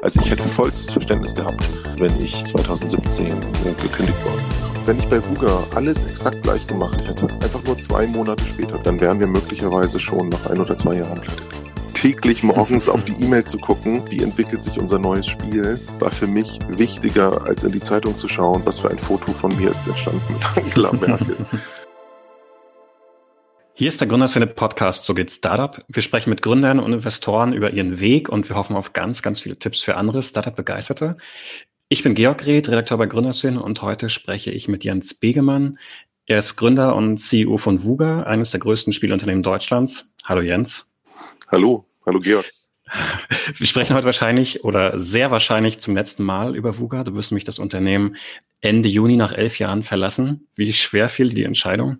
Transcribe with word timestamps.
Also 0.00 0.20
ich 0.22 0.30
hätte 0.30 0.42
vollstes 0.42 0.90
Verständnis 0.90 1.34
gehabt, 1.34 1.64
wenn 1.96 2.12
ich 2.22 2.44
2017 2.44 3.28
gekündigt 3.82 4.24
worden 4.24 4.44
Wenn 4.86 4.98
ich 4.98 5.08
bei 5.08 5.24
Vuga 5.28 5.64
alles 5.74 6.04
exakt 6.04 6.42
gleich 6.42 6.66
gemacht 6.66 7.06
hätte, 7.08 7.24
einfach 7.42 7.62
nur 7.64 7.76
zwei 7.78 8.06
Monate 8.06 8.44
später, 8.44 8.78
dann 8.78 9.00
wären 9.00 9.18
wir 9.18 9.26
möglicherweise 9.26 9.98
schon 9.98 10.28
nach 10.28 10.46
ein 10.46 10.58
oder 10.60 10.76
zwei 10.76 10.96
Jahren 10.96 11.20
pleite 11.20 11.48
täglich 12.00 12.44
morgens 12.44 12.88
auf 12.88 13.04
die 13.04 13.14
E-Mail 13.24 13.42
zu 13.42 13.58
gucken, 13.58 14.08
wie 14.08 14.22
entwickelt 14.22 14.62
sich 14.62 14.78
unser 14.78 15.00
neues 15.00 15.26
Spiel, 15.26 15.80
war 15.98 16.12
für 16.12 16.28
mich 16.28 16.60
wichtiger, 16.68 17.44
als 17.44 17.64
in 17.64 17.72
die 17.72 17.80
Zeitung 17.80 18.16
zu 18.16 18.28
schauen, 18.28 18.62
was 18.64 18.78
für 18.78 18.88
ein 18.88 19.00
Foto 19.00 19.32
von 19.32 19.56
mir 19.56 19.72
ist 19.72 19.84
entstanden. 19.84 20.22
Mit 20.28 20.56
Angela 20.64 20.92
Merkel. 20.92 21.36
Hier 23.78 23.90
ist 23.90 24.00
der 24.00 24.08
Gründerszene 24.08 24.48
Podcast 24.48 25.04
So 25.04 25.14
geht 25.14 25.30
Startup. 25.30 25.84
Wir 25.86 26.02
sprechen 26.02 26.30
mit 26.30 26.42
Gründern 26.42 26.80
und 26.80 26.92
Investoren 26.92 27.52
über 27.52 27.70
ihren 27.70 28.00
Weg 28.00 28.28
und 28.28 28.48
wir 28.48 28.56
hoffen 28.56 28.74
auf 28.74 28.92
ganz, 28.92 29.22
ganz 29.22 29.38
viele 29.38 29.56
Tipps 29.56 29.84
für 29.84 29.96
andere 29.96 30.20
Startup-Begeisterte. 30.20 31.16
Ich 31.88 32.02
bin 32.02 32.16
Georg 32.16 32.44
Reth, 32.44 32.68
Redakteur 32.68 32.98
bei 32.98 33.06
Gründerszene 33.06 33.62
und 33.62 33.80
heute 33.80 34.08
spreche 34.08 34.50
ich 34.50 34.66
mit 34.66 34.82
Jens 34.82 35.14
Begemann. 35.14 35.78
Er 36.26 36.40
ist 36.40 36.56
Gründer 36.56 36.96
und 36.96 37.18
CEO 37.18 37.56
von 37.56 37.84
Vuga, 37.84 38.24
eines 38.24 38.50
der 38.50 38.58
größten 38.58 38.92
Spielunternehmen 38.92 39.44
Deutschlands. 39.44 40.12
Hallo 40.24 40.40
Jens. 40.40 40.92
Hallo, 41.52 41.86
hallo 42.04 42.18
Georg. 42.18 42.50
Wir 43.54 43.66
sprechen 43.68 43.94
heute 43.94 44.06
wahrscheinlich 44.06 44.64
oder 44.64 44.98
sehr 44.98 45.30
wahrscheinlich 45.30 45.78
zum 45.78 45.94
letzten 45.94 46.24
Mal 46.24 46.56
über 46.56 46.78
Vuga. 46.80 47.04
Du 47.04 47.14
wirst 47.14 47.30
nämlich 47.30 47.44
das 47.44 47.60
Unternehmen 47.60 48.16
Ende 48.60 48.88
Juni 48.88 49.16
nach 49.16 49.30
elf 49.30 49.60
Jahren 49.60 49.84
verlassen. 49.84 50.48
Wie 50.56 50.72
schwer 50.72 51.08
fiel 51.08 51.28
dir 51.28 51.36
die 51.36 51.44
Entscheidung? 51.44 51.98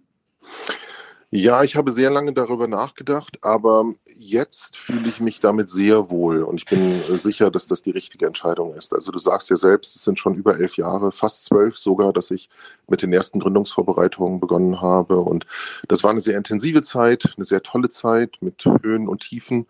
Ja, 1.30 1.62
ich 1.62 1.76
habe 1.76 1.90
sehr 1.90 2.08
lange 2.10 2.32
darüber 2.32 2.68
nachgedacht, 2.68 3.44
aber 3.44 3.84
jetzt 4.16 4.78
fühle 4.78 5.10
ich 5.10 5.20
mich 5.20 5.40
damit 5.40 5.68
sehr 5.68 6.08
wohl 6.08 6.42
und 6.42 6.56
ich 6.56 6.64
bin 6.64 7.02
sicher, 7.18 7.50
dass 7.50 7.66
das 7.68 7.82
die 7.82 7.90
richtige 7.90 8.24
Entscheidung 8.26 8.72
ist. 8.72 8.94
Also 8.94 9.12
du 9.12 9.18
sagst 9.18 9.50
ja 9.50 9.58
selbst, 9.58 9.94
es 9.94 10.04
sind 10.04 10.18
schon 10.18 10.36
über 10.36 10.58
elf 10.58 10.78
Jahre, 10.78 11.12
fast 11.12 11.44
zwölf 11.44 11.76
sogar, 11.76 12.14
dass 12.14 12.30
ich 12.30 12.48
mit 12.86 13.02
den 13.02 13.12
ersten 13.12 13.40
Gründungsvorbereitungen 13.40 14.40
begonnen 14.40 14.80
habe 14.80 15.18
und 15.18 15.46
das 15.86 16.02
war 16.02 16.12
eine 16.12 16.22
sehr 16.22 16.38
intensive 16.38 16.80
Zeit, 16.80 17.34
eine 17.36 17.44
sehr 17.44 17.62
tolle 17.62 17.90
Zeit 17.90 18.38
mit 18.40 18.64
Höhen 18.82 19.06
und 19.06 19.20
Tiefen 19.20 19.66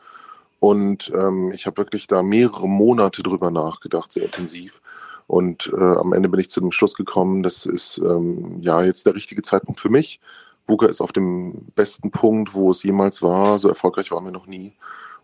und 0.61 1.11
ähm, 1.13 1.51
ich 1.53 1.67
habe 1.67 1.79
wirklich 1.79 2.07
da 2.07 2.23
mehrere 2.23 2.69
Monate 2.69 3.25
drüber 3.25 3.51
nachgedacht, 3.51 4.13
sehr 4.13 4.27
intensiv. 4.27 4.81
Und 5.27 5.73
äh, 5.77 5.81
am 5.81 6.13
Ende 6.13 6.29
bin 6.29 6.41
ich 6.41 6.51
zu 6.51 6.61
dem 6.61 6.73
Schluss 6.73 6.95
gekommen, 6.95 7.43
das 7.43 7.67
ist 7.67 7.99
ähm, 7.99 8.59
ja 8.61 8.83
jetzt 8.83 9.07
der 9.07 9.15
richtige 9.15 9.43
Zeitpunkt 9.43 9.81
für 9.81 9.91
mich 9.91 10.21
VUCA 10.69 10.87
ist 10.87 11.01
auf 11.01 11.13
dem 11.13 11.67
besten 11.75 12.11
Punkt, 12.11 12.55
wo 12.55 12.71
es 12.71 12.83
jemals 12.83 13.23
war. 13.23 13.59
So 13.59 13.69
erfolgreich 13.69 14.11
waren 14.11 14.25
wir 14.25 14.33
noch 14.33 14.47
nie. 14.47 14.75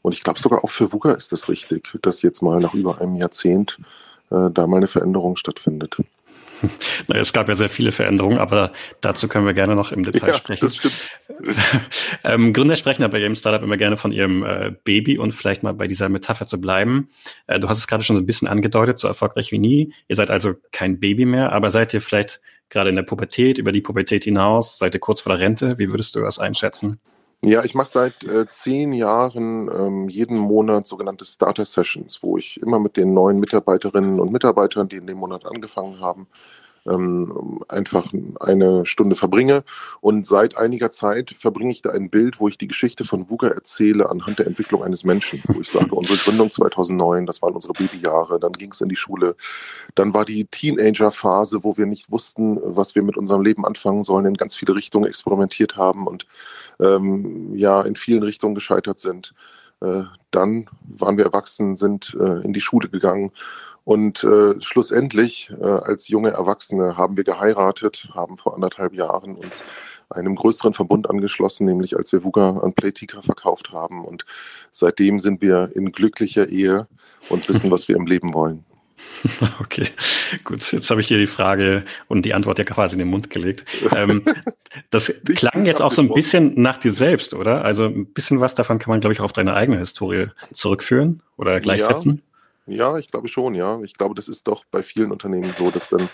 Und 0.03 0.15
ich 0.15 0.23
glaube 0.23 0.41
sogar 0.41 0.65
auch 0.65 0.71
für 0.71 0.93
VUCA 0.93 1.13
ist 1.13 1.33
das 1.33 1.49
richtig, 1.49 1.99
dass 2.03 2.23
jetzt 2.23 2.43
mal 2.43 2.61
nach 2.61 2.75
über 2.75 3.01
einem 3.01 3.17
Jahrzehnt 3.17 3.79
äh, 4.31 4.51
da 4.51 4.67
mal 4.67 4.79
eine 4.79 4.87
Veränderung 4.87 5.37
stattfindet. 5.37 5.97
Na, 7.09 7.17
es 7.17 7.33
gab 7.33 7.49
ja 7.49 7.55
sehr 7.55 7.71
viele 7.71 7.93
Veränderungen, 7.93 8.39
aber 8.39 8.73
dazu 9.01 9.29
können 9.29 9.47
wir 9.47 9.55
gerne 9.55 9.75
noch 9.75 9.93
im 9.93 10.03
Detail 10.03 10.29
ja, 10.29 10.35
sprechen. 10.37 10.65
Das 10.65 10.77
stimmt. 10.77 11.19
ähm, 12.25 12.53
Gründer 12.53 12.77
sprechen 12.77 13.03
aber 13.03 13.13
bei 13.13 13.21
ihrem 13.21 13.37
Startup 13.37 13.63
immer 13.63 13.77
gerne 13.77 13.97
von 13.97 14.13
ihrem 14.13 14.45
äh, 14.45 14.73
Baby 14.85 15.19
und 15.19 15.33
vielleicht 15.33 15.63
mal 15.63 15.75
bei 15.75 15.87
dieser 15.87 16.09
Metapher 16.09 16.47
zu 16.47 16.61
bleiben. 16.61 17.09
Äh, 17.47 17.61
du 17.61 17.69
hast 17.69 17.79
es 17.79 17.87
gerade 17.87 18.05
schon 18.05 18.17
so 18.17 18.23
ein 18.23 18.27
bisschen 18.27 18.49
angedeutet, 18.49 18.99
so 18.99 19.09
erfolgreich 19.09 19.53
wie 19.53 19.59
nie. 19.59 19.93
Ihr 20.09 20.17
seid 20.17 20.31
also 20.31 20.55
kein 20.73 21.01
Baby 21.01 21.25
mehr, 21.25 21.53
aber 21.53 21.71
seid 21.71 21.95
ihr 21.95 22.01
vielleicht 22.01 22.41
gerade 22.75 22.91
in 22.91 22.97
der 22.97 23.05
Pubertät, 23.05 23.57
über 23.57 23.73
die 23.73 23.81
Pubertät 23.81 24.25
hinaus? 24.25 24.77
Seid 24.77 24.95
ihr 24.95 25.01
kurz 25.01 25.23
vor 25.23 25.33
der 25.33 25.41
Rente? 25.41 25.79
Wie 25.79 25.91
würdest 25.91 26.15
du 26.15 26.21
das 26.21 26.39
einschätzen? 26.39 27.01
Ja, 27.45 27.63
ich 27.63 27.75
mache 27.75 27.89
seit 27.89 28.25
äh, 28.25 28.47
zehn 28.47 28.93
Jahren 28.93 29.69
ähm, 29.69 30.09
jeden 30.09 30.39
Monat 30.39 30.87
sogenannte 30.87 31.25
Starter 31.25 31.65
Sessions, 31.65 32.23
wo 32.23 32.39
ich 32.39 32.61
immer 32.61 32.79
mit 32.79 32.97
den 32.97 33.13
neuen 33.13 33.39
Mitarbeiterinnen 33.39 34.19
und 34.19 34.33
Mitarbeitern, 34.33 34.89
die 34.89 34.97
in 34.97 35.07
dem 35.07 35.19
Monat 35.19 35.45
angefangen 35.47 36.01
haben, 36.01 36.27
ähm, 36.87 37.61
einfach 37.69 38.13
eine 38.41 38.87
Stunde 38.87 39.17
verbringe. 39.17 39.65
Und 40.01 40.27
seit 40.27 40.57
einiger 40.57 40.91
Zeit 40.91 41.35
verbringe 41.37 41.71
ich 41.71 41.83
da 41.83 41.91
ein 41.91 42.11
Bild, 42.11 42.41
wo 42.41 42.49
ich 42.49 42.59
die 42.59 42.67
Geschichte 42.67 43.05
von 43.05 43.31
VUCA 43.31 43.49
erzähle 43.49 44.11
anhand 44.11 44.39
der 44.39 44.47
Entwicklung 44.47 44.83
eines 44.83 45.05
Menschen. 45.05 45.43
Wo 45.47 45.61
ich 45.61 45.71
sage, 45.71 45.95
unsere 45.95 46.19
Gründung 46.19 46.51
2009, 46.51 47.27
das 47.27 47.43
waren 47.43 47.55
unsere 47.55 47.73
Babyjahre, 47.73 48.39
dann 48.39 48.53
ging 48.53 48.73
es 48.73 48.81
in 48.81 48.89
die 48.89 48.97
Schule. 48.97 49.37
Dann 49.95 50.15
war 50.15 50.25
die 50.25 50.45
Teenager-Phase, 50.45 51.65
wo 51.65 51.77
wir 51.77 51.87
nicht 51.87 52.11
wussten, 52.11 52.59
was 52.63 52.95
wir 52.95 53.03
mit 53.03 53.17
unserem 53.17 53.43
Leben 53.43 53.65
anfangen 53.65 54.03
sollen, 54.03 54.27
in 54.27 54.35
ganz 54.35 54.55
viele 54.55 54.75
Richtungen 54.75 55.07
experimentiert 55.07 55.77
haben 55.77 56.07
und 56.07 56.27
ähm, 56.81 57.55
ja, 57.55 57.83
in 57.83 57.95
vielen 57.97 58.23
Richtungen 58.23 58.55
gescheitert 58.55 58.99
sind. 58.99 59.35
Äh, 59.81 60.05
dann 60.31 60.67
waren 60.83 61.17
wir 61.17 61.25
erwachsen, 61.25 61.77
sind 61.77 62.17
äh, 62.19 62.45
in 62.45 62.53
die 62.53 62.61
Schule 62.61 62.89
gegangen 62.89 63.33
und 63.85 64.25
äh, 64.25 64.55
schlussendlich, 64.61 65.53
äh, 65.61 65.65
als 65.65 66.09
junge 66.09 66.31
Erwachsene, 66.31 66.97
haben 66.97 67.17
wir 67.17 67.25
geheiratet, 67.25 68.09
haben 68.15 68.39
vor 68.39 68.55
anderthalb 68.55 68.95
Jahren 68.95 69.37
uns 69.37 69.63
einem 70.09 70.35
größeren 70.35 70.75
Verbund 70.75 71.09
angeschlossen, 71.09 71.67
nämlich 71.67 71.97
als 71.97 72.13
wir 72.13 72.25
Vuga 72.25 72.59
an 72.59 72.73
Playtika 72.73 73.21
verkauft 73.21 73.73
haben. 73.73 74.05
Und 74.05 74.25
seitdem 74.71 75.21
sind 75.21 75.41
wir 75.41 75.71
in 75.75 75.93
glücklicher 75.93 76.49
Ehe 76.49 76.87
und 77.29 77.49
wissen, 77.49 77.71
was 77.71 77.89
wir 77.89 77.97
im 77.97 78.07
Leben 78.07 78.33
wollen. 78.35 78.65
Okay, 79.61 79.89
gut. 80.45 80.73
Jetzt 80.73 80.91
habe 80.91 81.01
ich 81.01 81.09
hier 81.09 81.19
die 81.19 81.27
Frage 81.27 81.85
und 82.09 82.25
die 82.25 82.35
Antwort 82.35 82.59
ja 82.59 82.65
quasi 82.65 82.95
in 82.95 83.01
den 83.01 83.09
Mund 83.09 83.31
gelegt. 83.31 83.65
Ähm, 83.95 84.25
das 84.91 85.13
klang 85.35 85.67
jetzt 85.67 85.83
auch 85.83 85.93
so 85.93 86.03
ein 86.03 86.13
bisschen 86.13 86.61
nach 86.61 86.77
dir 86.77 86.93
selbst, 86.93 87.35
oder? 87.35 87.65
Also 87.65 87.85
ein 87.85 88.07
bisschen 88.07 88.41
was 88.41 88.55
davon 88.55 88.79
kann 88.79 88.91
man, 88.91 89.01
glaube 89.01 89.13
ich, 89.13 89.21
auch 89.21 89.27
auf 89.27 89.33
deine 89.33 89.55
eigene 89.55 89.79
Historie 89.79 90.29
zurückführen 90.53 91.23
oder 91.37 91.61
gleichsetzen. 91.61 92.17
Ja. 92.17 92.34
Ja, 92.67 92.97
ich 92.97 93.11
glaube 93.11 93.29
schon, 93.29 93.55
ja. 93.55 93.81
Ich 93.83 93.95
glaube, 93.95 94.15
das 94.15 94.29
ist 94.29 94.49
doch 94.49 94.65
bei 94.71 94.83
vielen 94.83 95.13
Unternehmen 95.13 95.53
so, 95.57 95.71
dass 95.71 95.89
dann 95.89 96.09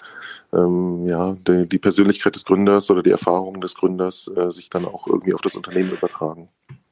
ähm, 0.53 1.07
ja, 1.07 1.37
die, 1.47 1.69
die, 1.69 1.79
Persönlichkeit 1.79 2.35
des 2.35 2.45
Gründers 2.45 2.91
oder 2.91 3.03
die 3.03 3.11
Erfahrungen 3.11 3.61
des 3.61 3.75
Gründers 3.77 4.31
äh, 4.37 4.51
sich 4.51 4.69
dann 4.69 4.85
auch 4.85 5.07
irgendwie 5.07 5.35
auf 5.35 5.43
das 5.43 5.57
Unternehmen 5.57 5.93
übertragen. 5.93 6.49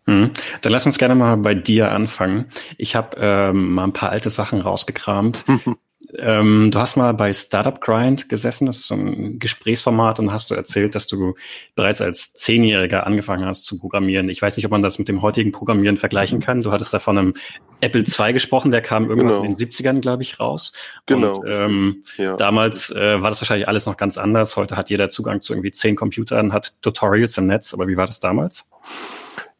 Mhm. 0.06 0.30
Dann 0.62 0.72
lass 0.72 0.86
uns 0.86 0.98
gerne 0.98 1.16
mal 1.16 1.36
bei 1.36 1.54
dir 1.54 1.91
anfangen. 1.91 2.46
Ich 2.76 2.94
habe 2.94 3.16
ähm, 3.20 3.72
mal 3.74 3.84
ein 3.84 3.92
paar 3.92 4.10
alte 4.10 4.30
Sachen 4.30 4.60
rausgekramt. 4.60 5.44
Ähm, 6.16 6.70
du 6.70 6.78
hast 6.78 6.96
mal 6.96 7.12
bei 7.12 7.32
Startup 7.32 7.78
Grind 7.80 8.28
gesessen, 8.28 8.66
das 8.66 8.78
ist 8.78 8.86
so 8.86 8.94
ein 8.94 9.38
Gesprächsformat 9.38 10.19
und 10.19 10.32
hast 10.32 10.50
du 10.50 10.54
erzählt, 10.54 10.94
dass 10.94 11.06
du 11.06 11.34
bereits 11.74 12.00
als 12.00 12.32
Zehnjähriger 12.32 13.06
angefangen 13.06 13.44
hast 13.44 13.64
zu 13.64 13.78
programmieren. 13.78 14.28
Ich 14.30 14.41
weiß 14.41 14.56
nicht, 14.56 14.64
ob 14.64 14.72
man 14.72 14.82
das 14.82 14.98
mit 14.98 15.08
dem 15.08 15.20
heutigen 15.20 15.52
Programmieren 15.52 15.98
vergleichen 15.98 16.41
kann. 16.41 16.62
Du 16.62 16.72
hattest 16.72 16.94
da 16.94 16.98
von 16.98 17.19
einem 17.19 17.34
Apple 17.80 18.04
II 18.04 18.32
gesprochen, 18.32 18.70
der 18.70 18.80
kam 18.80 19.08
irgendwas 19.08 19.34
genau. 19.34 19.44
in 19.44 19.56
den 19.56 19.69
70ern, 19.69 20.00
glaube 20.00 20.22
ich, 20.22 20.41
raus. 20.41 20.72
Genau. 21.06 21.41
Und, 21.41 21.48
ähm, 21.48 22.02
ja. 22.16 22.36
Damals 22.36 22.90
äh, 22.90 23.20
war 23.22 23.28
das 23.28 23.40
wahrscheinlich 23.42 23.69
alles 23.69 23.84
noch 23.84 23.98
ganz 23.98 24.16
anders. 24.16 24.56
Heute 24.56 24.76
hat 24.76 24.88
jeder 24.88 25.10
Zugang 25.10 25.42
zu 25.42 25.52
irgendwie 25.52 25.72
zehn 25.72 25.94
Computern, 25.94 26.52
hat 26.52 26.80
Tutorials 26.80 27.36
im 27.36 27.46
Netz. 27.46 27.75
Aber 27.75 27.86
wie 27.86 27.96
war 27.96 28.06
das 28.06 28.19
damals? 28.19 28.70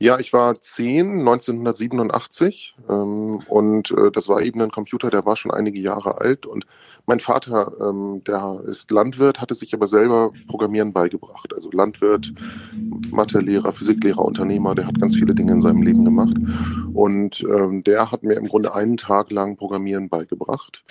Ja, 0.01 0.21
ich 0.21 0.33
war 0.33 0.55
zehn, 0.61 1.19
1987 1.19 2.77
ähm, 2.89 3.41
und 3.49 3.91
äh, 3.91 4.13
das 4.13 4.29
war 4.29 4.41
eben 4.43 4.63
ein 4.63 4.71
Computer, 4.71 5.11
der 5.11 5.27
war 5.27 5.35
schon 5.35 5.51
einige 5.51 5.81
Jahre 5.81 6.21
alt 6.21 6.47
und 6.47 6.67
mein 7.07 7.19
Vater, 7.19 7.73
ähm, 7.81 8.23
der 8.25 8.61
ist 8.65 8.93
Landwirt, 8.93 9.41
hatte 9.41 9.55
sich 9.55 9.75
aber 9.75 9.89
selber 9.89 10.31
Programmieren 10.47 10.93
beigebracht. 10.93 11.53
Also 11.53 11.71
Landwirt, 11.73 12.33
Mathelehrer, 13.11 13.73
Physiklehrer, 13.73 14.25
Unternehmer, 14.25 14.77
der 14.77 14.87
hat 14.87 15.01
ganz 15.01 15.17
viele 15.17 15.35
Dinge 15.35 15.53
in 15.53 15.61
seinem 15.61 15.83
Leben 15.83 16.05
gemacht 16.05 16.37
und 16.95 17.45
ähm, 17.51 17.83
der 17.83 18.13
hat 18.13 18.23
mir 18.23 18.35
im 18.35 18.47
Grunde 18.47 18.77
einen 18.77 18.99
Tag 18.99 19.33
lang 19.33 19.57
Programmieren 19.57 20.09
beigebracht 20.09 20.85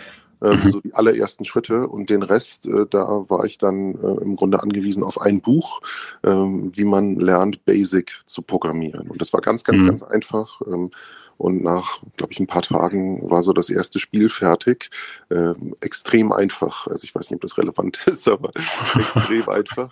ähm, 0.44 0.64
mhm. 0.64 0.70
so 0.70 0.81
die 0.81 0.94
allerersten 0.94 1.46
Schritte 1.46 1.88
und 1.88 2.09
den 2.09 2.24
Rest, 2.24 2.68
äh, 2.68 2.86
da 2.90 3.30
war 3.30 3.46
ich 3.46 3.58
dann 3.58 3.96
äh, 3.96 4.22
im 4.22 4.36
Grunde 4.36 4.62
angewiesen 4.62 5.03
auf 5.03 5.20
ein 5.22 5.42
Buch, 5.42 5.81
ähm, 6.24 6.72
wie 6.75 6.86
man 6.86 7.16
lernt, 7.16 7.66
Basic 7.66 8.22
zu 8.25 8.42
programmieren. 8.42 9.09
Und 9.09 9.22
das 9.22 9.34
war 9.34 9.42
ganz, 9.42 9.64
ganz, 9.64 9.81
mhm. 9.81 9.88
ganz 9.88 10.03
einfach. 10.03 10.62
Ähm, 10.68 10.92
und 11.38 11.64
nach, 11.64 12.00
glaube 12.16 12.34
ich, 12.34 12.40
ein 12.40 12.48
paar 12.48 12.64
Tagen 12.64 13.30
war 13.30 13.44
so 13.44 13.53
das 13.53 13.69
erste 13.69 14.00
Spiel 14.00 14.30
fertig. 14.30 14.89
Ähm, 15.30 15.75
extrem 15.81 16.31
einfach. 16.31 16.88
Also 16.88 17.04
ich 17.04 17.13
weiß 17.13 17.30
nicht, 17.30 17.38
ob 17.38 17.42
das 17.42 17.57
relevant 17.57 18.00
ist, 18.07 18.28
aber 18.28 18.50
extrem 18.95 19.48
einfach. 19.48 19.89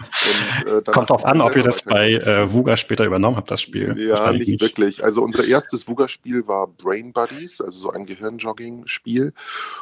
Und, 0.66 0.88
äh, 0.88 0.92
Kommt 0.92 1.12
auch 1.12 1.24
an, 1.26 1.42
ob 1.42 1.56
ihr 1.56 1.64
das 1.64 1.84
bei 1.84 2.14
äh, 2.14 2.52
Vuga 2.52 2.78
später 2.78 3.06
übernommen 3.06 3.38
habt, 3.38 3.52
das 3.52 3.62
Spiel. 3.62 3.96
Ja, 3.98 4.32
nicht, 4.32 4.48
nicht, 4.48 4.62
wirklich. 4.62 5.04
Also 5.04 5.22
unser 5.22 5.46
erstes 5.46 5.88
Vuga-Spiel 5.88 6.48
war 6.48 6.68
Brain 6.68 7.14
Buddies, 7.14 7.62
also 7.62 7.78
so 7.78 7.92
ein 7.92 8.06
Gehirnjogging-Spiel. 8.06 9.34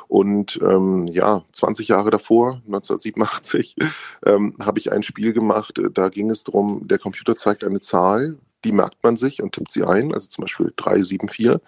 Und 0.08 0.60
ähm, 0.62 1.08
ja, 1.08 1.44
20 1.54 1.88
Jahre 1.88 2.10
davor, 2.10 2.62
1987, 2.66 3.76
ähm, 4.26 4.56
habe 4.60 4.80
ich 4.80 4.92
ein 4.92 5.04
Spiel 5.04 5.34
gemacht. 5.34 5.82
Da 5.94 6.10
ging 6.10 6.30
es 6.30 6.44
darum, 6.44 6.88
der 6.88 7.00
Computer 7.00 7.36
zeigt 7.36 7.64
eine 7.64 7.80
Zahl 7.80 8.38
die 8.64 8.72
merkt 8.72 9.04
man 9.04 9.16
sich 9.18 9.42
und 9.42 9.54
tippt 9.54 9.72
sie 9.72 9.84
ein, 9.84 10.14
also 10.14 10.28
zum 10.28 10.44
Beispiel 10.44 10.74
374 10.76 11.62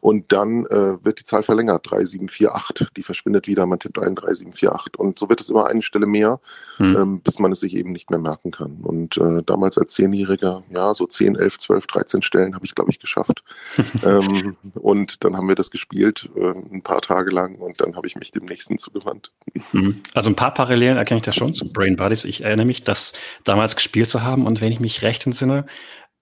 und 0.00 0.32
dann 0.32 0.66
äh, 0.66 1.04
wird 1.04 1.20
die 1.20 1.24
Zahl 1.24 1.42
verlängert, 1.42 1.90
3748, 1.90 2.90
die 2.96 3.02
verschwindet 3.02 3.46
wieder, 3.46 3.66
man 3.66 3.78
tippt 3.78 3.98
ein 3.98 4.14
3748 4.14 4.98
und 4.98 5.18
so 5.18 5.28
wird 5.28 5.40
es 5.40 5.50
immer 5.50 5.66
eine 5.66 5.82
Stelle 5.82 6.06
mehr, 6.06 6.40
hm. 6.76 6.96
ähm, 6.96 7.20
bis 7.20 7.38
man 7.38 7.52
es 7.52 7.60
sich 7.60 7.74
eben 7.74 7.90
nicht 7.90 8.10
mehr 8.10 8.18
merken 8.18 8.50
kann. 8.50 8.78
Und 8.82 9.16
äh, 9.18 9.42
damals 9.44 9.78
als 9.78 9.94
Zehnjähriger, 9.94 10.62
ja, 10.70 10.94
so 10.94 11.06
10, 11.06 11.36
11, 11.36 11.58
12, 11.58 11.86
13 11.86 12.22
Stellen 12.22 12.54
habe 12.54 12.64
ich, 12.64 12.74
glaube 12.74 12.90
ich, 12.90 12.98
geschafft. 12.98 13.42
ähm, 14.04 14.56
und 14.74 15.24
dann 15.24 15.36
haben 15.36 15.48
wir 15.48 15.54
das 15.54 15.70
gespielt, 15.70 16.28
äh, 16.36 16.52
ein 16.72 16.82
paar 16.82 17.00
Tage 17.00 17.30
lang 17.30 17.56
und 17.56 17.80
dann 17.80 17.96
habe 17.96 18.06
ich 18.06 18.16
mich 18.16 18.30
dem 18.30 18.44
nächsten 18.44 18.78
zugewandt. 18.78 19.32
Hm. 19.72 20.02
Also 20.14 20.30
ein 20.30 20.36
paar 20.36 20.54
Parallelen 20.54 20.96
erkenne 20.96 21.18
ich 21.18 21.24
da 21.24 21.32
schon 21.32 21.52
zu 21.52 21.72
Brain 21.72 21.96
Buddies. 21.96 22.24
Ich 22.24 22.42
erinnere 22.42 22.66
mich, 22.66 22.84
das 22.84 23.12
damals 23.44 23.76
gespielt 23.76 24.08
zu 24.08 24.22
haben 24.22 24.46
und 24.46 24.60
wenn 24.60 24.72
ich 24.72 24.80
mich 24.80 25.02
recht 25.02 25.26
entsinne, 25.26 25.66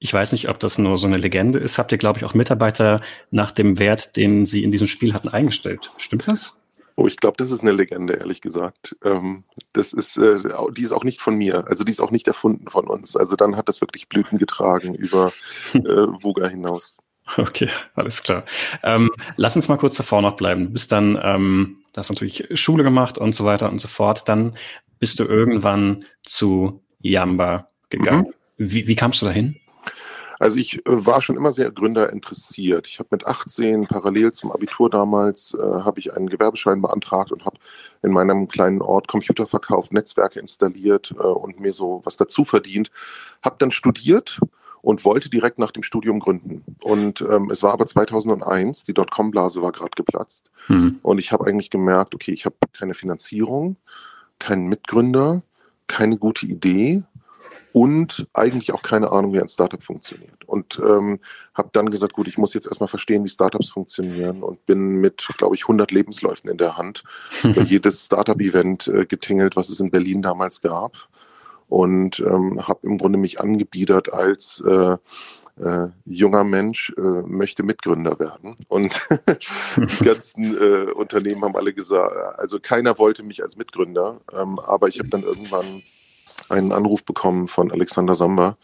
ich 0.04 0.12
weiß 0.12 0.32
nicht, 0.32 0.50
ob 0.50 0.60
das 0.60 0.76
nur 0.76 0.98
so 0.98 1.06
eine 1.06 1.16
Legende 1.16 1.58
ist. 1.58 1.78
Habt 1.78 1.90
ihr, 1.90 1.96
glaube 1.96 2.18
ich, 2.18 2.26
auch 2.26 2.34
Mitarbeiter 2.34 3.00
nach 3.30 3.50
dem 3.50 3.78
Wert, 3.78 4.18
den 4.18 4.44
sie 4.44 4.62
in 4.62 4.70
diesem 4.70 4.86
Spiel 4.86 5.14
hatten, 5.14 5.28
eingestellt? 5.30 5.92
Stimmt 5.96 6.28
das? 6.28 6.58
Oh, 6.94 7.06
ich 7.06 7.16
glaube, 7.16 7.38
das 7.38 7.50
ist 7.50 7.62
eine 7.62 7.72
Legende, 7.72 8.12
ehrlich 8.12 8.42
gesagt. 8.42 8.96
Ähm, 9.02 9.44
das 9.72 9.94
ist, 9.94 10.18
äh, 10.18 10.40
die 10.76 10.82
ist 10.82 10.92
auch 10.92 11.04
nicht 11.04 11.22
von 11.22 11.36
mir. 11.36 11.66
Also 11.68 11.84
die 11.84 11.90
ist 11.90 12.02
auch 12.02 12.10
nicht 12.10 12.28
erfunden 12.28 12.68
von 12.68 12.86
uns. 12.86 13.16
Also 13.16 13.34
dann 13.34 13.56
hat 13.56 13.66
das 13.66 13.80
wirklich 13.80 14.10
Blüten 14.10 14.36
getragen 14.36 14.94
über 14.94 15.32
äh, 15.72 15.80
Wuga 15.80 16.48
hinaus. 16.48 16.98
Okay, 17.38 17.70
alles 17.94 18.22
klar. 18.22 18.44
Ähm, 18.82 19.10
lass 19.36 19.56
uns 19.56 19.68
mal 19.68 19.78
kurz 19.78 19.96
davor 19.96 20.20
noch 20.20 20.36
bleiben. 20.36 20.66
Du 20.66 20.72
bist 20.72 20.92
dann, 20.92 21.18
ähm, 21.22 21.78
du 21.94 21.98
hast 21.98 22.10
natürlich 22.10 22.46
Schule 22.52 22.84
gemacht 22.84 23.16
und 23.16 23.34
so 23.34 23.46
weiter 23.46 23.70
und 23.70 23.78
so 23.78 23.88
fort. 23.88 24.28
Dann 24.28 24.54
bist 24.98 25.18
du 25.18 25.24
irgendwann 25.24 26.04
zu 26.22 26.82
Yamba 27.00 27.68
gegangen. 27.88 28.26
Mhm. 28.58 28.70
Wie, 28.70 28.86
wie 28.86 28.96
kamst 28.96 29.22
du 29.22 29.26
dahin? 29.26 29.56
Also 30.44 30.58
ich 30.58 30.86
äh, 30.86 31.06
war 31.06 31.22
schon 31.22 31.38
immer 31.38 31.52
sehr 31.52 31.70
Gründer 31.70 32.12
interessiert. 32.12 32.86
Ich 32.86 32.98
habe 32.98 33.08
mit 33.12 33.26
18 33.26 33.86
parallel 33.86 34.32
zum 34.32 34.52
Abitur 34.52 34.90
damals 34.90 35.54
äh, 35.54 35.62
habe 35.62 35.98
ich 36.00 36.14
einen 36.14 36.28
Gewerbeschein 36.28 36.82
beantragt 36.82 37.32
und 37.32 37.46
habe 37.46 37.56
in 38.02 38.12
meinem 38.12 38.46
kleinen 38.46 38.82
Ort 38.82 39.08
Computer 39.08 39.46
verkauft, 39.46 39.94
Netzwerke 39.94 40.38
installiert 40.38 41.14
äh, 41.18 41.22
und 41.22 41.60
mir 41.60 41.72
so 41.72 42.02
was 42.04 42.18
dazu 42.18 42.44
verdient. 42.44 42.90
Habe 43.40 43.56
dann 43.58 43.70
studiert 43.70 44.38
und 44.82 45.06
wollte 45.06 45.30
direkt 45.30 45.58
nach 45.58 45.70
dem 45.70 45.82
Studium 45.82 46.20
gründen. 46.20 46.62
Und 46.82 47.22
ähm, 47.22 47.48
es 47.50 47.62
war 47.62 47.72
aber 47.72 47.86
2001, 47.86 48.84
die 48.84 48.92
Dotcom-Blase 48.92 49.62
war 49.62 49.72
gerade 49.72 49.92
geplatzt. 49.96 50.50
Mhm. 50.68 50.98
Und 51.00 51.20
ich 51.20 51.32
habe 51.32 51.46
eigentlich 51.46 51.70
gemerkt, 51.70 52.14
okay, 52.14 52.32
ich 52.32 52.44
habe 52.44 52.56
keine 52.78 52.92
Finanzierung, 52.92 53.78
keinen 54.38 54.66
Mitgründer, 54.66 55.42
keine 55.86 56.18
gute 56.18 56.44
Idee 56.44 57.02
und 57.74 58.28
eigentlich 58.34 58.72
auch 58.72 58.82
keine 58.82 59.10
Ahnung, 59.10 59.32
wie 59.32 59.40
ein 59.40 59.48
Startup 59.48 59.82
funktioniert. 59.82 60.44
Und 60.46 60.78
ähm, 60.78 61.18
habe 61.54 61.70
dann 61.72 61.90
gesagt, 61.90 62.12
gut, 62.12 62.28
ich 62.28 62.38
muss 62.38 62.54
jetzt 62.54 62.68
erstmal 62.68 62.86
verstehen, 62.86 63.24
wie 63.24 63.28
Startups 63.28 63.70
funktionieren 63.70 64.44
und 64.44 64.64
bin 64.64 65.00
mit, 65.00 65.26
glaube 65.38 65.56
ich, 65.56 65.62
100 65.62 65.90
Lebensläufen 65.90 66.48
in 66.48 66.56
der 66.56 66.76
Hand 66.76 67.02
bei 67.42 67.50
jedes 67.62 68.06
Startup-Event 68.06 68.86
äh, 68.86 69.06
getingelt, 69.06 69.56
was 69.56 69.70
es 69.70 69.80
in 69.80 69.90
Berlin 69.90 70.22
damals 70.22 70.62
gab. 70.62 71.08
Und 71.68 72.20
ähm, 72.20 72.64
habe 72.64 72.86
im 72.86 72.96
Grunde 72.96 73.18
mich 73.18 73.40
angebiedert 73.40 74.12
als 74.12 74.62
äh, 74.64 74.96
äh, 75.60 75.88
junger 76.04 76.44
Mensch 76.44 76.94
äh, 76.96 77.00
möchte 77.00 77.64
Mitgründer 77.64 78.20
werden. 78.20 78.54
Und 78.68 78.94
die 79.76 80.04
ganzen 80.04 80.56
äh, 80.56 80.92
Unternehmen 80.92 81.42
haben 81.42 81.56
alle 81.56 81.74
gesagt, 81.74 82.38
also 82.38 82.60
keiner 82.60 82.98
wollte 82.98 83.24
mich 83.24 83.42
als 83.42 83.56
Mitgründer, 83.56 84.20
ähm, 84.32 84.60
aber 84.60 84.86
ich 84.86 85.00
habe 85.00 85.08
dann 85.08 85.24
irgendwann 85.24 85.82
einen 86.50 86.72
Anruf 86.72 87.04
bekommen 87.04 87.46
von 87.46 87.70
Alexander 87.70 88.14
Samba. 88.14 88.56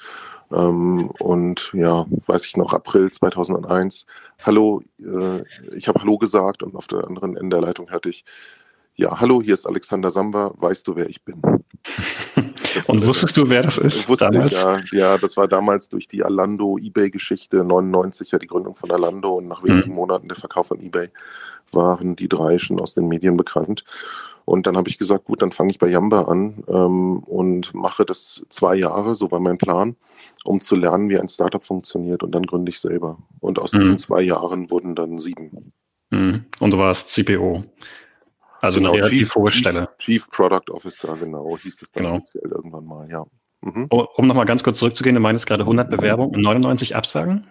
Ähm, 0.52 1.10
und 1.18 1.70
ja, 1.74 2.06
weiß 2.26 2.46
ich 2.46 2.56
noch, 2.56 2.72
April 2.72 3.10
2001. 3.10 4.06
Hallo, 4.44 4.82
äh, 5.00 5.42
ich 5.76 5.88
habe 5.88 6.00
Hallo 6.00 6.18
gesagt 6.18 6.62
und 6.62 6.74
auf 6.74 6.86
der 6.86 7.04
anderen 7.06 7.36
Ende 7.36 7.56
der 7.56 7.66
Leitung 7.66 7.90
hörte 7.90 8.08
ich, 8.08 8.24
ja, 8.96 9.18
hallo, 9.18 9.40
hier 9.40 9.54
ist 9.54 9.66
Alexander 9.66 10.10
Samba, 10.10 10.52
weißt 10.58 10.86
du, 10.86 10.96
wer 10.96 11.08
ich 11.08 11.24
bin? 11.24 11.40
und 12.86 13.06
wusstest 13.06 13.36
du, 13.36 13.48
wer 13.48 13.62
das 13.62 13.78
ist? 13.78 14.08
Wusste 14.08 14.26
damals? 14.26 14.52
Ich, 14.52 14.60
ja, 14.60 14.82
ja, 14.92 15.18
das 15.18 15.36
war 15.36 15.48
damals 15.48 15.88
durch 15.88 16.06
die 16.06 16.22
Alando-Ebay-Geschichte, 16.22 17.64
99 17.64 18.30
ja 18.32 18.38
die 18.38 18.46
Gründung 18.46 18.74
von 18.74 18.90
Alando 18.90 19.38
und 19.38 19.48
nach 19.48 19.64
wenigen 19.64 19.90
mhm. 19.90 19.96
Monaten 19.96 20.28
der 20.28 20.36
Verkauf 20.36 20.66
von 20.66 20.80
Ebay 20.80 21.10
waren 21.72 22.16
die 22.16 22.28
drei 22.28 22.58
schon 22.58 22.80
aus 22.80 22.94
den 22.94 23.08
Medien 23.08 23.36
bekannt. 23.36 23.84
Und 24.44 24.66
dann 24.66 24.76
habe 24.76 24.88
ich 24.88 24.98
gesagt, 24.98 25.26
gut, 25.26 25.42
dann 25.42 25.52
fange 25.52 25.70
ich 25.70 25.78
bei 25.78 25.88
Yamba 25.88 26.22
an 26.22 26.64
ähm, 26.66 27.18
und 27.20 27.72
mache 27.72 28.04
das 28.04 28.44
zwei 28.48 28.74
Jahre, 28.74 29.14
so 29.14 29.30
war 29.30 29.38
mein 29.38 29.58
Plan, 29.58 29.96
um 30.44 30.60
zu 30.60 30.74
lernen, 30.74 31.08
wie 31.08 31.18
ein 31.18 31.28
Startup 31.28 31.64
funktioniert 31.64 32.22
und 32.22 32.32
dann 32.32 32.42
gründe 32.42 32.70
ich 32.70 32.80
selber. 32.80 33.18
Und 33.38 33.58
aus 33.58 33.72
mhm. 33.72 33.80
diesen 33.80 33.98
zwei 33.98 34.22
Jahren 34.22 34.70
wurden 34.70 34.94
dann 34.94 35.18
sieben. 35.18 35.72
Mhm. 36.10 36.46
Und 36.58 36.72
du 36.72 36.78
warst 36.78 37.10
CPO. 37.10 37.64
Also 38.60 38.80
genau, 38.80 38.92
eine 38.92 39.08
Chief, 39.08 39.34
hohe 39.34 39.52
Stelle. 39.52 39.88
Chief 39.98 40.28
Product 40.30 40.70
Officer, 40.70 41.16
genau, 41.16 41.56
hieß 41.56 41.82
es 41.82 41.92
dann 41.92 42.04
genau. 42.04 42.16
offiziell 42.16 42.50
irgendwann 42.50 42.84
mal, 42.84 43.08
ja. 43.08 43.24
Mhm. 43.62 43.88
Um 43.90 44.26
nochmal 44.26 44.46
ganz 44.46 44.62
kurz 44.62 44.78
zurückzugehen, 44.78 45.14
du 45.14 45.20
meinst 45.20 45.46
gerade 45.46 45.64
100 45.64 45.90
Bewerbungen 45.90 46.34
und 46.34 46.40
99 46.40 46.96
Absagen? 46.96 47.46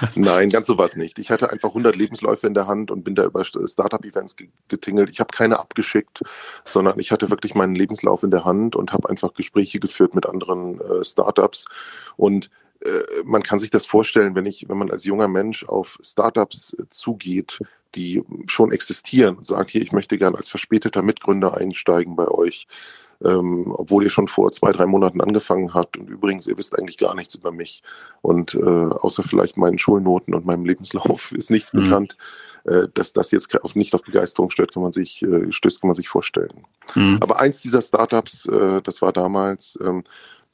Nein, 0.16 0.50
ganz 0.50 0.66
so 0.66 0.76
was 0.76 0.96
nicht. 0.96 1.20
Ich 1.20 1.30
hatte 1.30 1.50
einfach 1.50 1.68
100 1.68 1.94
Lebensläufe 1.94 2.48
in 2.48 2.54
der 2.54 2.66
Hand 2.66 2.90
und 2.90 3.04
bin 3.04 3.14
da 3.14 3.24
über 3.24 3.44
Startup-Events 3.44 4.34
getingelt. 4.66 5.10
Ich 5.10 5.20
habe 5.20 5.30
keine 5.32 5.60
abgeschickt, 5.60 6.22
sondern 6.64 6.98
ich 6.98 7.12
hatte 7.12 7.30
wirklich 7.30 7.54
meinen 7.54 7.76
Lebenslauf 7.76 8.24
in 8.24 8.32
der 8.32 8.44
Hand 8.44 8.74
und 8.74 8.92
habe 8.92 9.08
einfach 9.08 9.34
Gespräche 9.34 9.78
geführt 9.78 10.16
mit 10.16 10.26
anderen 10.26 10.80
äh, 10.80 11.04
Startups. 11.04 11.66
Und 12.16 12.50
äh, 12.80 13.22
man 13.24 13.44
kann 13.44 13.60
sich 13.60 13.70
das 13.70 13.86
vorstellen, 13.86 14.34
wenn 14.34 14.46
ich, 14.46 14.68
wenn 14.68 14.78
man 14.78 14.90
als 14.90 15.04
junger 15.04 15.28
Mensch 15.28 15.64
auf 15.64 15.96
Startups 16.02 16.74
äh, 16.76 16.84
zugeht, 16.90 17.60
die 17.94 18.22
schon 18.46 18.72
existieren 18.72 19.36
und 19.36 19.46
sagt, 19.46 19.70
hier, 19.70 19.82
ich 19.82 19.92
möchte 19.92 20.18
gern 20.18 20.34
als 20.34 20.48
verspäteter 20.48 21.02
Mitgründer 21.02 21.56
einsteigen 21.56 22.16
bei 22.16 22.26
euch 22.26 22.66
ähm, 23.24 23.72
obwohl 23.76 24.04
ihr 24.04 24.10
schon 24.10 24.28
vor 24.28 24.50
zwei, 24.52 24.72
drei 24.72 24.86
Monaten 24.86 25.20
angefangen 25.20 25.74
habt. 25.74 25.96
Und 25.96 26.08
übrigens, 26.08 26.46
ihr 26.46 26.58
wisst 26.58 26.78
eigentlich 26.78 26.98
gar 26.98 27.14
nichts 27.14 27.34
über 27.34 27.52
mich. 27.52 27.82
Und 28.20 28.54
äh, 28.54 28.60
außer 28.60 29.22
vielleicht 29.22 29.56
meinen 29.56 29.78
Schulnoten 29.78 30.34
und 30.34 30.46
meinem 30.46 30.64
Lebenslauf 30.64 31.32
ist 31.36 31.50
nichts 31.50 31.72
mhm. 31.72 31.84
bekannt. 31.84 32.16
Äh, 32.64 32.88
dass 32.94 33.12
das 33.12 33.30
jetzt 33.30 33.60
auf, 33.62 33.74
nicht 33.74 33.94
auf 33.94 34.02
Begeisterung 34.02 34.50
stößt, 34.50 34.74
kann 34.74 34.82
man 34.82 34.92
sich, 34.92 35.22
äh, 35.22 35.50
stößt, 35.50 35.80
kann 35.80 35.88
man 35.88 35.94
sich 35.94 36.08
vorstellen. 36.08 36.64
Mhm. 36.94 37.18
Aber 37.20 37.40
eins 37.40 37.62
dieser 37.62 37.82
Startups, 37.82 38.46
äh, 38.46 38.82
das 38.82 39.02
war 39.02 39.12
damals 39.12 39.78
ähm, 39.82 40.04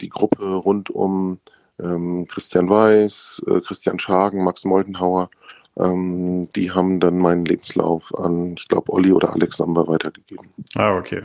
die 0.00 0.08
Gruppe 0.08 0.44
rund 0.54 0.90
um 0.90 1.38
ähm, 1.80 2.26
Christian 2.28 2.68
Weiß, 2.68 3.42
äh, 3.46 3.60
Christian 3.60 3.98
Schagen, 3.98 4.42
Max 4.42 4.64
Moldenhauer, 4.64 5.30
ähm, 5.78 6.48
die 6.56 6.72
haben 6.72 7.00
dann 7.00 7.18
meinen 7.18 7.44
Lebenslauf 7.44 8.14
an, 8.18 8.54
ich 8.58 8.68
glaube, 8.68 8.92
Olli 8.92 9.12
oder 9.12 9.32
Alex 9.32 9.58
Samba 9.58 9.86
weitergegeben. 9.86 10.48
Ah, 10.74 10.96
okay. 10.96 11.18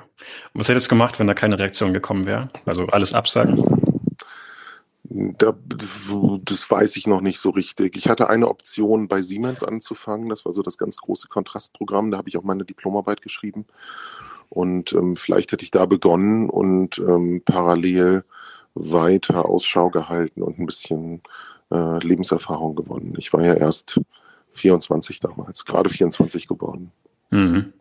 Und 0.54 0.62
was 0.62 0.70
hättest 0.70 0.88
du 0.88 0.90
gemacht, 0.90 1.20
wenn 1.20 1.28
da 1.28 1.34
keine 1.34 1.58
Reaktion 1.58 1.94
gekommen 1.94 2.26
wäre? 2.26 2.50
Also 2.66 2.86
alles 2.88 3.14
absagen? 3.14 3.64
Da, 5.04 5.54
das 6.44 6.70
weiß 6.72 6.96
ich 6.98 7.08
noch 7.08 7.22
nicht 7.22 7.40
so 7.40 7.50
richtig. 7.52 7.98
Ich 7.98 8.10
hatte 8.10 8.30
eine 8.30 8.48
Option, 8.48 9.08
bei 9.08 9.22
Siemens 9.22 9.64
anzufangen. 9.64 10.30
Das 10.30 10.46
war 10.46 10.52
so 10.52 10.62
das 10.62 10.78
ganz 10.78 10.98
große 10.98 11.28
Kontrastprogramm. 11.28 12.12
Da 12.12 12.18
habe 12.18 12.30
ich 12.30 12.38
auch 12.38 12.44
meine 12.44 12.64
Diplomarbeit 12.64 13.22
geschrieben. 13.22 13.66
Und 14.50 14.94
ähm, 14.94 15.16
vielleicht 15.16 15.52
hätte 15.52 15.64
ich 15.66 15.72
da 15.72 15.86
begonnen 15.86 16.50
und 16.50 17.00
ähm, 17.00 17.42
parallel 17.44 18.24
weiter 18.76 19.46
Ausschau 19.46 19.90
gehalten 19.90 20.42
und 20.42 20.60
ein 20.60 20.66
bisschen 20.66 21.22
äh, 21.72 22.00
Lebenserfahrung 22.00 22.76
gewonnen. 22.76 23.16
Ich 23.18 23.34
war 23.34 23.44
ja 23.44 23.54
erst 23.56 24.00
24 24.54 25.20
damals, 25.20 25.66
gerade 25.66 25.90
24 25.90 26.48
geworden. 26.48 26.92
Mhm. 27.30 27.74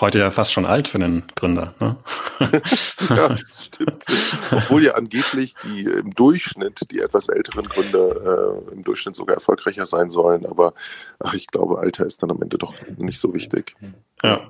Heute 0.00 0.20
ja 0.20 0.30
fast 0.30 0.52
schon 0.52 0.66
alt 0.66 0.86
für 0.86 0.98
einen 0.98 1.24
Gründer. 1.34 1.74
Ne? 1.80 1.96
ja, 3.08 3.28
das 3.28 3.64
stimmt. 3.64 4.04
Obwohl 4.52 4.84
ja 4.84 4.94
angeblich 4.94 5.54
die 5.64 5.84
im 5.84 6.14
Durchschnitt, 6.14 6.92
die 6.92 7.00
etwas 7.00 7.28
älteren 7.28 7.64
Gründer 7.64 8.60
äh, 8.68 8.72
im 8.74 8.84
Durchschnitt 8.84 9.16
sogar 9.16 9.34
erfolgreicher 9.34 9.86
sein 9.86 10.08
sollen. 10.08 10.46
Aber 10.46 10.74
ach, 11.18 11.34
ich 11.34 11.48
glaube, 11.48 11.78
Alter 11.78 12.06
ist 12.06 12.22
dann 12.22 12.30
am 12.30 12.40
Ende 12.40 12.58
doch 12.58 12.74
nicht 12.96 13.18
so 13.18 13.34
wichtig. 13.34 13.74
Ja. 14.22 14.48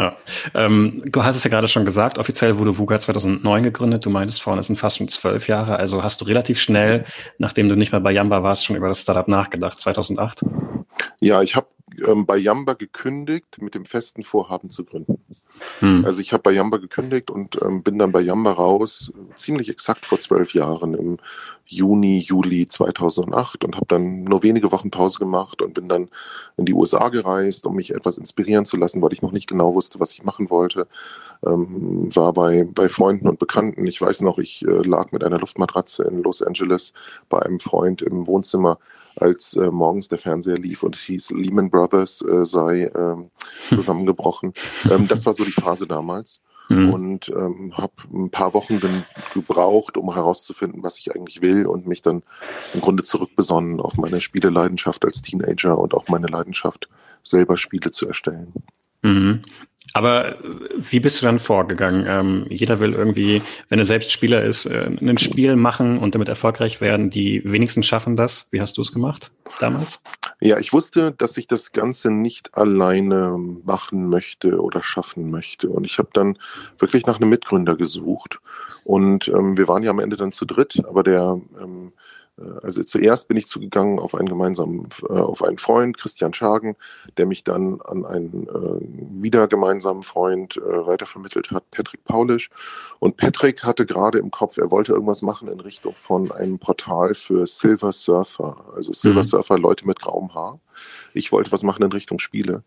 Ja, 0.00 0.16
ähm, 0.54 1.02
du 1.04 1.24
hast 1.24 1.36
es 1.36 1.44
ja 1.44 1.50
gerade 1.50 1.68
schon 1.68 1.84
gesagt, 1.84 2.16
offiziell 2.16 2.56
wurde 2.56 2.78
VUGA 2.78 3.00
2009 3.00 3.64
gegründet. 3.64 4.06
Du 4.06 4.08
meintest 4.08 4.40
vorhin, 4.40 4.58
es 4.58 4.68
sind 4.68 4.78
fast 4.78 4.96
schon 4.96 5.08
zwölf 5.08 5.46
Jahre. 5.46 5.76
Also 5.76 6.02
hast 6.02 6.22
du 6.22 6.24
relativ 6.24 6.58
schnell, 6.58 7.04
nachdem 7.36 7.68
du 7.68 7.76
nicht 7.76 7.92
mehr 7.92 8.00
bei 8.00 8.10
Yamba 8.10 8.42
warst, 8.42 8.64
schon 8.64 8.76
über 8.76 8.88
das 8.88 9.02
Startup 9.02 9.28
nachgedacht, 9.28 9.78
2008? 9.78 10.40
Ja, 11.20 11.42
ich 11.42 11.54
habe 11.54 11.66
ähm, 12.06 12.24
bei 12.24 12.38
Yamba 12.38 12.72
gekündigt 12.72 13.60
mit 13.60 13.74
dem 13.74 13.84
festen 13.84 14.24
Vorhaben 14.24 14.70
zu 14.70 14.86
gründen. 14.86 15.18
Hm. 15.80 16.06
Also 16.06 16.22
ich 16.22 16.32
habe 16.32 16.44
bei 16.44 16.52
Yamba 16.52 16.78
gekündigt 16.78 17.30
und 17.30 17.60
ähm, 17.60 17.82
bin 17.82 17.98
dann 17.98 18.10
bei 18.10 18.22
Yamba 18.22 18.52
raus, 18.52 19.12
ziemlich 19.34 19.68
exakt 19.68 20.06
vor 20.06 20.18
zwölf 20.18 20.54
Jahren 20.54 20.94
im 20.94 21.18
Juni, 21.70 22.18
Juli 22.18 22.66
2008 22.66 23.64
und 23.64 23.76
habe 23.76 23.86
dann 23.86 24.24
nur 24.24 24.42
wenige 24.42 24.72
Wochen 24.72 24.90
Pause 24.90 25.20
gemacht 25.20 25.62
und 25.62 25.74
bin 25.74 25.88
dann 25.88 26.08
in 26.56 26.64
die 26.64 26.74
USA 26.74 27.08
gereist, 27.08 27.64
um 27.64 27.76
mich 27.76 27.94
etwas 27.94 28.18
inspirieren 28.18 28.64
zu 28.64 28.76
lassen, 28.76 29.00
weil 29.00 29.12
ich 29.12 29.22
noch 29.22 29.30
nicht 29.30 29.48
genau 29.48 29.74
wusste, 29.74 30.00
was 30.00 30.12
ich 30.12 30.24
machen 30.24 30.50
wollte. 30.50 30.88
Ähm, 31.46 32.08
war 32.14 32.32
bei, 32.32 32.64
bei 32.64 32.88
Freunden 32.88 33.28
und 33.28 33.38
Bekannten. 33.38 33.86
Ich 33.86 34.00
weiß 34.00 34.22
noch, 34.22 34.38
ich 34.38 34.66
äh, 34.66 34.82
lag 34.82 35.12
mit 35.12 35.22
einer 35.22 35.38
Luftmatratze 35.38 36.02
in 36.04 36.22
Los 36.24 36.42
Angeles 36.42 36.92
bei 37.28 37.40
einem 37.40 37.60
Freund 37.60 38.02
im 38.02 38.26
Wohnzimmer 38.26 38.78
als 39.16 39.54
äh, 39.54 39.70
morgens 39.70 40.08
der 40.08 40.18
Fernseher 40.18 40.58
lief 40.58 40.82
und 40.82 40.96
es 40.96 41.02
hieß, 41.02 41.30
Lehman 41.32 41.70
Brothers 41.70 42.22
äh, 42.22 42.44
sei 42.44 42.90
ähm, 42.96 43.30
zusammengebrochen. 43.72 44.54
ähm, 44.90 45.06
das 45.06 45.24
war 45.24 45.34
so 45.34 45.44
die 45.44 45.52
Phase 45.52 45.86
damals. 45.86 46.42
Mhm. 46.70 46.90
Und 46.90 47.28
ähm, 47.30 47.76
habe 47.76 47.92
ein 48.14 48.30
paar 48.30 48.54
Wochen 48.54 48.80
gebraucht, 49.34 49.96
um 49.96 50.14
herauszufinden, 50.14 50.84
was 50.84 50.98
ich 50.98 51.12
eigentlich 51.14 51.42
will 51.42 51.66
und 51.66 51.88
mich 51.88 52.00
dann 52.00 52.22
im 52.74 52.80
Grunde 52.80 53.02
zurückbesonnen 53.02 53.80
auf 53.80 53.96
meine 53.96 54.20
Spieleleidenschaft 54.20 55.04
als 55.04 55.20
Teenager 55.20 55.76
und 55.76 55.94
auch 55.94 56.06
meine 56.06 56.28
Leidenschaft, 56.28 56.88
selber 57.24 57.56
Spiele 57.56 57.90
zu 57.90 58.06
erstellen. 58.06 58.52
Mhm. 59.02 59.42
Aber 59.92 60.36
wie 60.76 61.00
bist 61.00 61.20
du 61.20 61.26
dann 61.26 61.40
vorgegangen? 61.40 62.06
Ähm, 62.06 62.46
jeder 62.48 62.78
will 62.78 62.92
irgendwie, 62.92 63.42
wenn 63.68 63.78
er 63.78 63.84
selbst 63.84 64.12
Spieler 64.12 64.44
ist, 64.44 64.66
äh, 64.66 64.86
ein 64.86 65.18
Spiel 65.18 65.56
machen 65.56 65.98
und 65.98 66.14
damit 66.14 66.28
erfolgreich 66.28 66.80
werden. 66.80 67.10
Die 67.10 67.42
wenigsten 67.44 67.82
schaffen 67.82 68.14
das. 68.14 68.46
Wie 68.50 68.60
hast 68.60 68.78
du 68.78 68.82
es 68.82 68.92
gemacht 68.92 69.32
damals? 69.58 70.02
Ja, 70.40 70.58
ich 70.58 70.72
wusste, 70.72 71.12
dass 71.12 71.36
ich 71.36 71.48
das 71.48 71.72
Ganze 71.72 72.10
nicht 72.10 72.56
alleine 72.56 73.36
machen 73.64 74.08
möchte 74.08 74.60
oder 74.62 74.82
schaffen 74.82 75.30
möchte. 75.30 75.68
Und 75.68 75.84
ich 75.84 75.98
habe 75.98 76.10
dann 76.12 76.38
wirklich 76.78 77.06
nach 77.06 77.16
einem 77.16 77.30
Mitgründer 77.30 77.76
gesucht. 77.76 78.40
Und 78.84 79.28
ähm, 79.28 79.58
wir 79.58 79.68
waren 79.68 79.82
ja 79.82 79.90
am 79.90 79.98
Ende 79.98 80.16
dann 80.16 80.32
zu 80.32 80.46
dritt, 80.46 80.82
aber 80.88 81.02
der 81.02 81.40
ähm, 81.60 81.88
äh, 81.88 82.09
also 82.62 82.82
zuerst 82.82 83.28
bin 83.28 83.36
ich 83.36 83.46
zugegangen 83.46 83.98
auf 83.98 84.14
einen 84.14 84.28
gemeinsamen, 84.28 84.88
äh, 85.08 85.12
auf 85.12 85.42
einen 85.42 85.58
Freund, 85.58 85.96
Christian 85.96 86.34
Schagen, 86.34 86.76
der 87.16 87.26
mich 87.26 87.44
dann 87.44 87.80
an 87.82 88.04
einen 88.06 88.46
äh, 88.46 89.22
wieder 89.22 89.48
gemeinsamen 89.48 90.02
Freund 90.02 90.56
äh, 90.56 90.86
weitervermittelt 90.86 91.50
hat, 91.50 91.70
Patrick 91.70 92.04
Paulisch. 92.04 92.50
Und 92.98 93.16
Patrick 93.16 93.64
hatte 93.64 93.86
gerade 93.86 94.18
im 94.18 94.30
Kopf, 94.30 94.58
er 94.58 94.70
wollte 94.70 94.92
irgendwas 94.92 95.22
machen 95.22 95.48
in 95.48 95.60
Richtung 95.60 95.94
von 95.94 96.32
einem 96.32 96.58
Portal 96.58 97.14
für 97.14 97.46
Silver 97.46 97.92
Surfer, 97.92 98.64
also 98.74 98.92
Silver 98.92 99.20
mhm. 99.20 99.24
Surfer, 99.24 99.58
Leute 99.58 99.86
mit 99.86 100.00
grauem 100.00 100.34
Haar. 100.34 100.60
Ich 101.14 101.32
wollte 101.32 101.52
was 101.52 101.62
machen 101.62 101.82
in 101.82 101.92
Richtung 101.92 102.18
Spiele. 102.18 102.62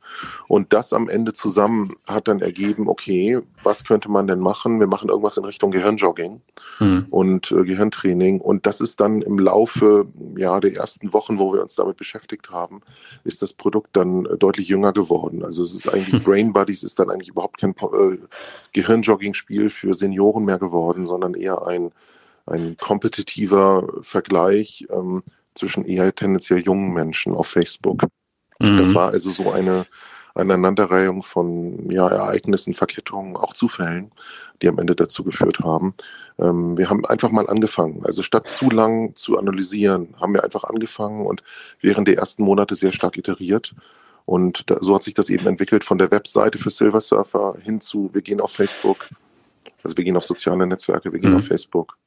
Und 0.47 0.73
das 0.73 0.93
am 0.93 1.09
Ende 1.09 1.33
zusammen 1.33 1.95
hat 2.07 2.27
dann 2.27 2.41
ergeben, 2.41 2.87
okay, 2.87 3.39
was 3.63 3.83
könnte 3.83 4.09
man 4.09 4.27
denn 4.27 4.39
machen? 4.39 4.79
Wir 4.79 4.87
machen 4.87 5.09
irgendwas 5.09 5.37
in 5.37 5.45
Richtung 5.45 5.71
Gehirnjogging 5.71 6.41
mhm. 6.79 7.07
und 7.09 7.51
äh, 7.51 7.63
Gehirntraining. 7.63 8.41
Und 8.41 8.65
das 8.65 8.81
ist 8.81 8.99
dann 8.99 9.21
im 9.21 9.39
Laufe 9.39 10.07
ja, 10.37 10.59
der 10.59 10.75
ersten 10.75 11.13
Wochen, 11.13 11.39
wo 11.39 11.53
wir 11.53 11.61
uns 11.61 11.75
damit 11.75 11.97
beschäftigt 11.97 12.49
haben, 12.49 12.81
ist 13.23 13.41
das 13.41 13.53
Produkt 13.53 13.95
dann 13.95 14.25
äh, 14.25 14.37
deutlich 14.37 14.67
jünger 14.67 14.93
geworden. 14.93 15.43
Also 15.43 15.63
es 15.63 15.73
ist 15.73 15.87
eigentlich, 15.87 16.13
mhm. 16.13 16.23
Brain 16.23 16.53
Buddies 16.53 16.83
ist 16.83 16.99
dann 16.99 17.09
eigentlich 17.09 17.29
überhaupt 17.29 17.59
kein 17.59 17.71
äh, 17.71 18.17
Gehirnjogging-Spiel 18.73 19.69
für 19.69 19.93
Senioren 19.93 20.45
mehr 20.45 20.59
geworden, 20.59 21.05
sondern 21.05 21.33
eher 21.33 21.65
ein, 21.65 21.91
ein 22.45 22.77
kompetitiver 22.77 23.87
Vergleich. 24.01 24.87
Ähm, 24.89 25.23
zwischen 25.55 25.85
eher 25.85 26.13
tendenziell 26.13 26.59
jungen 26.59 26.93
Menschen 26.93 27.33
auf 27.33 27.47
Facebook. 27.47 28.03
Mhm. 28.59 28.77
Das 28.77 28.93
war 28.93 29.11
also 29.11 29.31
so 29.31 29.51
eine 29.51 29.85
Aneinanderreihung 30.35 31.21
von 31.21 31.89
ja, 31.91 32.07
Ereignissen, 32.07 32.73
Verkettungen, 32.73 33.35
auch 33.35 33.53
Zufällen, 33.53 34.11
die 34.61 34.67
am 34.67 34.79
Ende 34.79 34.95
dazu 34.95 35.23
geführt 35.23 35.59
haben. 35.59 35.93
Ähm, 36.39 36.77
wir 36.77 36.89
haben 36.89 37.05
einfach 37.05 37.29
mal 37.29 37.47
angefangen. 37.47 38.03
Also 38.03 38.23
statt 38.23 38.47
zu 38.47 38.69
lang 38.69 39.15
zu 39.15 39.37
analysieren, 39.37 40.15
haben 40.19 40.33
wir 40.33 40.43
einfach 40.43 40.63
angefangen 40.63 41.25
und 41.25 41.43
während 41.81 42.07
der 42.07 42.17
ersten 42.17 42.43
Monate 42.43 42.75
sehr 42.75 42.93
stark 42.93 43.17
iteriert. 43.17 43.75
Und 44.25 44.69
da, 44.69 44.77
so 44.81 44.95
hat 44.95 45.03
sich 45.03 45.13
das 45.13 45.29
eben 45.29 45.45
entwickelt 45.47 45.83
von 45.83 45.97
der 45.97 46.09
Webseite 46.09 46.57
für 46.57 46.69
Silver 46.69 47.01
Surfer 47.01 47.55
hin 47.61 47.81
zu, 47.81 48.09
wir 48.13 48.21
gehen 48.21 48.39
auf 48.39 48.51
Facebook, 48.53 49.09
also 49.83 49.97
wir 49.97 50.03
gehen 50.03 50.15
auf 50.15 50.23
soziale 50.23 50.65
Netzwerke, 50.65 51.11
wir 51.11 51.19
gehen 51.19 51.31
mhm. 51.31 51.37
auf 51.37 51.45
Facebook 51.45 51.97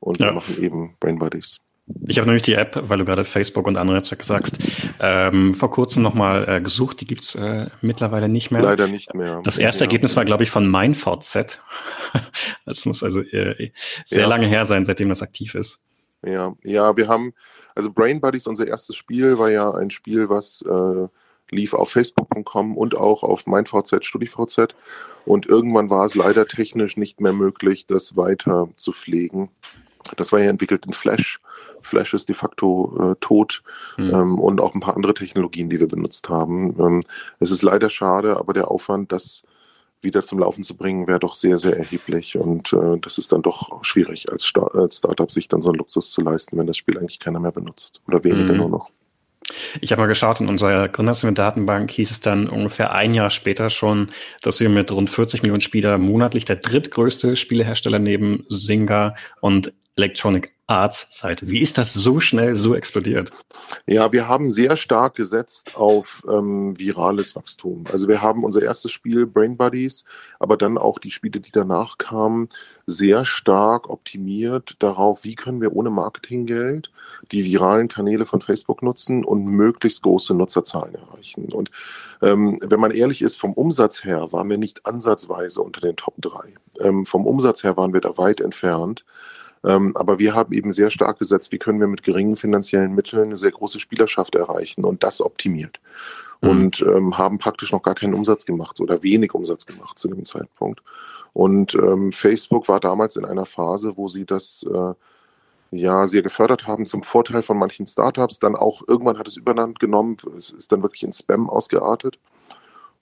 und 0.00 0.18
ja. 0.18 0.26
wir 0.26 0.32
machen 0.32 0.60
eben 0.60 0.96
Brain 0.98 1.18
Buddies. 1.18 1.60
Ich 2.06 2.18
habe 2.18 2.26
nämlich 2.26 2.42
die 2.42 2.54
App, 2.54 2.88
weil 2.88 2.98
du 2.98 3.04
gerade 3.04 3.24
Facebook 3.24 3.66
und 3.66 3.76
andere 3.76 3.96
Netzwerke 3.96 4.24
sagst, 4.24 4.58
ähm, 5.00 5.54
vor 5.54 5.70
kurzem 5.70 6.02
nochmal 6.02 6.48
äh, 6.48 6.60
gesucht. 6.60 7.00
Die 7.00 7.06
gibt's 7.06 7.34
äh, 7.34 7.68
mittlerweile 7.80 8.28
nicht 8.28 8.50
mehr. 8.50 8.62
Leider 8.62 8.88
nicht 8.88 9.14
mehr. 9.14 9.40
Das 9.44 9.58
erste 9.58 9.84
ja. 9.84 9.86
Ergebnis 9.86 10.16
war, 10.16 10.24
glaube 10.24 10.42
ich, 10.42 10.50
von 10.50 10.68
MeinVZ. 10.68 11.60
das 12.66 12.84
muss 12.86 13.02
also 13.02 13.20
äh, 13.20 13.72
sehr 14.04 14.22
ja. 14.22 14.28
lange 14.28 14.46
her 14.46 14.64
sein, 14.64 14.84
seitdem 14.84 15.08
das 15.08 15.22
aktiv 15.22 15.54
ist. 15.54 15.82
Ja, 16.24 16.54
ja, 16.64 16.96
wir 16.96 17.08
haben, 17.08 17.32
also 17.74 17.90
Brain 17.92 18.20
Buddies, 18.20 18.46
unser 18.46 18.66
erstes 18.66 18.96
Spiel, 18.96 19.38
war 19.38 19.50
ja 19.50 19.70
ein 19.72 19.90
Spiel, 19.90 20.28
was 20.28 20.62
äh, 20.62 21.08
lief 21.50 21.74
auf 21.74 21.90
Facebook.com 21.90 22.76
und 22.76 22.94
auch 22.94 23.22
auf 23.22 23.46
MeinVZ, 23.46 24.04
StudiVZ. 24.04 24.74
Und 25.24 25.46
irgendwann 25.46 25.90
war 25.90 26.04
es 26.04 26.14
leider 26.14 26.46
technisch 26.46 26.96
nicht 26.96 27.20
mehr 27.20 27.32
möglich, 27.32 27.86
das 27.86 28.16
weiter 28.16 28.68
zu 28.76 28.92
pflegen. 28.92 29.50
Das 30.16 30.32
war 30.32 30.40
ja 30.40 30.50
entwickelt 30.50 30.86
in 30.86 30.92
Flash. 30.92 31.40
Flash 31.82 32.14
ist 32.14 32.28
de 32.28 32.34
facto 32.34 33.12
äh, 33.12 33.16
tot 33.20 33.62
mhm. 33.96 34.14
ähm, 34.14 34.38
und 34.38 34.60
auch 34.60 34.74
ein 34.74 34.80
paar 34.80 34.96
andere 34.96 35.14
Technologien, 35.14 35.68
die 35.68 35.80
wir 35.80 35.88
benutzt 35.88 36.28
haben. 36.28 36.76
Ähm, 36.78 37.00
es 37.38 37.50
ist 37.50 37.62
leider 37.62 37.90
schade, 37.90 38.36
aber 38.36 38.52
der 38.52 38.70
Aufwand, 38.70 39.12
das 39.12 39.42
wieder 40.02 40.22
zum 40.22 40.38
Laufen 40.38 40.62
zu 40.62 40.76
bringen, 40.76 41.06
wäre 41.06 41.18
doch 41.18 41.34
sehr, 41.34 41.58
sehr 41.58 41.76
erheblich. 41.76 42.36
Und 42.36 42.72
äh, 42.72 42.98
das 43.00 43.18
ist 43.18 43.32
dann 43.32 43.42
doch 43.42 43.84
schwierig, 43.84 44.30
als, 44.30 44.44
Star 44.44 44.74
als 44.74 44.98
Startup 44.98 45.30
sich 45.30 45.48
dann 45.48 45.62
so 45.62 45.70
einen 45.70 45.78
Luxus 45.78 46.10
zu 46.10 46.22
leisten, 46.22 46.56
wenn 46.58 46.66
das 46.66 46.76
Spiel 46.76 46.98
eigentlich 46.98 47.18
keiner 47.18 47.40
mehr 47.40 47.52
benutzt 47.52 48.00
oder 48.06 48.24
weniger 48.24 48.52
mhm. 48.52 48.58
nur 48.58 48.68
noch. 48.70 48.90
Ich 49.80 49.90
habe 49.90 50.02
mal 50.02 50.06
geschaut, 50.06 50.40
in 50.40 50.48
unserer 50.48 50.88
Gründerszene-Datenbank 50.88 51.90
hieß 51.90 52.10
es 52.10 52.20
dann 52.20 52.48
ungefähr 52.48 52.92
ein 52.92 53.14
Jahr 53.14 53.30
später 53.30 53.70
schon, 53.70 54.10
dass 54.42 54.60
wir 54.60 54.68
mit 54.68 54.92
rund 54.92 55.10
40 55.10 55.42
Millionen 55.42 55.60
Spieler 55.60 55.98
monatlich 55.98 56.44
der 56.44 56.56
drittgrößte 56.56 57.36
Spielehersteller 57.36 57.98
neben 57.98 58.44
Zynga 58.48 59.14
und 59.40 59.72
Electronic 59.96 60.52
Arts 60.70 61.08
Seite. 61.10 61.48
Wie 61.48 61.60
ist 61.60 61.78
das 61.78 61.92
so 61.92 62.20
schnell 62.20 62.54
so 62.54 62.76
explodiert? 62.76 63.32
Ja, 63.86 64.12
wir 64.12 64.28
haben 64.28 64.50
sehr 64.50 64.76
stark 64.76 65.16
gesetzt 65.16 65.76
auf 65.76 66.22
ähm, 66.30 66.78
virales 66.78 67.34
Wachstum. 67.34 67.84
Also 67.90 68.06
wir 68.06 68.22
haben 68.22 68.44
unser 68.44 68.62
erstes 68.62 68.92
Spiel 68.92 69.26
Brain 69.26 69.56
Buddies, 69.56 70.04
aber 70.38 70.56
dann 70.56 70.78
auch 70.78 71.00
die 71.00 71.10
Spiele, 71.10 71.40
die 71.40 71.50
danach 71.50 71.98
kamen, 71.98 72.48
sehr 72.86 73.24
stark 73.24 73.90
optimiert 73.90 74.76
darauf, 74.78 75.24
wie 75.24 75.34
können 75.34 75.60
wir 75.60 75.74
ohne 75.74 75.90
Marketinggeld 75.90 76.92
die 77.32 77.44
viralen 77.44 77.88
Kanäle 77.88 78.24
von 78.24 78.40
Facebook 78.40 78.82
nutzen 78.82 79.24
und 79.24 79.44
möglichst 79.44 80.02
große 80.02 80.34
Nutzerzahlen 80.34 80.94
erreichen. 80.94 81.48
Und 81.52 81.72
ähm, 82.22 82.58
wenn 82.62 82.80
man 82.80 82.92
ehrlich 82.92 83.22
ist, 83.22 83.36
vom 83.36 83.54
Umsatz 83.54 84.04
her 84.04 84.32
waren 84.32 84.48
wir 84.48 84.58
nicht 84.58 84.86
ansatzweise 84.86 85.62
unter 85.62 85.80
den 85.80 85.96
Top 85.96 86.14
3. 86.18 86.54
Ähm, 86.80 87.06
vom 87.06 87.26
Umsatz 87.26 87.64
her 87.64 87.76
waren 87.76 87.92
wir 87.92 88.00
da 88.00 88.16
weit 88.18 88.40
entfernt. 88.40 89.04
Ähm, 89.64 89.96
aber 89.96 90.18
wir 90.18 90.34
haben 90.34 90.52
eben 90.52 90.72
sehr 90.72 90.90
stark 90.90 91.18
gesetzt, 91.18 91.52
wie 91.52 91.58
können 91.58 91.80
wir 91.80 91.86
mit 91.86 92.02
geringen 92.02 92.36
finanziellen 92.36 92.94
Mitteln 92.94 93.24
eine 93.24 93.36
sehr 93.36 93.50
große 93.50 93.80
Spielerschaft 93.80 94.34
erreichen 94.34 94.84
und 94.84 95.02
das 95.02 95.20
optimiert. 95.20 95.80
Mhm. 96.40 96.48
Und 96.48 96.80
ähm, 96.82 97.18
haben 97.18 97.38
praktisch 97.38 97.72
noch 97.72 97.82
gar 97.82 97.94
keinen 97.94 98.14
Umsatz 98.14 98.46
gemacht 98.46 98.80
oder 98.80 99.02
wenig 99.02 99.34
Umsatz 99.34 99.66
gemacht 99.66 99.98
zu 99.98 100.08
dem 100.08 100.24
Zeitpunkt. 100.24 100.82
Und 101.32 101.74
ähm, 101.74 102.12
Facebook 102.12 102.68
war 102.68 102.80
damals 102.80 103.16
in 103.16 103.24
einer 103.24 103.46
Phase, 103.46 103.96
wo 103.96 104.08
sie 104.08 104.24
das 104.24 104.66
äh, 104.72 104.94
ja 105.70 106.06
sehr 106.06 106.22
gefördert 106.22 106.66
haben 106.66 106.86
zum 106.86 107.02
Vorteil 107.02 107.42
von 107.42 107.58
manchen 107.58 107.86
Startups. 107.86 108.40
Dann 108.40 108.56
auch 108.56 108.82
irgendwann 108.88 109.18
hat 109.18 109.28
es 109.28 109.36
Überland 109.36 109.78
genommen, 109.78 110.16
es 110.36 110.50
ist 110.50 110.72
dann 110.72 110.82
wirklich 110.82 111.04
in 111.04 111.12
Spam 111.12 111.48
ausgeartet. 111.48 112.18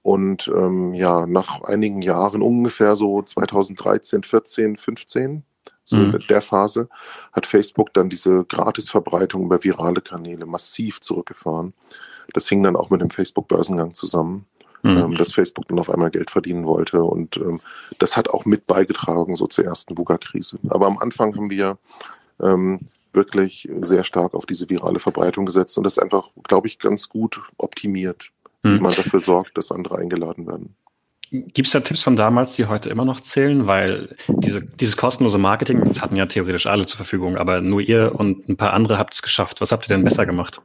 Und 0.03 0.49
ähm, 0.49 0.95
ja, 0.95 1.27
nach 1.27 1.63
einigen 1.63 2.03
Jahren, 2.03 2.43
ungefähr 2.43 2.97
so 2.97 3.23
2013, 3.23 4.23
14, 4.23 4.77
15, 4.77 5.43
so 5.89 5.97
mhm. 5.97 6.17
in 6.17 6.25
der 6.29 6.43
Phase 6.43 6.91
hat 7.33 7.47
Facebook 7.47 7.95
dann 7.95 8.11
diese 8.11 8.45
Gratisverbreitung 8.45 9.45
über 9.45 9.65
virale 9.65 10.03
Kanäle 10.03 10.45
massiv 10.45 11.01
zurückgefahren. 11.01 11.73
Das 12.35 12.47
hing 12.47 12.63
dann 12.63 12.77
auch 12.77 12.91
mit 12.91 13.01
dem 13.01 13.09
Facebook-Börsengang 13.09 13.95
zusammen, 13.95 14.45
mhm. 14.83 14.97
ähm, 14.99 15.15
dass 15.15 15.33
Facebook 15.33 15.67
dann 15.69 15.79
auf 15.79 15.89
einmal 15.89 16.11
Geld 16.11 16.31
verdienen 16.31 16.67
wollte. 16.67 17.03
Und 17.03 17.39
ähm, 17.39 17.61
das 17.99 18.19
hat 18.19 18.29
auch 18.29 18.45
mit 18.45 18.67
beigetragen 18.67 19.35
so 19.35 19.47
zur 19.47 19.65
ersten 19.65 19.95
Buga-Krise. 19.95 20.59
Aber 20.69 20.87
am 20.87 20.99
Anfang 20.99 21.35
haben 21.35 21.49
wir 21.49 21.79
ähm, 22.39 22.81
wirklich 23.15 23.67
sehr 23.79 24.05
stark 24.05 24.35
auf 24.35 24.45
diese 24.45 24.69
virale 24.69 24.99
Verbreitung 24.99 25.47
gesetzt 25.47 25.79
und 25.79 25.85
das 25.85 25.99
einfach, 25.99 26.29
glaube 26.43 26.67
ich, 26.67 26.79
ganz 26.79 27.09
gut 27.09 27.41
optimiert, 27.57 28.31
mhm. 28.63 28.75
wie 28.75 28.81
man 28.81 28.93
dafür 28.93 29.21
sorgt, 29.21 29.57
dass 29.57 29.73
andere 29.73 29.97
eingeladen 29.97 30.47
werden. 30.47 30.77
Gibt 31.31 31.67
es 31.67 31.73
da 31.73 31.81
Tipps 31.81 32.03
von 32.03 32.17
damals, 32.17 32.55
die 32.55 32.67
heute 32.67 32.89
immer 32.89 33.05
noch 33.05 33.21
zählen? 33.21 33.67
Weil 33.67 34.17
diese, 34.29 34.63
dieses 34.63 34.97
kostenlose 34.97 35.39
Marketing, 35.39 35.85
das 35.85 36.01
hatten 36.01 36.17
ja 36.17 36.27
theoretisch 36.27 36.67
alle 36.67 36.87
zur 36.87 36.97
Verfügung, 36.97 37.37
aber 37.37 37.61
nur 37.61 37.81
ihr 37.81 38.15
und 38.15 38.49
ein 38.49 38.57
paar 38.57 38.73
andere 38.73 38.99
habt 38.99 39.15
es 39.15 39.23
geschafft. 39.23 39.61
Was 39.61 39.73
habt 39.73 39.85
ihr 39.87 39.95
denn 39.95 40.05
besser 40.05 40.25
gemacht? 40.25 40.61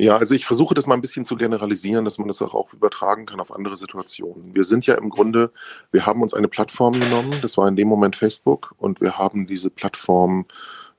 Ja, 0.00 0.16
also 0.16 0.36
ich 0.36 0.46
versuche 0.46 0.74
das 0.74 0.86
mal 0.86 0.94
ein 0.94 1.00
bisschen 1.00 1.24
zu 1.24 1.34
generalisieren, 1.34 2.04
dass 2.04 2.18
man 2.18 2.28
das 2.28 2.40
auch 2.40 2.72
übertragen 2.72 3.26
kann 3.26 3.40
auf 3.40 3.52
andere 3.52 3.74
Situationen. 3.74 4.54
Wir 4.54 4.62
sind 4.62 4.86
ja 4.86 4.94
im 4.94 5.10
Grunde, 5.10 5.50
wir 5.90 6.06
haben 6.06 6.22
uns 6.22 6.34
eine 6.34 6.46
Plattform 6.46 7.00
genommen, 7.00 7.34
das 7.42 7.58
war 7.58 7.66
in 7.66 7.74
dem 7.74 7.88
Moment 7.88 8.14
Facebook, 8.14 8.74
und 8.78 9.00
wir 9.00 9.18
haben 9.18 9.48
diese 9.48 9.70
Plattform 9.70 10.46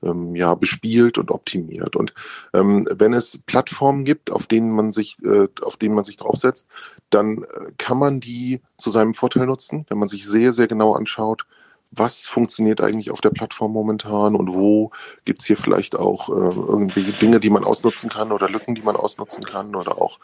ähm, 0.02 0.34
ja 0.34 0.54
bespielt 0.54 1.18
und 1.18 1.30
optimiert. 1.30 1.96
Und 1.96 2.14
ähm, 2.52 2.86
wenn 2.90 3.12
es 3.12 3.38
Plattformen 3.38 4.04
gibt, 4.04 4.30
auf 4.30 4.46
denen 4.46 4.70
man 4.70 4.92
sich, 4.92 5.16
äh, 5.24 5.48
auf 5.62 5.76
denen 5.76 5.94
man 5.94 6.04
sich 6.04 6.16
draufsetzt, 6.16 6.68
dann 7.10 7.42
äh, 7.42 7.72
kann 7.78 7.98
man 7.98 8.20
die 8.20 8.60
zu 8.78 8.90
seinem 8.90 9.14
Vorteil 9.14 9.46
nutzen, 9.46 9.86
wenn 9.88 9.98
man 9.98 10.08
sich 10.08 10.26
sehr, 10.26 10.52
sehr 10.52 10.68
genau 10.68 10.94
anschaut, 10.94 11.46
was 11.90 12.26
funktioniert 12.26 12.80
eigentlich 12.80 13.10
auf 13.10 13.20
der 13.20 13.30
Plattform 13.30 13.72
momentan 13.72 14.36
und 14.36 14.54
wo 14.54 14.92
gibt's 15.24 15.46
hier 15.46 15.56
vielleicht 15.56 15.96
auch 15.96 16.28
äh, 16.28 16.32
irgendwelche 16.32 17.12
Dinge, 17.12 17.40
die 17.40 17.50
man 17.50 17.64
ausnutzen 17.64 18.08
kann 18.08 18.30
oder 18.32 18.48
Lücken, 18.48 18.74
die 18.74 18.82
man 18.82 18.96
ausnutzen 18.96 19.44
kann 19.44 19.74
oder 19.74 20.00
auch 20.00 20.20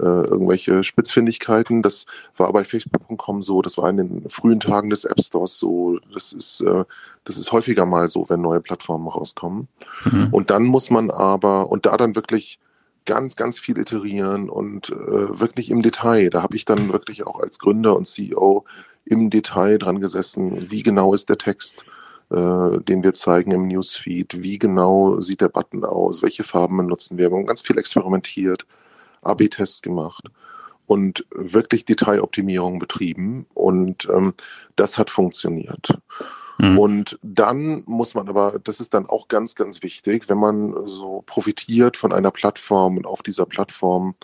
äh, 0.00 0.04
irgendwelche 0.04 0.84
Spitzfindigkeiten. 0.84 1.82
Das 1.82 2.06
war 2.36 2.52
bei 2.52 2.64
Facebook.com 2.64 3.42
so, 3.42 3.62
das 3.62 3.78
war 3.78 3.90
in 3.90 3.96
den 3.96 4.30
frühen 4.30 4.60
Tagen 4.60 4.90
des 4.90 5.04
App 5.04 5.20
Stores 5.20 5.58
so. 5.58 5.98
Das 6.12 6.32
ist, 6.32 6.60
äh, 6.60 6.84
das 7.24 7.36
ist 7.36 7.52
häufiger 7.52 7.86
mal 7.86 8.08
so, 8.08 8.28
wenn 8.28 8.40
neue 8.40 8.60
Plattformen 8.60 9.08
rauskommen. 9.08 9.68
Mhm. 10.04 10.28
Und 10.30 10.50
dann 10.50 10.64
muss 10.64 10.90
man 10.90 11.10
aber, 11.10 11.70
und 11.70 11.86
da 11.86 11.96
dann 11.96 12.16
wirklich 12.16 12.58
ganz, 13.08 13.36
ganz 13.36 13.58
viel 13.58 13.78
iterieren 13.78 14.50
und 14.50 14.90
äh, 14.90 15.40
wirklich 15.40 15.70
im 15.70 15.82
Detail. 15.82 16.28
Da 16.28 16.42
habe 16.42 16.56
ich 16.56 16.66
dann 16.66 16.92
wirklich 16.92 17.26
auch 17.26 17.40
als 17.40 17.58
Gründer 17.58 17.96
und 17.96 18.06
CEO 18.06 18.64
im 19.06 19.30
Detail 19.30 19.78
dran 19.78 20.00
gesessen, 20.00 20.70
wie 20.70 20.82
genau 20.82 21.14
ist 21.14 21.30
der 21.30 21.38
Text, 21.38 21.84
äh, 22.30 22.78
den 22.78 23.02
wir 23.02 23.14
zeigen 23.14 23.50
im 23.52 23.66
Newsfeed, 23.66 24.42
wie 24.42 24.58
genau 24.58 25.20
sieht 25.20 25.40
der 25.40 25.48
Button 25.48 25.84
aus, 25.84 26.22
welche 26.22 26.44
Farben 26.44 26.76
benutzen 26.76 27.16
wir. 27.16 27.30
Wir 27.30 27.36
haben 27.38 27.46
ganz 27.46 27.62
viel 27.62 27.78
experimentiert, 27.78 28.66
AB-Tests 29.28 29.82
gemacht 29.82 30.28
und 30.86 31.26
wirklich 31.34 31.84
Detailoptimierung 31.84 32.78
betrieben 32.78 33.46
und 33.54 34.08
ähm, 34.10 34.34
das 34.76 34.98
hat 34.98 35.10
funktioniert. 35.10 35.98
Mhm. 36.58 36.78
Und 36.78 37.18
dann 37.22 37.82
muss 37.86 38.14
man 38.14 38.28
aber, 38.28 38.58
das 38.62 38.80
ist 38.80 38.94
dann 38.94 39.06
auch 39.06 39.28
ganz, 39.28 39.54
ganz 39.54 39.82
wichtig, 39.82 40.28
wenn 40.28 40.38
man 40.38 40.74
so 40.86 41.22
profitiert 41.26 41.96
von 41.96 42.12
einer 42.12 42.30
Plattform 42.30 42.96
und 42.96 43.06
auf 43.06 43.22
dieser 43.22 43.46
Plattform 43.46 44.14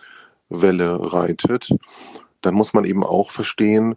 Welle 0.48 1.12
reitet, 1.12 1.70
dann 2.40 2.54
muss 2.54 2.74
man 2.74 2.84
eben 2.84 3.04
auch 3.04 3.30
verstehen, 3.30 3.96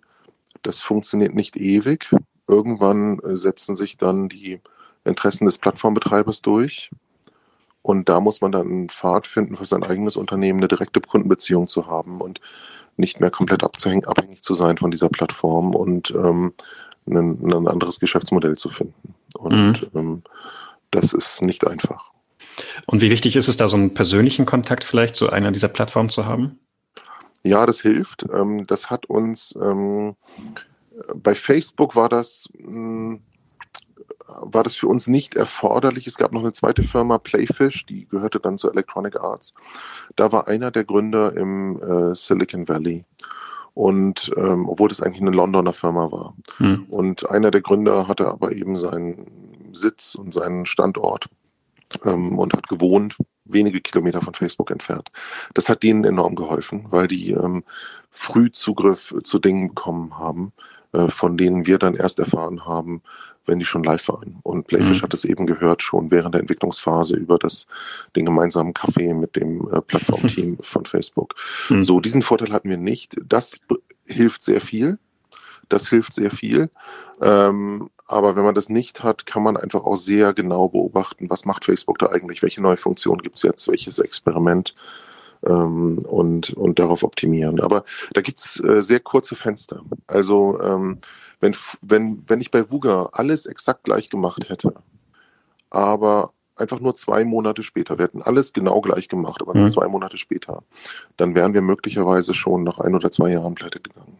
das 0.61 0.81
funktioniert 0.81 1.33
nicht 1.33 1.55
ewig. 1.55 2.13
Irgendwann 2.47 3.19
äh, 3.19 3.35
setzen 3.35 3.75
sich 3.75 3.97
dann 3.97 4.29
die 4.29 4.59
Interessen 5.03 5.45
des 5.45 5.57
Plattformbetreibers 5.57 6.41
durch. 6.41 6.89
Und 7.87 8.09
da 8.09 8.19
muss 8.19 8.41
man 8.41 8.51
dann 8.51 8.67
einen 8.67 8.89
Pfad 8.89 9.27
finden, 9.27 9.55
für 9.55 9.63
sein 9.63 9.81
eigenes 9.81 10.17
Unternehmen 10.17 10.59
eine 10.59 10.67
direkte 10.67 10.99
Kundenbeziehung 10.99 11.67
zu 11.67 11.87
haben 11.87 12.19
und 12.19 12.41
nicht 12.97 13.21
mehr 13.21 13.31
komplett 13.31 13.63
abhängig 13.63 14.43
zu 14.43 14.53
sein 14.53 14.77
von 14.77 14.91
dieser 14.91 15.07
Plattform 15.07 15.73
und 15.73 16.11
ähm, 16.11 16.53
ein, 17.07 17.39
ein 17.49 17.67
anderes 17.69 18.01
Geschäftsmodell 18.01 18.57
zu 18.57 18.67
finden. 18.67 19.15
Und 19.37 19.93
mhm. 19.93 19.99
ähm, 19.99 20.23
das 20.91 21.13
ist 21.13 21.41
nicht 21.41 21.65
einfach. 21.65 22.11
Und 22.87 22.99
wie 22.99 23.09
wichtig 23.09 23.37
ist 23.37 23.47
es 23.47 23.55
da, 23.55 23.69
so 23.69 23.77
einen 23.77 23.93
persönlichen 23.93 24.45
Kontakt 24.45 24.83
vielleicht 24.83 25.15
zu 25.15 25.29
einer 25.29 25.53
dieser 25.53 25.69
Plattformen 25.69 26.09
zu 26.09 26.25
haben? 26.25 26.59
Ja, 27.43 27.65
das 27.65 27.79
hilft. 27.79 28.25
Ähm, 28.33 28.67
das 28.67 28.89
hat 28.89 29.05
uns 29.05 29.57
ähm, 29.61 30.17
bei 31.15 31.35
Facebook 31.35 31.95
war 31.95 32.09
das 32.09 32.49
hm, 32.57 33.21
war 34.27 34.63
das 34.63 34.75
für 34.75 34.87
uns 34.87 35.07
nicht 35.07 35.35
erforderlich. 35.35 36.07
Es 36.07 36.17
gab 36.17 36.31
noch 36.31 36.41
eine 36.41 36.51
zweite 36.51 36.83
Firma, 36.83 37.17
Playfish, 37.17 37.85
die 37.85 38.07
gehörte 38.07 38.39
dann 38.39 38.57
zu 38.57 38.69
Electronic 38.69 39.17
Arts. 39.17 39.53
Da 40.15 40.31
war 40.31 40.47
einer 40.47 40.71
der 40.71 40.83
Gründer 40.83 41.35
im 41.35 41.81
äh, 41.81 42.15
Silicon 42.15 42.67
Valley. 42.67 43.05
Und 43.73 44.31
ähm, 44.35 44.67
obwohl 44.67 44.89
das 44.89 45.01
eigentlich 45.01 45.21
eine 45.21 45.31
Londoner 45.31 45.73
Firma 45.73 46.11
war. 46.11 46.35
Hm. 46.57 46.85
Und 46.89 47.29
einer 47.29 47.51
der 47.51 47.61
Gründer 47.61 48.07
hatte 48.07 48.27
aber 48.27 48.51
eben 48.51 48.75
seinen 48.75 49.69
Sitz 49.71 50.15
und 50.15 50.33
seinen 50.33 50.65
Standort 50.65 51.29
ähm, 52.03 52.37
und 52.39 52.53
hat 52.53 52.67
gewohnt 52.67 53.17
wenige 53.45 53.79
Kilometer 53.79 54.21
von 54.21 54.33
Facebook 54.33 54.71
entfernt. 54.71 55.11
Das 55.53 55.69
hat 55.69 55.83
denen 55.83 56.03
enorm 56.03 56.35
geholfen, 56.35 56.87
weil 56.89 57.07
die 57.07 57.31
ähm, 57.31 57.63
früh 58.09 58.51
Zugriff 58.51 59.15
zu 59.23 59.39
Dingen 59.39 59.69
bekommen 59.69 60.17
haben, 60.17 60.53
äh, 60.91 61.09
von 61.09 61.37
denen 61.37 61.65
wir 61.65 61.77
dann 61.77 61.95
erst 61.95 62.19
erfahren 62.19 62.65
haben, 62.65 63.01
wenn 63.47 63.59
die 63.59 63.65
schon 63.65 63.83
live 63.83 64.07
waren. 64.09 64.39
Und 64.43 64.67
Playfish 64.67 64.99
mhm. 64.99 65.03
hat 65.03 65.13
es 65.13 65.25
eben 65.25 65.45
gehört, 65.45 65.81
schon 65.81 66.11
während 66.11 66.35
der 66.35 66.41
Entwicklungsphase 66.41 67.15
über 67.15 67.39
das, 67.39 67.65
den 68.15 68.25
gemeinsamen 68.25 68.73
Kaffee 68.73 69.13
mit 69.13 69.35
dem 69.35 69.67
äh, 69.73 69.81
Plattformteam 69.81 70.57
von 70.61 70.85
Facebook. 70.85 71.35
Mhm. 71.69 71.81
So, 71.81 71.99
diesen 71.99 72.21
Vorteil 72.21 72.51
hatten 72.51 72.69
wir 72.69 72.77
nicht. 72.77 73.15
Das 73.27 73.61
hilft 74.05 74.43
sehr 74.43 74.61
viel. 74.61 74.99
Das 75.69 75.89
hilft 75.89 76.13
sehr 76.13 76.31
viel. 76.31 76.69
Ähm, 77.21 77.89
aber 78.07 78.35
wenn 78.35 78.45
man 78.45 78.55
das 78.55 78.69
nicht 78.69 79.03
hat, 79.03 79.25
kann 79.25 79.43
man 79.43 79.57
einfach 79.57 79.83
auch 79.83 79.97
sehr 79.97 80.33
genau 80.33 80.69
beobachten, 80.69 81.29
was 81.29 81.45
macht 81.45 81.65
Facebook 81.65 81.99
da 81.99 82.07
eigentlich, 82.07 82.41
welche 82.41 82.61
neue 82.61 82.77
Funktion 82.77 83.17
gibt's 83.17 83.43
jetzt, 83.43 83.67
welches 83.67 83.99
Experiment 83.99 84.75
ähm, 85.45 85.99
und, 85.99 86.51
und 86.51 86.79
darauf 86.79 87.03
optimieren. 87.03 87.59
Aber 87.59 87.83
da 88.13 88.21
gibt's 88.21 88.61
äh, 88.63 88.81
sehr 88.81 89.01
kurze 89.01 89.35
Fenster. 89.35 89.81
Also 90.07 90.59
ähm, 90.61 90.99
wenn, 91.39 91.55
wenn, 91.81 92.23
wenn 92.27 92.41
ich 92.41 92.51
bei 92.51 92.69
Wuga 92.69 93.09
alles 93.13 93.45
exakt 93.45 93.83
gleich 93.83 94.09
gemacht 94.09 94.49
hätte, 94.49 94.73
aber 95.69 96.31
einfach 96.55 96.79
nur 96.79 96.95
zwei 96.95 97.23
Monate 97.23 97.63
später, 97.63 97.97
wir 97.97 98.05
hätten 98.05 98.21
alles 98.21 98.53
genau 98.53 98.81
gleich 98.81 99.07
gemacht, 99.07 99.41
aber 99.41 99.53
nur 99.53 99.63
mhm. 99.63 99.69
zwei 99.69 99.87
Monate 99.87 100.17
später, 100.17 100.63
dann 101.15 101.35
wären 101.35 101.53
wir 101.53 101.61
möglicherweise 101.61 102.33
schon 102.33 102.63
nach 102.63 102.79
ein 102.79 102.95
oder 102.95 103.11
zwei 103.11 103.31
Jahren 103.31 103.55
pleite 103.55 103.79
gegangen. 103.79 104.17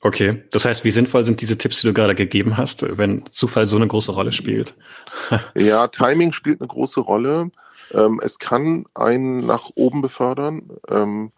Okay, 0.00 0.44
das 0.52 0.64
heißt, 0.64 0.84
wie 0.84 0.90
sinnvoll 0.90 1.24
sind 1.24 1.40
diese 1.40 1.58
Tipps, 1.58 1.80
die 1.80 1.88
du 1.88 1.92
gerade 1.92 2.14
gegeben 2.14 2.56
hast, 2.56 2.84
wenn 2.98 3.24
Zufall 3.32 3.66
so 3.66 3.76
eine 3.76 3.88
große 3.88 4.12
Rolle 4.12 4.30
spielt? 4.30 4.74
ja, 5.56 5.88
Timing 5.88 6.32
spielt 6.32 6.60
eine 6.60 6.68
große 6.68 7.00
Rolle. 7.00 7.50
Ähm, 7.92 8.20
es 8.22 8.38
kann 8.38 8.84
einen 8.94 9.44
nach 9.44 9.70
oben 9.74 10.00
befördern. 10.00 10.70
Ähm, 10.88 11.32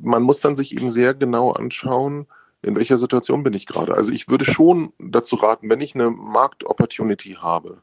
man 0.00 0.22
muss 0.22 0.40
dann 0.40 0.56
sich 0.56 0.74
eben 0.74 0.88
sehr 0.88 1.12
genau 1.12 1.52
anschauen, 1.52 2.26
in 2.62 2.76
welcher 2.76 2.98
Situation 2.98 3.42
bin 3.42 3.52
ich 3.52 3.66
gerade. 3.66 3.94
Also 3.94 4.12
ich 4.12 4.28
würde 4.28 4.44
schon 4.44 4.92
dazu 4.98 5.36
raten, 5.36 5.70
wenn 5.70 5.80
ich 5.80 5.94
eine 5.94 6.10
Marktopportunity 6.10 7.38
habe, 7.40 7.82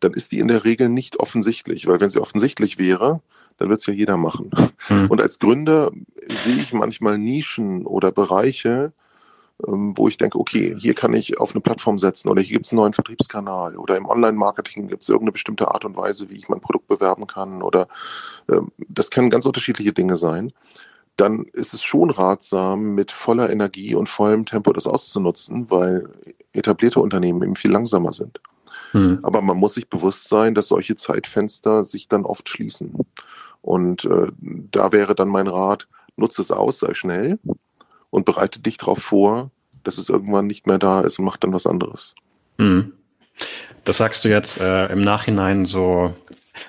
dann 0.00 0.12
ist 0.12 0.32
die 0.32 0.38
in 0.38 0.48
der 0.48 0.64
Regel 0.64 0.88
nicht 0.88 1.18
offensichtlich, 1.18 1.86
weil 1.86 2.00
wenn 2.00 2.10
sie 2.10 2.20
offensichtlich 2.20 2.78
wäre, 2.78 3.20
dann 3.56 3.68
wird 3.68 3.80
es 3.80 3.86
ja 3.86 3.94
jeder 3.94 4.16
machen. 4.16 4.50
Mhm. 4.88 5.06
Und 5.06 5.20
als 5.20 5.38
Gründer 5.38 5.92
sehe 6.26 6.56
ich 6.56 6.72
manchmal 6.72 7.18
Nischen 7.18 7.86
oder 7.86 8.10
Bereiche, 8.10 8.92
ähm, 9.66 9.96
wo 9.96 10.08
ich 10.08 10.16
denke, 10.16 10.38
okay, 10.38 10.74
hier 10.78 10.94
kann 10.94 11.12
ich 11.12 11.38
auf 11.38 11.52
eine 11.52 11.60
Plattform 11.60 11.96
setzen 11.96 12.28
oder 12.28 12.42
hier 12.42 12.54
gibt 12.54 12.66
es 12.66 12.72
einen 12.72 12.78
neuen 12.78 12.92
Vertriebskanal 12.92 13.76
oder 13.76 13.96
im 13.96 14.06
Online-Marketing 14.06 14.88
gibt 14.88 15.04
es 15.04 15.08
irgendeine 15.08 15.32
bestimmte 15.32 15.68
Art 15.68 15.84
und 15.84 15.96
Weise, 15.96 16.28
wie 16.28 16.34
ich 16.36 16.48
mein 16.48 16.60
Produkt 16.60 16.88
bewerben 16.88 17.26
kann 17.26 17.62
oder 17.62 17.86
ähm, 18.50 18.72
das 18.88 19.10
können 19.10 19.30
ganz 19.30 19.46
unterschiedliche 19.46 19.92
Dinge 19.92 20.16
sein. 20.16 20.52
Dann 21.16 21.44
ist 21.52 21.74
es 21.74 21.82
schon 21.82 22.10
ratsam, 22.10 22.94
mit 22.94 23.12
voller 23.12 23.50
Energie 23.50 23.94
und 23.94 24.08
vollem 24.08 24.46
Tempo 24.46 24.72
das 24.72 24.86
auszunutzen, 24.86 25.70
weil 25.70 26.10
etablierte 26.52 27.00
Unternehmen 27.00 27.42
eben 27.42 27.56
viel 27.56 27.70
langsamer 27.70 28.12
sind. 28.12 28.40
Mhm. 28.92 29.20
Aber 29.22 29.42
man 29.42 29.56
muss 29.56 29.74
sich 29.74 29.88
bewusst 29.88 30.28
sein, 30.28 30.54
dass 30.54 30.68
solche 30.68 30.96
Zeitfenster 30.96 31.84
sich 31.84 32.08
dann 32.08 32.24
oft 32.24 32.48
schließen. 32.48 32.94
Und 33.60 34.04
äh, 34.04 34.28
da 34.40 34.92
wäre 34.92 35.14
dann 35.14 35.28
mein 35.28 35.46
Rat, 35.46 35.88
nutze 36.16 36.42
es 36.42 36.50
aus, 36.50 36.78
sei 36.78 36.94
schnell 36.94 37.38
und 38.10 38.24
bereite 38.24 38.60
dich 38.60 38.76
darauf 38.76 38.98
vor, 38.98 39.50
dass 39.82 39.98
es 39.98 40.08
irgendwann 40.08 40.46
nicht 40.46 40.66
mehr 40.66 40.78
da 40.78 41.00
ist 41.00 41.18
und 41.18 41.24
mach 41.24 41.36
dann 41.36 41.52
was 41.52 41.66
anderes. 41.66 42.14
Mhm. 42.58 42.92
Das 43.84 43.98
sagst 43.98 44.24
du 44.24 44.28
jetzt 44.28 44.60
äh, 44.60 44.86
im 44.86 45.00
Nachhinein 45.00 45.64
so 45.64 46.14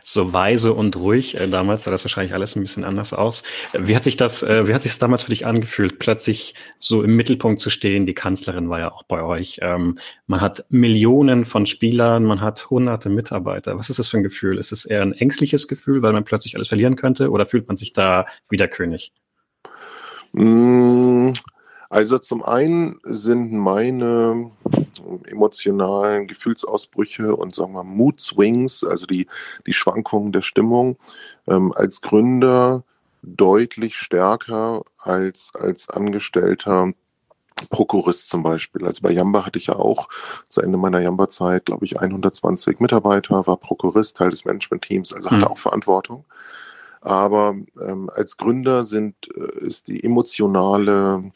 so 0.03 0.33
weise 0.33 0.73
und 0.73 0.95
ruhig. 0.95 1.35
Äh, 1.35 1.47
damals 1.47 1.83
sah 1.83 1.91
das 1.91 2.03
wahrscheinlich 2.03 2.33
alles 2.33 2.55
ein 2.55 2.61
bisschen 2.61 2.83
anders 2.83 3.13
aus. 3.13 3.43
Wie 3.73 3.95
hat 3.95 4.03
sich 4.03 4.17
das, 4.17 4.43
äh, 4.43 4.67
wie 4.67 4.73
hat 4.73 4.81
sich 4.81 4.91
das 4.91 4.99
damals 4.99 5.23
für 5.23 5.29
dich 5.29 5.45
angefühlt, 5.45 5.99
plötzlich 5.99 6.55
so 6.79 7.03
im 7.03 7.15
Mittelpunkt 7.15 7.61
zu 7.61 7.69
stehen? 7.69 8.05
Die 8.05 8.13
Kanzlerin 8.13 8.69
war 8.69 8.79
ja 8.79 8.91
auch 8.91 9.03
bei 9.03 9.23
euch. 9.23 9.59
Ähm, 9.61 9.97
man 10.27 10.41
hat 10.41 10.65
Millionen 10.69 11.45
von 11.45 11.65
Spielern, 11.65 12.23
man 12.23 12.41
hat 12.41 12.69
hunderte 12.69 13.09
Mitarbeiter. 13.09 13.77
Was 13.77 13.89
ist 13.89 13.99
das 13.99 14.07
für 14.07 14.17
ein 14.17 14.23
Gefühl? 14.23 14.57
Ist 14.57 14.71
es 14.71 14.85
eher 14.85 15.01
ein 15.01 15.13
ängstliches 15.13 15.67
Gefühl, 15.67 16.01
weil 16.01 16.13
man 16.13 16.23
plötzlich 16.25 16.55
alles 16.55 16.67
verlieren 16.67 16.95
könnte, 16.95 17.29
oder 17.29 17.45
fühlt 17.45 17.67
man 17.67 17.77
sich 17.77 17.93
da 17.93 18.25
wieder 18.49 18.67
König? 18.67 19.13
Mmh 20.33 21.33
also 21.95 22.19
zum 22.19 22.43
einen 22.43 22.99
sind 23.03 23.53
meine 23.53 24.51
emotionalen 25.27 26.27
Gefühlsausbrüche 26.27 27.33
und 27.33 27.55
sagen 27.55 27.71
wir 27.71 27.85
Mood 27.85 28.19
Swings, 28.19 28.83
also 28.83 29.05
die, 29.05 29.27
die 29.65 29.71
Schwankungen 29.71 30.33
der 30.33 30.41
Stimmung, 30.41 30.97
ähm, 31.47 31.71
als 31.73 32.01
Gründer 32.01 32.83
deutlich 33.21 33.95
stärker 33.95 34.83
als 34.97 35.53
als 35.55 35.89
Angestellter 35.89 36.91
Prokurist 37.69 38.29
zum 38.29 38.43
Beispiel. 38.43 38.85
Also 38.85 39.01
bei 39.01 39.11
Jamba 39.11 39.45
hatte 39.45 39.57
ich 39.57 39.67
ja 39.67 39.77
auch 39.77 40.09
zu 40.49 40.61
Ende 40.61 40.77
meiner 40.77 40.99
Jamba-Zeit, 40.99 41.65
glaube 41.65 41.85
ich, 41.85 42.01
120 42.01 42.81
Mitarbeiter, 42.81 43.47
war 43.47 43.55
Prokurist, 43.55 44.17
Teil 44.17 44.31
des 44.31 44.43
Management-Teams, 44.43 45.13
also 45.13 45.31
hatte 45.31 45.45
mhm. 45.45 45.51
auch 45.51 45.57
Verantwortung. 45.57 46.25
Aber 47.05 47.55
ähm, 47.79 48.09
als 48.15 48.35
Gründer 48.35 48.83
sind 48.83 49.15
äh, 49.35 49.63
ist 49.63 49.89
die 49.89 50.03
emotionale, 50.03 51.31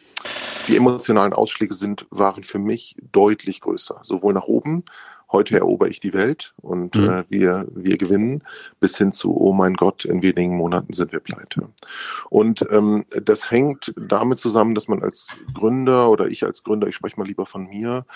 die 0.67 0.75
emotionalen 0.75 1.34
Ausschläge 1.34 1.75
sind 1.75 2.08
waren 2.10 2.41
für 2.41 2.58
mich 2.58 2.95
deutlich 3.12 3.62
größer, 3.62 3.99
sowohl 4.01 4.34
nach 4.34 4.47
oben 4.47 4.84
heute 5.32 5.58
erober 5.58 5.88
ich 5.88 5.99
die 5.99 6.15
Welt 6.15 6.55
und 6.58 6.95
mhm. 6.95 7.08
äh, 7.08 7.23
wir, 7.29 7.67
wir 7.69 7.99
gewinnen, 7.99 8.43
bis 8.79 8.97
hin 8.97 9.12
zu, 9.12 9.38
oh 9.38 9.53
mein 9.53 9.75
Gott, 9.75 10.05
in 10.05 10.23
wenigen 10.23 10.58
Monaten 10.58 10.93
sind 10.93 11.12
wir 11.12 11.19
pleite. 11.19 11.69
Und 12.32 12.65
ähm, 12.71 13.05
das 13.23 13.51
hängt 13.51 13.93
damit 13.95 14.39
zusammen, 14.39 14.73
dass 14.73 14.88
man 14.88 15.03
als 15.03 15.27
Gründer 15.53 16.10
oder 16.10 16.29
ich 16.29 16.43
als 16.45 16.63
Gründer, 16.63 16.88
ich 16.88 16.95
spreche 16.95 17.19
mal 17.19 17.27
lieber 17.27 17.45
von 17.45 17.67
mir, 17.67 18.08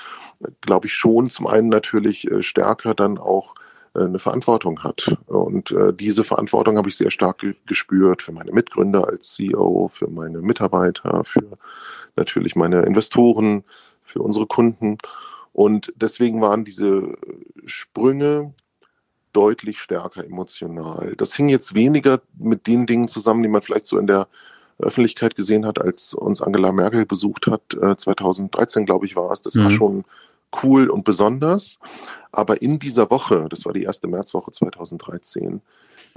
glaube 0.62 0.88
ich 0.88 0.96
schon 0.96 1.30
zum 1.30 1.46
einen 1.46 1.70
natürlich 1.70 2.32
äh, 2.32 2.42
stärker 2.42 2.96
dann 2.96 3.20
auch 3.20 3.54
äh, 3.54 3.73
eine 3.94 4.20
Verantwortung 4.20 4.84
hat. 4.84 5.16
Und 5.28 5.72
äh, 5.72 5.94
diese 5.94 6.24
Verantwortung 6.24 6.78
habe 6.78 6.90
ich 6.90 6.98
sehr 6.98 7.12
stark 7.12 7.40
ge 7.40 7.56
gespürt 7.66 8.22
für 8.22 8.32
meine 8.32 8.52
Mitgründer 8.52 9.08
als 9.08 9.34
CEO, 9.34 9.90
für 9.92 10.08
meine 10.08 10.40
Mitarbeiter, 10.40 11.24
für 11.26 11.58
natürlich 12.16 12.56
meine 12.56 12.82
Investoren, 12.84 13.64
für 14.04 14.22
unsere 14.22 14.48
Kunden. 14.48 14.98
Und 15.52 15.94
deswegen 15.96 16.42
waren 16.42 16.66
diese 16.66 17.16
Sprünge 17.66 18.54
deutlich 19.32 19.80
stärker 19.80 20.26
emotional. 20.26 21.16
Das 21.18 21.36
hing 21.36 21.50
jetzt 21.50 21.74
weniger 21.74 22.22
mit 22.38 22.68
den 22.68 22.86
Dingen 22.86 23.08
zusammen, 23.08 23.44
die 23.44 23.50
man 23.50 23.62
vielleicht 23.62 23.88
so 23.88 23.98
in 23.98 24.08
der 24.08 24.28
Öffentlichkeit 24.80 25.36
gesehen 25.36 25.66
hat, 25.66 25.80
als 25.80 26.14
uns 26.14 26.42
Angela 26.42 26.72
Merkel 26.72 27.06
besucht 27.06 27.48
hat, 27.48 27.62
2013 27.98 28.86
glaube 28.86 29.06
ich 29.06 29.16
war 29.16 29.32
es. 29.32 29.42
Das 29.42 29.56
mhm. 29.56 29.64
war 29.64 29.72
schon 29.72 30.06
cool 30.62 30.90
und 30.90 31.04
besonders. 31.04 31.80
Aber 32.32 32.62
in 32.62 32.80
dieser 32.80 33.10
Woche, 33.10 33.48
das 33.50 33.66
war 33.66 33.74
die 33.74 33.84
erste 33.84 34.08
Märzwoche 34.08 34.52
2013, 34.52 35.62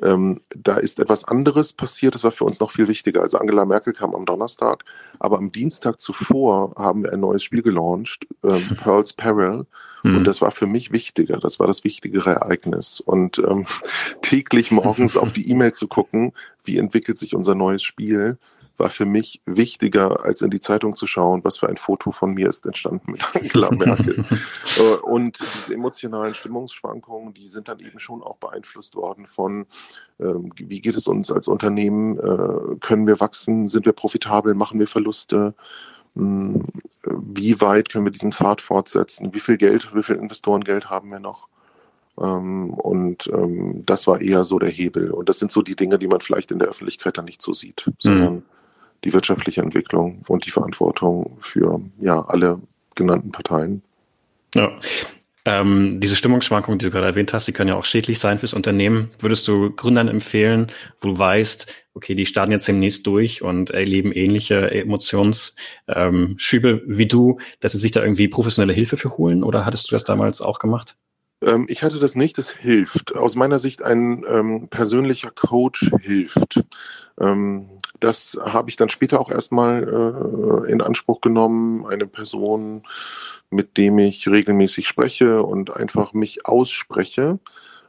ähm, 0.03 0.41
da 0.51 0.77
ist 0.77 0.99
etwas 0.99 1.25
anderes 1.25 1.73
passiert, 1.73 2.15
das 2.15 2.25
war 2.25 2.31
für 2.31 2.45
uns 2.45 2.61
noch 2.61 2.71
viel 2.71 2.89
wichtiger. 2.89 3.23
Also 3.23 3.39
Angela 3.39 3.65
Merkel 3.65 3.95
kam 3.95 4.15
am 4.15 4.27
Donnerstag, 4.27 4.85
aber 5.19 5.39
am 5.39 5.53
Dienstag 5.53 6.01
zuvor 6.01 6.75
haben 6.77 7.05
wir 7.05 7.13
ein 7.13 7.21
neues 7.21 7.43
Spiel 7.43 7.63
gelauncht, 7.63 8.27
ähm, 8.45 8.77
Pearls 8.83 9.13
Peril. 9.13 9.67
Und 10.03 10.21
mhm. 10.21 10.25
das 10.25 10.41
war 10.41 10.51
für 10.51 10.67
mich 10.67 10.93
wichtiger, 10.93 11.39
das 11.39 11.59
war 11.59 11.67
das 11.67 11.83
wichtigere 11.83 12.31
Ereignis. 12.31 13.01
Und 13.01 13.39
ähm, 13.39 13.65
täglich 14.23 14.71
morgens 14.71 15.17
auf 15.17 15.33
die 15.33 15.51
E-Mail 15.51 15.73
zu 15.73 15.89
gucken, 15.89 16.33
wie 16.63 16.79
entwickelt 16.79 17.17
sich 17.17 17.35
unser 17.35 17.55
neues 17.55 17.83
Spiel, 17.83 18.39
war 18.79 18.91
für 18.91 19.07
mich 19.07 19.41
wichtiger, 19.47 20.25
als 20.25 20.43
in 20.43 20.51
die 20.51 20.61
Zeitung 20.61 20.95
zu 20.95 21.07
schauen, 21.07 21.43
was 21.45 21.59
für 21.59 21.69
ein 21.69 21.77
Foto 21.77 22.13
von 22.13 22.35
mir 22.35 22.49
ist 22.49 22.67
entstanden 22.67 23.13
mit 23.13 23.25
Angela 23.35 23.71
Merkel. 23.75 24.25
Äh, 24.79 24.97
und 25.03 25.39
diese 25.41 25.75
emotionalen 25.75 26.35
Stimmungsschwankungen, 26.35 27.33
die 27.33 27.49
sind 27.49 27.69
dann 27.69 27.81
eben 27.81 27.99
schon 27.99 28.23
auch 28.23 28.37
beeinflusst 28.37 28.95
worden 28.95 29.27
von, 29.27 29.67
ähm, 30.21 30.53
wie 30.57 30.81
geht 30.81 30.97
es 30.97 31.07
uns 31.07 31.31
als 31.31 31.49
Unternehmen, 31.49 32.19
äh, 32.19 32.77
können 32.81 33.07
wir 33.07 33.21
wachsen, 33.21 33.69
sind 33.69 33.87
wir 33.87 33.93
profitabel, 33.93 34.55
machen 34.55 34.79
wir 34.79 34.87
Verluste, 34.87 35.55
hm, 36.15 36.65
wie 37.05 37.61
weit 37.61 37.89
können 37.89 38.05
wir 38.05 38.13
diesen 38.13 38.33
Pfad 38.33 38.61
fortsetzen, 38.61 39.33
wie 39.33 39.41
viel 39.41 39.57
Geld, 39.57 39.95
wie 39.95 40.03
viel 40.03 40.17
Investorengeld 40.17 40.91
haben 40.91 41.11
wir 41.11 41.21
noch. 41.21 41.49
Ähm, 42.21 42.71
und 42.71 43.29
ähm, 43.33 43.85
das 43.87 44.07
war 44.07 44.21
eher 44.21 44.45
so 44.45 44.59
der 44.59 44.71
Hebel. 44.71 45.11
Und 45.11 45.29
das 45.29 45.39
sind 45.39 45.53
so 45.53 45.63
die 45.63 45.77
Dinge, 45.77 45.99
die 45.99 46.09
man 46.09 46.21
vielleicht 46.21 46.51
in 46.51 46.59
der 46.59 46.69
Öffentlichkeit 46.69 47.17
dann 47.17 47.27
nicht 47.27 47.41
so 47.41 47.53
sieht, 47.55 47.91
sondern 47.99 48.35
mhm 48.35 48.43
die 49.05 49.13
wirtschaftliche 49.13 49.63
Entwicklung 49.63 50.23
und 50.29 50.47
die 50.47 50.51
Verantwortung 50.51 51.37
für 51.41 51.81
ja 52.01 52.25
alle 52.27 52.61
genannten 52.95 53.33
Parteien. 53.33 53.83
Ja. 54.55 54.73
Ähm, 55.45 56.01
diese 56.01 56.17
Stimmungsschwankungen, 56.17 56.81
die 56.81 56.87
du 56.87 56.91
gerade 56.91 57.07
erwähnt 57.07 57.33
hast, 57.33 57.47
die 57.47 57.53
können 57.53 57.69
ja 57.69 57.77
auch 57.77 57.85
schädlich 57.85 58.19
sein 58.19 58.41
fürs 58.41 58.53
Unternehmen. 58.53 59.11
Würdest 59.21 59.47
du 59.47 59.71
Gründern 59.71 60.09
empfehlen, 60.09 60.73
wo 61.01 61.11
du 61.11 61.19
weißt, 61.19 61.73
okay, 61.95 62.17
die 62.17 62.27
starten 62.27 62.51
jetzt 62.51 62.67
demnächst 62.67 63.07
durch 63.07 63.43
und 63.43 63.71
erleben 63.71 64.11
ähnliche 64.13 64.73
Emotionsschübe 64.73 65.55
ähm, 65.89 66.83
wie 66.87 67.07
du, 67.07 67.39
dass 67.61 67.73
sie 67.73 67.79
sich 67.79 67.93
da 67.93 68.03
irgendwie 68.03 68.27
professionelle 68.27 68.73
Hilfe 68.73 68.97
für 68.97 69.17
holen? 69.17 69.45
Oder 69.45 69.65
hattest 69.65 69.89
du 69.89 69.95
das 69.95 70.03
damals 70.03 70.41
auch 70.41 70.59
gemacht? 70.59 70.97
Ähm, 71.43 71.67
ich 71.69 71.83
hatte 71.83 71.99
das 71.99 72.15
nicht, 72.15 72.39
das 72.39 72.51
hilft. 72.51 73.15
Aus 73.15 73.37
meiner 73.37 73.59
Sicht 73.59 73.83
ein 73.83 74.25
ähm, 74.29 74.69
persönlicher 74.69 75.31
Coach 75.31 75.91
hilft. 76.01 76.65
Ähm, 77.21 77.71
das 78.01 78.39
habe 78.43 78.71
ich 78.71 78.77
dann 78.77 78.91
später 78.91 79.21
auch 79.21 79.31
erstmal 79.31 79.83
äh, 79.85 80.71
in 80.71 80.83
Anspruch 80.83 81.21
genommen, 81.21 81.87
eine 81.87 82.07
Person, 82.07 82.83
mit 83.51 83.77
dem 83.77 83.99
ich 83.99 84.29
regelmäßig 84.29 84.87
spreche 84.87 85.43
und 85.43 85.75
einfach 85.75 86.13
mich 86.13 86.47
ausspreche 86.47 87.39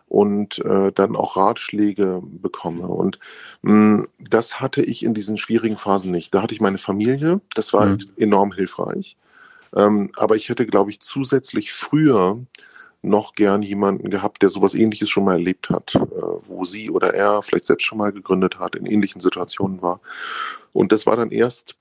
und 0.08 0.60
äh, 0.60 0.92
dann 0.94 1.16
auch 1.16 1.36
Ratschläge 1.36 2.22
bekomme. 2.24 2.88
Und 2.88 3.20
mh, 3.64 3.72
hm, 3.72 4.08
das 4.20 4.62
hatte 4.62 4.82
ich 4.82 5.04
in 5.04 5.14
diesen 5.14 5.38
schwierigen 5.38 5.76
Phasen 5.76 6.12
nicht. 6.12 6.34
Da 6.34 6.42
hatte 6.42 6.54
ich 6.54 6.62
meine 6.62 6.78
Familie, 6.78 7.42
das 7.54 7.74
war 7.74 7.88
mhm. 7.88 7.98
enorm 8.16 8.54
hilfreich. 8.54 9.18
Ähm, 9.76 10.12
aber 10.16 10.38
ich 10.38 10.48
hätte, 10.48 10.66
glaube 10.66 10.92
ich, 10.92 11.02
zusätzlich 11.02 11.74
früher 11.74 12.40
noch 13.02 13.34
gern 13.34 13.62
jemanden 13.62 14.10
gehabt, 14.10 14.42
der 14.42 14.50
sowas 14.50 14.74
ähnliches 14.74 15.10
schon 15.10 15.26
mal 15.26 15.34
erlebt 15.34 15.70
hat, 15.70 15.96
äh, 15.96 16.00
wo 16.02 16.64
sie 16.64 16.90
oder 16.90 17.14
er 17.14 17.42
vielleicht 17.42 17.66
selbst 17.66 17.86
schon 17.86 17.98
mal 17.98 18.12
gegründet 18.12 18.60
hat, 18.60 18.76
in 18.76 18.86
ähnlichen 18.86 19.22
Situationen 19.22 19.82
war. 19.82 20.02
Und 20.74 20.92
das 20.92 21.06
war 21.06 21.16
dann 21.16 21.32
erst 21.32 21.76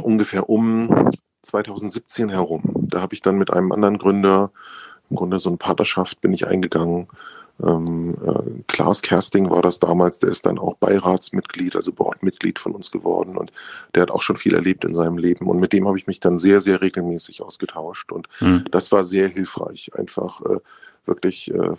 ungefähr 0.00 0.48
um 0.48 1.10
2017 1.42 2.28
herum. 2.28 2.62
Da 2.74 3.00
habe 3.00 3.14
ich 3.14 3.22
dann 3.22 3.38
mit 3.38 3.52
einem 3.52 3.72
anderen 3.72 3.98
Gründer 3.98 4.50
im 5.08 5.16
Grunde 5.16 5.38
so 5.38 5.48
eine 5.50 5.56
Partnerschaft 5.56 6.20
bin 6.20 6.32
ich 6.32 6.46
eingegangen 6.46 7.08
ähm, 7.62 8.14
äh, 8.24 8.62
Klaas 8.66 9.02
Kersting 9.02 9.50
war 9.50 9.62
das 9.62 9.78
damals, 9.78 10.18
der 10.18 10.30
ist 10.30 10.44
dann 10.44 10.58
auch 10.58 10.74
Beiratsmitglied, 10.76 11.76
also 11.76 11.92
Boardmitglied 11.92 12.58
von 12.58 12.72
uns 12.72 12.90
geworden 12.90 13.36
und 13.36 13.52
der 13.94 14.02
hat 14.02 14.10
auch 14.10 14.22
schon 14.22 14.36
viel 14.36 14.54
erlebt 14.54 14.84
in 14.84 14.92
seinem 14.92 15.18
Leben 15.18 15.46
und 15.46 15.58
mit 15.58 15.72
dem 15.72 15.86
habe 15.86 15.98
ich 15.98 16.06
mich 16.06 16.20
dann 16.20 16.38
sehr, 16.38 16.60
sehr 16.60 16.82
regelmäßig 16.82 17.42
ausgetauscht 17.42 18.12
und 18.12 18.28
mhm. 18.40 18.64
das 18.70 18.92
war 18.92 19.04
sehr 19.04 19.28
hilfreich, 19.28 19.92
einfach 19.94 20.42
äh, 20.42 20.58
wirklich 21.06 21.52
äh, 21.54 21.74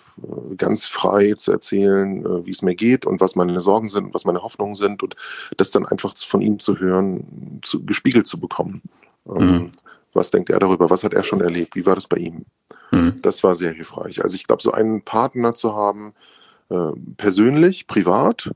ganz 0.56 0.86
frei 0.86 1.34
zu 1.34 1.52
erzählen, 1.52 2.26
äh, 2.26 2.46
wie 2.46 2.52
es 2.52 2.62
mir 2.62 2.76
geht 2.76 3.06
und 3.06 3.22
was 3.22 3.36
meine 3.36 3.62
Sorgen 3.62 3.88
sind, 3.88 4.14
was 4.14 4.26
meine 4.26 4.42
Hoffnungen 4.42 4.76
sind 4.76 5.04
und 5.04 5.16
das 5.58 5.72
dann 5.72 5.86
einfach 5.86 6.14
von 6.18 6.42
ihm 6.42 6.60
zu 6.60 6.80
hören, 6.80 7.60
zu, 7.62 7.86
gespiegelt 7.86 8.26
zu 8.26 8.40
bekommen. 8.40 8.82
Ähm, 9.28 9.46
mhm. 9.46 9.72
Was 10.14 10.32
denkt 10.32 10.50
er 10.50 10.60
darüber? 10.60 10.90
Was 10.90 11.04
hat 11.04 11.14
er 11.14 11.24
schon 11.24 11.42
erlebt? 11.42 11.76
Wie 11.76 11.86
war 11.86 11.96
das 11.96 12.08
bei 12.08 12.18
ihm? 12.18 12.46
Mhm. 12.92 13.22
Das 13.22 13.44
war 13.44 13.56
sehr 13.56 13.72
hilfreich. 13.72 14.24
Also 14.24 14.36
ich 14.36 14.48
glaube, 14.48 14.64
so 14.64 14.72
einen 14.72 15.04
Partner 15.04 15.54
zu 15.54 15.76
haben, 15.76 16.14
äh, 16.70 16.92
persönlich, 17.18 17.88
privat, 17.88 18.52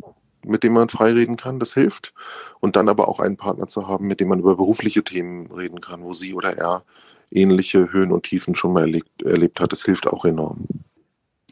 mit 0.46 0.64
dem 0.64 0.74
man 0.74 0.90
frei 0.90 1.12
reden 1.14 1.36
kann, 1.36 1.60
das 1.60 1.74
hilft. 1.74 2.14
Und 2.60 2.76
dann 2.76 2.90
aber 2.90 3.08
auch 3.08 3.20
einen 3.20 3.38
Partner 3.38 3.68
zu 3.68 3.88
haben, 3.88 4.08
mit 4.08 4.20
dem 4.20 4.30
man 4.30 4.40
über 4.40 4.56
berufliche 4.56 5.04
Themen 5.04 5.52
reden 5.52 5.82
kann, 5.82 6.04
wo 6.04 6.14
sie 6.14 6.34
oder 6.34 6.58
er 6.58 6.84
ähnliche 7.32 7.92
Höhen 7.92 8.12
und 8.12 8.24
Tiefen 8.24 8.56
schon 8.56 8.74
mal 8.74 8.82
erlebt, 8.82 9.24
erlebt 9.24 9.60
hat, 9.60 9.72
das 9.72 9.86
hilft 9.86 10.08
auch 10.08 10.26
enorm. 10.26 10.68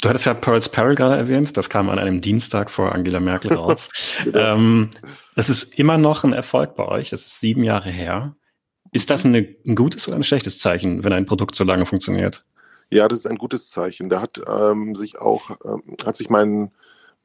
Du 0.02 0.08
hattest 0.08 0.26
ja 0.26 0.34
Pearls 0.34 0.70
Peril 0.70 0.96
gerade 0.96 1.18
erwähnt, 1.18 1.58
das 1.58 1.70
kam 1.70 1.90
an 1.90 2.00
einem 2.00 2.22
Dienstag 2.22 2.70
vor 2.70 2.94
Angela 2.94 3.20
Merkel 3.20 3.54
raus. 3.54 3.90
genau. 4.24 4.40
ähm, 4.40 4.90
das 5.36 5.50
ist 5.50 5.78
immer 5.78 5.98
noch 5.98 6.24
ein 6.24 6.34
Erfolg 6.34 6.76
bei 6.76 6.88
euch, 6.88 7.10
das 7.10 7.22
ist 7.22 7.40
sieben 7.40 7.64
Jahre 7.64 7.90
her. 7.90 8.36
Ist 8.92 9.10
das 9.10 9.26
eine, 9.26 9.48
ein 9.66 9.76
gutes 9.76 10.08
oder 10.08 10.18
ein 10.18 10.24
schlechtes 10.24 10.60
Zeichen, 10.60 11.04
wenn 11.04 11.14
ein 11.14 11.26
Produkt 11.26 11.56
so 11.56 11.64
lange 11.64 11.86
funktioniert? 11.86 12.44
Ja, 12.92 13.08
das 13.08 13.20
ist 13.20 13.28
ein 13.28 13.38
gutes 13.38 13.70
Zeichen. 13.70 14.10
Da 14.10 14.22
hat 14.22 14.42
ähm, 14.48 14.96
sich 14.96 15.20
auch, 15.20 15.52
ähm, 15.64 15.84
hat 16.04 16.16
sich 16.16 16.30
mein, 16.30 16.72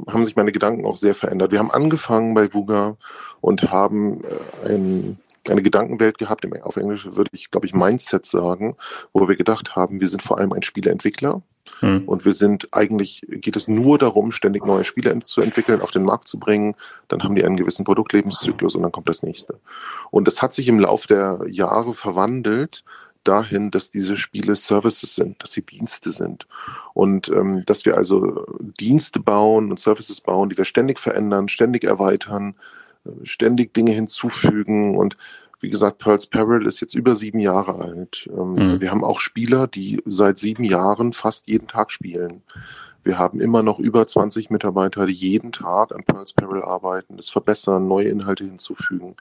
haben 0.06 0.24
sich 0.24 0.36
meine 0.36 0.52
Gedanken 0.52 0.84
auch 0.84 0.96
sehr 0.96 1.14
verändert. 1.14 1.52
Wir 1.52 1.58
haben 1.58 1.70
angefangen 1.70 2.34
bei 2.34 2.52
Vuga 2.52 2.98
und 3.40 3.70
haben 3.70 4.22
äh, 4.24 4.74
ein, 4.74 5.18
eine 5.48 5.62
Gedankenwelt 5.62 6.18
gehabt, 6.18 6.46
auf 6.62 6.76
Englisch 6.76 7.06
würde 7.12 7.30
ich, 7.32 7.50
glaube 7.50 7.66
ich, 7.66 7.74
Mindset 7.74 8.26
sagen, 8.26 8.76
wo 9.12 9.28
wir 9.28 9.36
gedacht 9.36 9.76
haben, 9.76 10.00
wir 10.00 10.08
sind 10.08 10.22
vor 10.22 10.38
allem 10.38 10.52
ein 10.52 10.62
Spieleentwickler 10.62 11.42
hm. 11.80 12.04
und 12.06 12.24
wir 12.24 12.32
sind 12.32 12.68
eigentlich, 12.72 13.26
geht 13.28 13.56
es 13.56 13.68
nur 13.68 13.98
darum, 13.98 14.32
ständig 14.32 14.64
neue 14.64 14.84
Spiele 14.84 15.18
zu 15.20 15.40
entwickeln, 15.40 15.80
auf 15.80 15.90
den 15.90 16.04
Markt 16.04 16.28
zu 16.28 16.38
bringen, 16.38 16.74
dann 17.08 17.22
haben 17.22 17.34
die 17.34 17.44
einen 17.44 17.56
gewissen 17.56 17.84
Produktlebenszyklus 17.84 18.74
und 18.74 18.82
dann 18.82 18.92
kommt 18.92 19.08
das 19.08 19.22
nächste. 19.22 19.60
Und 20.10 20.26
das 20.26 20.42
hat 20.42 20.54
sich 20.54 20.68
im 20.68 20.80
Laufe 20.80 21.08
der 21.08 21.40
Jahre 21.48 21.94
verwandelt 21.94 22.84
dahin, 23.24 23.70
dass 23.70 23.90
diese 23.90 24.16
Spiele 24.16 24.54
Services 24.54 25.14
sind, 25.14 25.42
dass 25.42 25.52
sie 25.52 25.62
Dienste 25.62 26.10
sind. 26.10 26.46
Und 26.92 27.28
ähm, 27.28 27.64
dass 27.66 27.84
wir 27.84 27.96
also 27.96 28.46
Dienste 28.60 29.18
bauen 29.18 29.70
und 29.70 29.80
Services 29.80 30.20
bauen, 30.20 30.50
die 30.50 30.58
wir 30.58 30.66
ständig 30.66 30.98
verändern, 31.00 31.48
ständig 31.48 31.84
erweitern, 31.84 32.54
ständig 33.22 33.74
Dinge 33.74 33.92
hinzufügen. 33.92 34.96
Und 34.96 35.16
wie 35.60 35.70
gesagt, 35.70 35.98
Pearls 35.98 36.26
Peril 36.26 36.66
ist 36.66 36.80
jetzt 36.80 36.94
über 36.94 37.14
sieben 37.14 37.40
Jahre 37.40 37.76
alt. 37.76 38.28
Ähm, 38.32 38.54
mhm. 38.54 38.80
Wir 38.80 38.90
haben 38.90 39.04
auch 39.04 39.20
Spieler, 39.20 39.66
die 39.66 40.02
seit 40.04 40.38
sieben 40.38 40.64
Jahren 40.64 41.12
fast 41.12 41.46
jeden 41.48 41.68
Tag 41.68 41.90
spielen. 41.90 42.42
Wir 43.02 43.18
haben 43.18 43.40
immer 43.40 43.62
noch 43.62 43.78
über 43.78 44.06
20 44.06 44.50
Mitarbeiter, 44.50 45.06
die 45.06 45.12
jeden 45.12 45.52
Tag 45.52 45.94
an 45.94 46.04
Pearls 46.04 46.32
Peril 46.32 46.62
arbeiten, 46.62 47.16
das 47.16 47.28
verbessern, 47.28 47.86
neue 47.86 48.08
Inhalte 48.08 48.44
hinzufügen. 48.44 49.16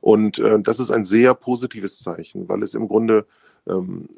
Und 0.00 0.38
äh, 0.38 0.60
das 0.60 0.80
ist 0.80 0.90
ein 0.90 1.04
sehr 1.04 1.34
positives 1.34 2.00
Zeichen, 2.00 2.48
weil 2.48 2.62
es 2.62 2.74
im 2.74 2.88
Grunde 2.88 3.26
ähm, 3.66 4.08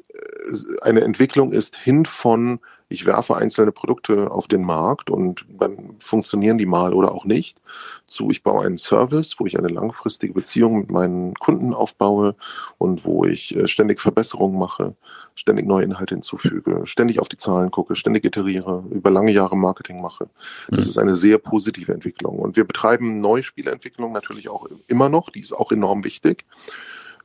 eine 0.81 1.01
Entwicklung 1.01 1.53
ist 1.53 1.77
hin 1.77 2.05
von 2.05 2.59
ich 2.89 3.05
werfe 3.05 3.35
einzelne 3.35 3.71
Produkte 3.71 4.31
auf 4.31 4.47
den 4.47 4.63
Markt 4.63 5.09
und 5.09 5.45
dann 5.49 5.95
funktionieren 5.99 6.57
die 6.57 6.65
mal 6.65 6.93
oder 6.93 7.13
auch 7.13 7.25
nicht, 7.25 7.61
zu 8.05 8.29
ich 8.29 8.43
baue 8.43 8.65
einen 8.65 8.77
Service, 8.77 9.35
wo 9.39 9.45
ich 9.45 9.57
eine 9.57 9.67
langfristige 9.67 10.33
Beziehung 10.33 10.79
mit 10.79 10.91
meinen 10.91 11.33
Kunden 11.35 11.73
aufbaue 11.73 12.35
und 12.77 13.03
wo 13.03 13.25
ich 13.25 13.55
äh, 13.55 13.67
ständig 13.67 13.99
Verbesserungen 13.99 14.57
mache, 14.57 14.95
ständig 15.35 15.65
neue 15.65 15.83
Inhalte 15.83 16.15
hinzufüge, 16.15 16.81
ständig 16.85 17.19
auf 17.19 17.27
die 17.27 17.37
Zahlen 17.37 17.71
gucke, 17.71 17.95
ständig 17.95 18.23
iteriere, 18.23 18.85
über 18.89 19.11
lange 19.11 19.31
Jahre 19.31 19.57
Marketing 19.57 20.01
mache. 20.01 20.29
Das 20.69 20.85
mhm. 20.85 20.89
ist 20.89 20.97
eine 20.97 21.15
sehr 21.15 21.37
positive 21.39 21.93
Entwicklung. 21.93 22.39
Und 22.39 22.55
wir 22.55 22.63
betreiben 22.63 23.17
neue 23.17 23.43
Spieleentwicklung 23.43 24.13
natürlich 24.13 24.49
auch 24.49 24.67
immer 24.87 25.09
noch, 25.09 25.29
die 25.29 25.41
ist 25.41 25.53
auch 25.53 25.71
enorm 25.71 26.05
wichtig. 26.05 26.45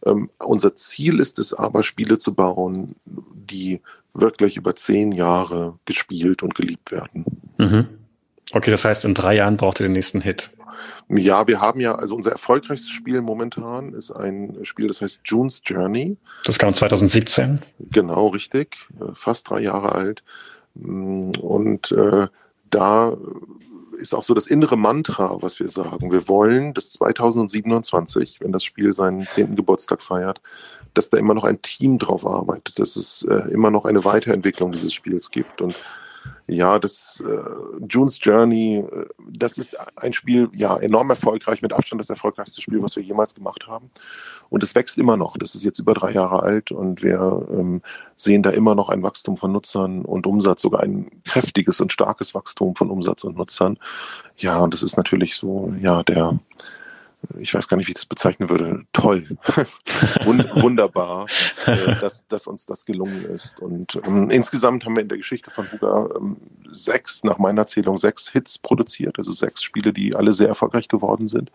Ähm, 0.05 0.31
unser 0.39 0.75
Ziel 0.75 1.21
ist 1.21 1.39
es 1.39 1.55
aber, 1.55 1.83
Spiele 1.83 2.19
zu 2.19 2.35
bauen, 2.35 2.97
die 3.05 3.81
wirklich 4.15 4.57
über 4.57 4.75
zehn 4.75 5.13
Jahre 5.13 5.79
gespielt 5.85 6.43
und 6.43 6.55
geliebt 6.55 6.93
werden. 6.93 7.25
Mhm. 7.59 7.87
Okay, 8.53 8.71
das 8.71 8.85
heißt, 8.85 9.05
in 9.05 9.15
drei 9.15 9.37
Jahren 9.37 9.57
braucht 9.57 9.81
ihr 9.81 9.85
den 9.85 9.93
nächsten 9.93 10.21
Hit. 10.21 10.51
Ja, 11.09 11.47
wir 11.47 11.61
haben 11.61 11.81
ja, 11.81 11.95
also 11.95 12.15
unser 12.15 12.33
erfolgreichstes 12.33 12.91
Spiel 12.91 13.21
momentan 13.23 13.93
ist 13.93 14.11
ein 14.11 14.59
Spiel, 14.63 14.89
das 14.89 15.01
heißt 15.01 15.23
June's 15.25 15.63
Journey. 15.65 16.17
Das 16.45 16.59
kam 16.59 16.73
2017. 16.73 17.61
Genau, 17.91 18.29
richtig. 18.29 18.77
Fast 19.15 19.51
drei 19.51 19.61
Jahre 19.61 19.93
alt. 19.93 20.23
Und 20.75 21.93
äh, 21.93 22.29
da 22.71 23.17
ist 23.99 24.15
auch 24.15 24.23
so 24.23 24.35
das 24.35 24.47
innere 24.47 24.77
Mantra, 24.77 25.37
was 25.41 25.61
wir 25.61 25.69
sagen. 25.69 26.11
Wir 26.11 26.29
wollen, 26.29 26.75
dass 26.75 26.91
2027, 26.93 28.41
wenn 28.41 28.53
das 28.53 28.65
Spiel 28.65 28.93
seinen 28.93 29.27
zehnten 29.29 29.55
Geburtstag 29.55 30.03
feiert, 30.03 30.41
dass 30.95 31.11
da 31.11 31.17
immer 31.17 31.35
noch 31.35 31.45
ein 31.45 31.63
Team 31.63 31.99
drauf 31.99 32.27
arbeitet, 32.27 32.79
dass 32.79 32.97
es 32.97 33.23
äh, 33.23 33.51
immer 33.53 33.71
noch 33.71 33.85
eine 33.85 34.05
Weiterentwicklung 34.05 34.73
dieses 34.73 34.93
Spiels 34.93 35.31
gibt. 35.31 35.61
Und 35.61 35.75
ja, 36.47 36.79
das 36.79 37.23
äh, 37.27 37.87
June's 37.89 38.19
Journey, 38.21 38.79
äh, 38.79 39.07
das 39.31 39.59
ist 39.59 39.77
ein 39.97 40.13
Spiel, 40.13 40.49
ja, 40.53 40.77
enorm 40.77 41.11
erfolgreich, 41.11 41.63
mit 41.63 41.73
Abstand 41.73 42.01
das 42.01 42.11
erfolgreichste 42.11 42.61
Spiel, 42.61 42.83
was 42.83 42.97
wir 42.97 43.03
jemals 43.03 43.35
gemacht 43.35 43.67
haben. 43.67 43.91
Und 44.51 44.63
es 44.63 44.75
wächst 44.75 44.99
immer 44.99 45.17
noch. 45.17 45.37
Das 45.37 45.55
ist 45.55 45.65
jetzt 45.65 45.79
über 45.79 45.95
drei 45.95 46.13
Jahre 46.13 46.43
alt 46.43 46.73
und 46.73 47.03
wir 47.03 47.47
ähm, 47.51 47.81
sehen 48.17 48.43
da 48.43 48.51
immer 48.51 48.75
noch 48.75 48.89
ein 48.89 49.03
Wachstum 49.03 49.37
von 49.37 49.53
Nutzern 49.53 50.05
und 50.05 50.27
Umsatz, 50.27 50.63
sogar 50.63 50.81
ein 50.83 51.11
kräftiges 51.25 51.81
und 51.81 51.93
starkes 51.93 52.35
Wachstum 52.35 52.75
von 52.75 52.91
Umsatz 52.91 53.25
und 53.25 53.37
Nutzern. 53.37 53.79
Ja, 54.37 54.59
und 54.59 54.75
das 54.75 54.83
ist 54.83 54.97
natürlich 54.97 55.37
so, 55.37 55.73
ja, 55.81 56.03
der, 56.03 56.39
ich 57.39 57.55
weiß 57.55 57.69
gar 57.69 57.77
nicht, 57.77 57.87
wie 57.87 57.93
ich 57.93 57.97
das 57.97 58.07
bezeichnen 58.07 58.49
würde, 58.49 58.85
toll, 58.93 59.37
wunderbar, 60.25 61.27
äh, 61.67 61.95
dass, 62.01 62.27
dass 62.29 62.47
uns 62.47 62.67
das 62.67 62.85
gelungen 62.85 63.25
ist. 63.25 63.61
Und 63.61 64.01
ähm, 64.07 64.31
insgesamt 64.31 64.85
haben 64.85 64.97
wir 64.97 65.03
in 65.03 65.09
der 65.09 65.19
Geschichte 65.19 65.51
von 65.51 65.69
Buga 65.71 66.09
ähm, 66.17 66.37
sechs, 66.73 67.25
nach 67.25 67.39
meiner 67.39 67.67
Zählung, 67.67 67.97
sechs 67.99 68.31
Hits 68.31 68.59
produziert, 68.59 69.19
also 69.19 69.33
sechs 69.33 69.63
Spiele, 69.63 69.93
die 69.93 70.15
alle 70.15 70.33
sehr 70.33 70.49
erfolgreich 70.49 70.89
geworden 70.89 71.27
sind. 71.27 71.53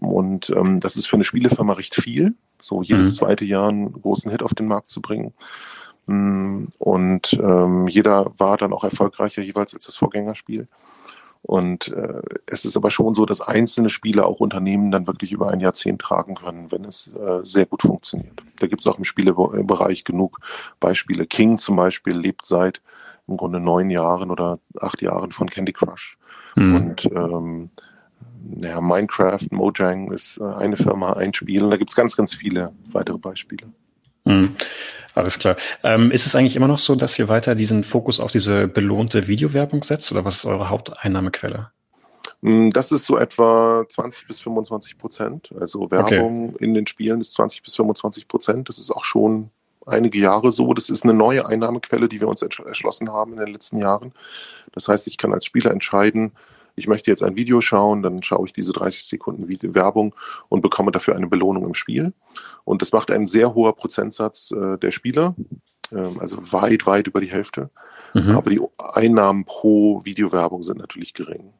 Und 0.00 0.50
ähm, 0.50 0.80
das 0.80 0.96
ist 0.96 1.06
für 1.06 1.16
eine 1.16 1.24
Spielefirma 1.24 1.74
recht 1.74 1.94
viel, 1.94 2.34
so 2.60 2.82
jedes 2.82 3.08
mhm. 3.08 3.12
zweite 3.12 3.44
Jahr 3.44 3.68
einen 3.68 3.92
großen 3.92 4.30
Hit 4.30 4.42
auf 4.42 4.54
den 4.54 4.66
Markt 4.66 4.90
zu 4.90 5.00
bringen. 5.00 5.34
Mm, 6.06 6.64
und 6.78 7.34
ähm, 7.34 7.88
jeder 7.88 8.32
war 8.38 8.56
dann 8.56 8.72
auch 8.72 8.84
erfolgreicher 8.84 9.42
jeweils 9.42 9.74
als 9.74 9.86
das 9.86 9.96
Vorgängerspiel. 9.96 10.66
Und 11.42 11.88
äh, 11.88 12.22
es 12.46 12.64
ist 12.64 12.76
aber 12.76 12.90
schon 12.90 13.14
so, 13.14 13.26
dass 13.26 13.40
einzelne 13.40 13.90
Spiele 13.90 14.24
auch 14.24 14.38
Unternehmen 14.38 14.92
dann 14.92 15.08
wirklich 15.08 15.32
über 15.32 15.50
ein 15.50 15.60
Jahrzehnt 15.60 16.00
tragen 16.00 16.36
können, 16.36 16.70
wenn 16.70 16.84
es 16.84 17.12
äh, 17.14 17.40
sehr 17.42 17.66
gut 17.66 17.82
funktioniert. 17.82 18.42
Da 18.60 18.68
gibt 18.68 18.82
es 18.82 18.86
auch 18.86 18.98
im 18.98 19.04
Spielebereich 19.04 20.04
genug 20.04 20.38
Beispiele. 20.78 21.26
King 21.26 21.58
zum 21.58 21.76
Beispiel 21.76 22.16
lebt 22.16 22.46
seit 22.46 22.80
im 23.26 23.36
Grunde 23.36 23.58
neun 23.58 23.90
Jahren 23.90 24.30
oder 24.30 24.60
acht 24.80 25.02
Jahren 25.02 25.32
von 25.32 25.48
Candy 25.48 25.72
Crush. 25.72 26.16
Mhm. 26.54 26.76
Und 26.76 27.06
ähm, 27.06 27.70
ja, 28.60 28.80
Minecraft, 28.80 29.46
Mojang 29.50 30.12
ist 30.12 30.38
äh, 30.38 30.44
eine 30.44 30.76
Firma, 30.76 31.14
ein 31.14 31.34
Spiel. 31.34 31.64
Und 31.64 31.70
da 31.70 31.76
gibt 31.76 31.90
es 31.90 31.96
ganz, 31.96 32.16
ganz 32.16 32.34
viele 32.34 32.72
weitere 32.92 33.18
Beispiele. 33.18 33.66
Mhm. 34.24 34.56
Alles 35.14 35.38
klar. 35.38 35.56
Ähm, 35.82 36.10
ist 36.10 36.26
es 36.26 36.34
eigentlich 36.34 36.56
immer 36.56 36.68
noch 36.68 36.78
so, 36.78 36.94
dass 36.94 37.18
ihr 37.18 37.28
weiter 37.28 37.54
diesen 37.54 37.84
Fokus 37.84 38.18
auf 38.18 38.32
diese 38.32 38.66
belohnte 38.66 39.28
Videowerbung 39.28 39.82
setzt 39.82 40.10
oder 40.10 40.24
was 40.24 40.36
ist 40.36 40.46
eure 40.46 40.70
Haupteinnahmequelle? 40.70 41.70
Mm, 42.40 42.70
das 42.70 42.92
ist 42.92 43.04
so 43.04 43.18
etwa 43.18 43.84
20 43.88 44.26
bis 44.26 44.40
25 44.40 44.96
Prozent. 44.96 45.52
Also 45.60 45.90
Werbung 45.90 46.54
okay. 46.54 46.64
in 46.64 46.74
den 46.74 46.86
Spielen 46.86 47.20
ist 47.20 47.34
20 47.34 47.62
bis 47.62 47.76
25 47.76 48.26
Prozent. 48.26 48.68
Das 48.68 48.78
ist 48.78 48.90
auch 48.90 49.04
schon 49.04 49.50
einige 49.86 50.18
Jahre 50.18 50.50
so. 50.50 50.72
Das 50.72 50.88
ist 50.88 51.04
eine 51.04 51.14
neue 51.14 51.46
Einnahmequelle, 51.46 52.08
die 52.08 52.20
wir 52.20 52.28
uns 52.28 52.42
erschlossen 52.42 53.12
haben 53.12 53.32
in 53.32 53.40
den 53.40 53.52
letzten 53.52 53.78
Jahren. 53.78 54.12
Das 54.72 54.88
heißt, 54.88 55.06
ich 55.08 55.18
kann 55.18 55.34
als 55.34 55.44
Spieler 55.44 55.70
entscheiden, 55.72 56.32
ich 56.74 56.86
möchte 56.86 57.10
jetzt 57.10 57.22
ein 57.22 57.36
Video 57.36 57.60
schauen, 57.60 58.02
dann 58.02 58.22
schaue 58.22 58.46
ich 58.46 58.52
diese 58.52 58.72
30 58.72 59.04
Sekunden 59.04 59.48
Werbung 59.74 60.14
und 60.48 60.62
bekomme 60.62 60.90
dafür 60.90 61.16
eine 61.16 61.26
Belohnung 61.26 61.64
im 61.66 61.74
Spiel. 61.74 62.12
Und 62.64 62.82
das 62.82 62.92
macht 62.92 63.10
ein 63.10 63.26
sehr 63.26 63.54
hoher 63.54 63.74
Prozentsatz 63.74 64.50
äh, 64.52 64.78
der 64.78 64.90
Spieler, 64.90 65.34
ähm, 65.92 66.18
also 66.20 66.38
weit, 66.52 66.86
weit 66.86 67.06
über 67.06 67.20
die 67.20 67.30
Hälfte. 67.30 67.70
Mhm. 68.14 68.36
Aber 68.36 68.50
die 68.50 68.60
Einnahmen 68.94 69.44
pro 69.44 70.00
Videowerbung 70.04 70.62
sind 70.62 70.78
natürlich 70.78 71.14
gering. 71.14 71.52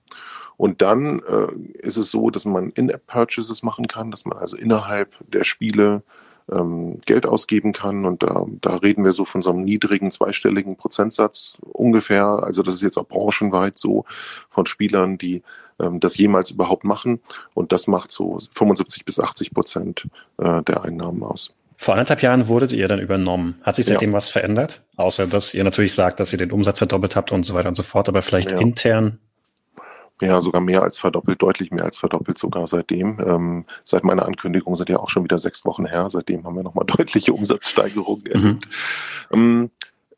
Und 0.57 0.83
dann 0.83 1.21
äh, 1.21 1.53
ist 1.81 1.97
es 1.97 2.11
so, 2.11 2.31
dass 2.31 2.45
man 2.45 2.71
In-App-Purchases 2.71 3.63
machen 3.63 3.89
kann, 3.89 4.11
dass 4.11 4.25
man 4.25 4.39
also 4.39 4.57
innerhalb 4.57 5.15
der 5.27 5.45
Spiele 5.45 6.03
ähm, 6.51 7.01
Geld 7.05 7.27
ausgeben 7.27 7.73
kann. 7.73 8.05
Und 8.05 8.23
da, 8.23 8.47
da 8.61 8.77
reden 8.77 9.05
wir 9.05 9.13
so 9.13 9.25
von 9.25 9.43
so 9.43 9.51
einem 9.51 9.63
niedrigen 9.63 10.11
zweistelligen 10.11 10.77
Prozentsatz 10.77 11.59
ungefähr. 11.61 12.27
Also 12.27 12.63
das 12.63 12.75
ist 12.75 12.83
jetzt 12.83 12.99
auch 12.99 13.07
branchenweit 13.07 13.79
so 13.79 14.05
von 14.49 14.67
Spielern, 14.67 15.19
die 15.19 15.43
ähm, 15.81 16.01
das 16.01 16.17
jemals 16.17 16.51
überhaupt 16.51 16.85
machen. 16.85 17.21
Und 17.55 17.73
das 17.73 17.87
macht 17.87 18.11
so 18.11 18.39
75 18.53 19.05
bis 19.05 19.21
80 19.21 19.53
Prozent 19.53 20.09
äh, 20.39 20.63
der 20.63 20.85
Einnahmen 20.85 21.23
aus. 21.23 21.55
Vor 21.77 21.95
anderthalb 21.95 22.23
Jahren 22.23 22.47
wurdet 22.47 22.71
ihr 22.73 22.87
dann 22.87 23.01
übernommen. 23.01 23.61
Hat 23.63 23.75
sich 23.75 23.87
seitdem 23.87 24.11
ja. 24.11 24.17
was 24.17 24.29
verändert? 24.29 24.85
Außer, 24.97 25.27
dass 25.27 25.53
ihr 25.53 25.65
natürlich 25.65 25.95
sagt, 25.95 26.21
dass 26.21 26.33
ihr 26.33 26.39
den 26.39 26.53
Umsatz 26.53 26.79
verdoppelt 26.79 27.17
habt 27.17 27.33
und 27.33 27.43
so 27.43 27.55
weiter 27.55 27.69
und 27.69 27.75
so 27.75 27.83
fort, 27.83 28.09
aber 28.09 28.23
vielleicht 28.23 28.53
ja. 28.53 28.61
intern 28.61 29.19
ja, 30.21 30.41
sogar 30.41 30.61
mehr 30.61 30.83
als 30.83 30.99
verdoppelt, 30.99 31.43
deutlich 31.43 31.71
mehr 31.71 31.85
als 31.85 31.99
verdoppelt 31.99 32.39
sogar 32.39 32.67
seitdem. 32.67 33.19
Ähm, 33.21 33.65
seit 33.85 34.05
meiner 34.05 34.27
Ankündigung 34.27 34.77
sind 34.77 34.89
ja 34.89 34.99
auch 34.99 35.09
schon 35.09 35.25
wieder 35.25 35.39
sechs 35.39 35.65
Wochen 35.65 35.87
her. 35.87 36.09
Seitdem 36.11 36.45
haben 36.45 36.57
wir 36.57 36.63
nochmal 36.63 36.85
deutliche 36.97 37.33
Umsatzsteigerungen 37.33 38.25
mhm. 38.25 38.31
erlebt. 38.31 38.69
Ähm, 39.33 39.71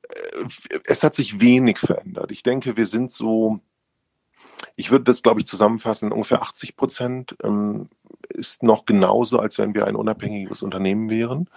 äh, 0.03 0.79
es 0.85 1.03
hat 1.03 1.15
sich 1.15 1.41
wenig 1.41 1.79
verändert. 1.79 2.33
Ich 2.33 2.43
denke, 2.43 2.77
wir 2.77 2.87
sind 2.87 3.13
so, 3.13 3.61
ich 4.77 4.91
würde 4.91 5.05
das, 5.05 5.23
glaube 5.23 5.41
ich, 5.41 5.47
zusammenfassen, 5.47 6.13
ungefähr 6.13 6.43
80 6.43 6.77
Prozent 6.77 7.37
ähm, 7.43 7.89
ist 8.29 8.63
noch 8.63 8.85
genauso, 8.85 9.39
als 9.39 9.59
wenn 9.59 9.75
wir 9.75 9.87
ein 9.87 9.97
unabhängiges 9.97 10.63
Unternehmen 10.63 11.11
wären. 11.11 11.49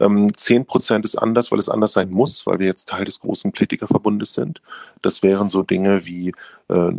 Ähm, 0.00 0.34
zehn 0.36 0.66
Prozent 0.66 1.04
ist 1.04 1.16
anders, 1.16 1.50
weil 1.52 1.58
es 1.58 1.68
anders 1.68 1.92
sein 1.92 2.10
muss, 2.10 2.46
weil 2.46 2.58
wir 2.58 2.66
jetzt 2.66 2.88
Teil 2.88 3.04
des 3.04 3.20
großen 3.20 3.52
Politikerverbundes 3.52 4.34
sind. 4.34 4.60
Das 5.02 5.22
wären 5.22 5.48
so 5.48 5.62
Dinge 5.62 6.06
wie 6.06 6.32
äh, 6.68 6.90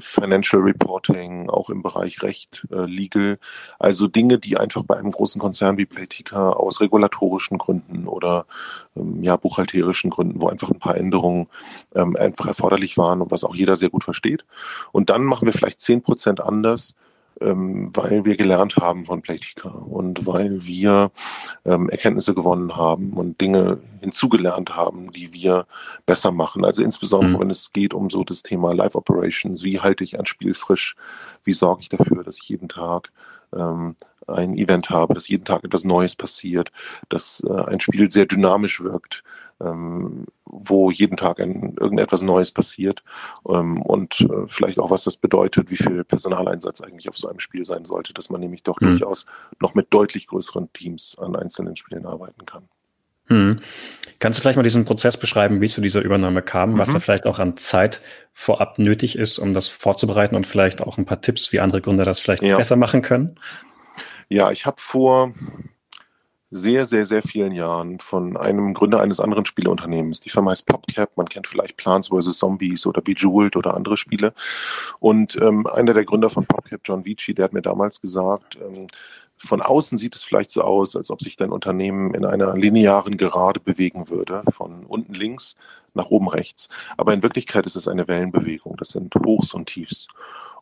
Financial 0.00 0.62
Reporting, 0.62 1.50
auch 1.50 1.70
im 1.70 1.82
Bereich 1.82 2.22
Recht, 2.22 2.66
äh, 2.70 2.84
Legal. 2.86 3.38
Also 3.78 4.08
Dinge, 4.08 4.38
die 4.38 4.56
einfach 4.56 4.82
bei 4.84 4.96
einem 4.96 5.10
großen 5.10 5.40
Konzern 5.40 5.76
wie 5.76 5.86
Politika 5.86 6.50
aus 6.50 6.80
regulatorischen 6.80 7.58
Gründen 7.58 8.06
oder 8.06 8.46
ähm, 8.96 9.22
ja, 9.22 9.36
buchhalterischen 9.36 10.10
Gründen, 10.10 10.40
wo 10.40 10.48
einfach 10.48 10.70
ein 10.70 10.78
paar 10.78 10.96
Änderungen 10.96 11.48
ähm, 11.94 12.16
einfach 12.16 12.46
erforderlich 12.46 12.98
waren 12.98 13.20
und 13.20 13.30
was 13.30 13.44
auch 13.44 13.54
jeder 13.54 13.76
sehr 13.76 13.90
gut 13.90 14.04
versteht. 14.04 14.44
Und 14.92 15.10
dann 15.10 15.24
machen 15.24 15.46
wir 15.46 15.52
vielleicht 15.52 15.80
zehn 15.80 16.02
Prozent 16.02 16.40
anders 16.40 16.94
ähm, 17.40 17.90
weil 17.94 18.24
wir 18.24 18.36
gelernt 18.36 18.76
haben 18.76 19.04
von 19.04 19.22
Playtika 19.22 19.68
und 19.68 20.26
weil 20.26 20.66
wir 20.66 21.10
ähm, 21.64 21.88
Erkenntnisse 21.88 22.34
gewonnen 22.34 22.76
haben 22.76 23.12
und 23.14 23.40
Dinge 23.40 23.78
hinzugelernt 24.00 24.76
haben, 24.76 25.12
die 25.12 25.32
wir 25.32 25.66
besser 26.06 26.32
machen. 26.32 26.64
Also 26.64 26.82
insbesondere, 26.82 27.36
mhm. 27.36 27.40
wenn 27.40 27.50
es 27.50 27.72
geht 27.72 27.94
um 27.94 28.10
so 28.10 28.24
das 28.24 28.42
Thema 28.42 28.72
Live 28.74 28.94
Operations, 28.94 29.64
wie 29.64 29.80
halte 29.80 30.04
ich 30.04 30.18
ein 30.18 30.26
Spiel 30.26 30.54
frisch, 30.54 30.96
wie 31.44 31.52
sorge 31.52 31.82
ich 31.82 31.88
dafür, 31.88 32.22
dass 32.22 32.46
jeden 32.46 32.68
Tag 32.68 33.12
ähm, 33.54 33.96
ein 34.26 34.56
Event 34.56 34.90
habe, 34.90 35.14
dass 35.14 35.28
jeden 35.28 35.44
Tag 35.44 35.64
etwas 35.64 35.84
Neues 35.84 36.16
passiert, 36.16 36.70
dass 37.08 37.44
äh, 37.48 37.52
ein 37.52 37.80
Spiel 37.80 38.10
sehr 38.10 38.26
dynamisch 38.26 38.80
wirkt, 38.80 39.24
ähm, 39.64 40.26
wo 40.44 40.90
jeden 40.90 41.16
Tag 41.16 41.40
ein, 41.40 41.76
irgendetwas 41.78 42.22
Neues 42.22 42.50
passiert 42.50 43.02
ähm, 43.48 43.80
und 43.82 44.20
äh, 44.22 44.46
vielleicht 44.46 44.78
auch, 44.78 44.90
was 44.90 45.04
das 45.04 45.16
bedeutet, 45.16 45.70
wie 45.70 45.76
viel 45.76 46.04
Personaleinsatz 46.04 46.80
eigentlich 46.80 47.08
auf 47.08 47.16
so 47.16 47.28
einem 47.28 47.40
Spiel 47.40 47.64
sein 47.64 47.84
sollte, 47.84 48.12
dass 48.12 48.30
man 48.30 48.40
nämlich 48.40 48.62
doch 48.62 48.80
mhm. 48.80 48.86
durchaus 48.86 49.26
noch 49.60 49.74
mit 49.74 49.92
deutlich 49.92 50.26
größeren 50.26 50.72
Teams 50.72 51.16
an 51.18 51.36
einzelnen 51.36 51.76
Spielen 51.76 52.06
arbeiten 52.06 52.44
kann. 52.44 52.68
Hm. 53.28 53.60
Kannst 54.18 54.38
du 54.38 54.42
vielleicht 54.42 54.56
mal 54.56 54.62
diesen 54.62 54.84
Prozess 54.84 55.16
beschreiben, 55.16 55.60
wie 55.60 55.66
es 55.66 55.72
zu 55.72 55.80
dieser 55.80 56.02
Übernahme 56.02 56.42
kam, 56.42 56.72
mhm. 56.72 56.78
was 56.78 56.92
da 56.92 57.00
vielleicht 57.00 57.26
auch 57.26 57.38
an 57.38 57.56
Zeit 57.56 58.02
vorab 58.34 58.78
nötig 58.78 59.16
ist, 59.16 59.38
um 59.38 59.54
das 59.54 59.68
vorzubereiten 59.68 60.34
und 60.34 60.46
vielleicht 60.46 60.82
auch 60.82 60.98
ein 60.98 61.04
paar 61.04 61.20
Tipps, 61.20 61.52
wie 61.52 61.60
andere 61.60 61.80
Gründer 61.80 62.04
das 62.04 62.20
vielleicht 62.20 62.42
ja. 62.42 62.56
besser 62.56 62.76
machen 62.76 63.02
können? 63.02 63.38
Ja, 64.28 64.50
ich 64.50 64.66
habe 64.66 64.76
vor 64.80 65.32
sehr, 66.54 66.84
sehr, 66.84 67.06
sehr 67.06 67.22
vielen 67.22 67.52
Jahren 67.52 67.98
von 67.98 68.36
einem 68.36 68.74
Gründer 68.74 69.00
eines 69.00 69.20
anderen 69.20 69.46
Spieleunternehmens. 69.46 70.20
Die 70.20 70.28
Firma 70.28 70.50
heißt 70.50 70.66
PopCap, 70.66 71.16
man 71.16 71.26
kennt 71.26 71.46
vielleicht 71.46 71.78
Plants 71.78 72.08
vs. 72.08 72.36
Zombies 72.36 72.86
oder 72.86 73.00
Bejeweled 73.00 73.56
oder 73.56 73.74
andere 73.74 73.96
Spiele. 73.96 74.34
Und 75.00 75.34
ähm, 75.40 75.66
einer 75.66 75.94
der 75.94 76.04
Gründer 76.04 76.28
von 76.28 76.44
PopCap, 76.44 76.82
John 76.84 77.06
Vici, 77.06 77.32
der 77.32 77.46
hat 77.46 77.54
mir 77.54 77.62
damals 77.62 78.02
gesagt, 78.02 78.58
ähm, 78.62 78.86
von 79.38 79.62
außen 79.62 79.96
sieht 79.96 80.14
es 80.14 80.22
vielleicht 80.22 80.50
so 80.50 80.60
aus, 80.60 80.94
als 80.94 81.10
ob 81.10 81.22
sich 81.22 81.36
dein 81.36 81.52
Unternehmen 81.52 82.14
in 82.14 82.26
einer 82.26 82.54
linearen 82.54 83.16
Gerade 83.16 83.58
bewegen 83.58 84.10
würde, 84.10 84.42
von 84.52 84.84
unten 84.84 85.14
links 85.14 85.56
nach 85.94 86.10
oben 86.10 86.28
rechts. 86.28 86.68
Aber 86.98 87.14
in 87.14 87.22
Wirklichkeit 87.22 87.64
ist 87.64 87.76
es 87.76 87.88
eine 87.88 88.06
Wellenbewegung. 88.08 88.76
Das 88.76 88.90
sind 88.90 89.14
Hochs 89.14 89.54
und 89.54 89.66
Tiefs. 89.66 90.08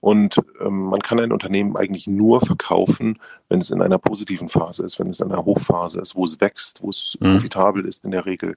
Und 0.01 0.41
ähm, 0.61 0.85
man 0.85 1.01
kann 1.01 1.21
ein 1.21 1.33
Unternehmen 1.33 1.77
eigentlich 1.77 2.07
nur 2.07 2.41
verkaufen, 2.41 3.19
wenn 3.49 3.61
es 3.61 3.71
in 3.71 3.83
einer 3.83 3.99
positiven 3.99 4.49
Phase 4.49 4.83
ist, 4.83 4.99
wenn 4.99 5.11
es 5.11 5.21
in 5.21 5.31
einer 5.31 5.45
Hochphase 5.45 6.01
ist, 6.01 6.17
wo 6.17 6.25
es 6.25 6.41
wächst, 6.41 6.83
wo 6.83 6.89
es 6.89 7.19
mhm. 7.21 7.33
profitabel 7.33 7.85
ist 7.85 8.05
in 8.05 8.11
der 8.11 8.25
Regel, 8.25 8.57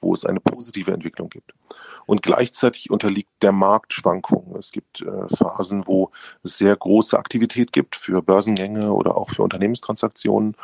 wo 0.00 0.12
es 0.12 0.26
eine 0.26 0.40
positive 0.40 0.92
Entwicklung 0.92 1.30
gibt. 1.30 1.54
Und 2.04 2.22
gleichzeitig 2.22 2.90
unterliegt 2.90 3.30
der 3.40 3.52
Markt 3.52 3.92
Schwankungen. 3.92 4.56
Es 4.56 4.70
gibt 4.70 5.00
äh, 5.00 5.34
Phasen, 5.34 5.86
wo 5.86 6.10
es 6.42 6.58
sehr 6.58 6.76
große 6.76 7.18
Aktivität 7.18 7.72
gibt 7.72 7.96
für 7.96 8.20
Börsengänge 8.20 8.92
oder 8.92 9.16
auch 9.16 9.30
für 9.30 9.42
Unternehmenstransaktionen. 9.42 10.56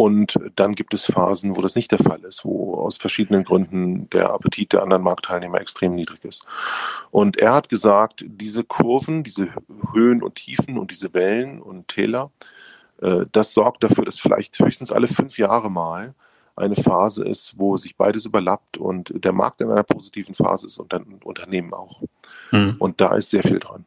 Und 0.00 0.40
dann 0.56 0.76
gibt 0.76 0.94
es 0.94 1.04
Phasen, 1.04 1.58
wo 1.58 1.60
das 1.60 1.76
nicht 1.76 1.92
der 1.92 1.98
Fall 1.98 2.20
ist, 2.20 2.46
wo 2.46 2.72
aus 2.72 2.96
verschiedenen 2.96 3.44
Gründen 3.44 4.08
der 4.08 4.30
Appetit 4.30 4.72
der 4.72 4.82
anderen 4.82 5.02
Marktteilnehmer 5.02 5.60
extrem 5.60 5.94
niedrig 5.94 6.24
ist. 6.24 6.46
Und 7.10 7.36
er 7.36 7.52
hat 7.52 7.68
gesagt, 7.68 8.24
diese 8.26 8.64
Kurven, 8.64 9.24
diese 9.24 9.48
Höhen 9.92 10.22
und 10.22 10.36
Tiefen 10.36 10.78
und 10.78 10.90
diese 10.90 11.12
Wellen 11.12 11.60
und 11.60 11.88
Täler, 11.88 12.30
äh, 13.02 13.26
das 13.30 13.52
sorgt 13.52 13.84
dafür, 13.84 14.06
dass 14.06 14.18
vielleicht 14.18 14.58
höchstens 14.58 14.90
alle 14.90 15.06
fünf 15.06 15.36
Jahre 15.36 15.70
mal 15.70 16.14
eine 16.56 16.76
Phase 16.76 17.22
ist, 17.28 17.58
wo 17.58 17.76
sich 17.76 17.94
beides 17.94 18.24
überlappt 18.24 18.78
und 18.78 19.12
der 19.22 19.32
Markt 19.32 19.60
in 19.60 19.70
einer 19.70 19.82
positiven 19.82 20.34
Phase 20.34 20.64
ist 20.64 20.78
und 20.78 20.94
dann 20.94 21.20
Unternehmen 21.22 21.74
auch. 21.74 22.00
Mhm. 22.52 22.76
Und 22.78 23.02
da 23.02 23.16
ist 23.16 23.28
sehr 23.28 23.42
viel 23.42 23.58
dran. 23.58 23.84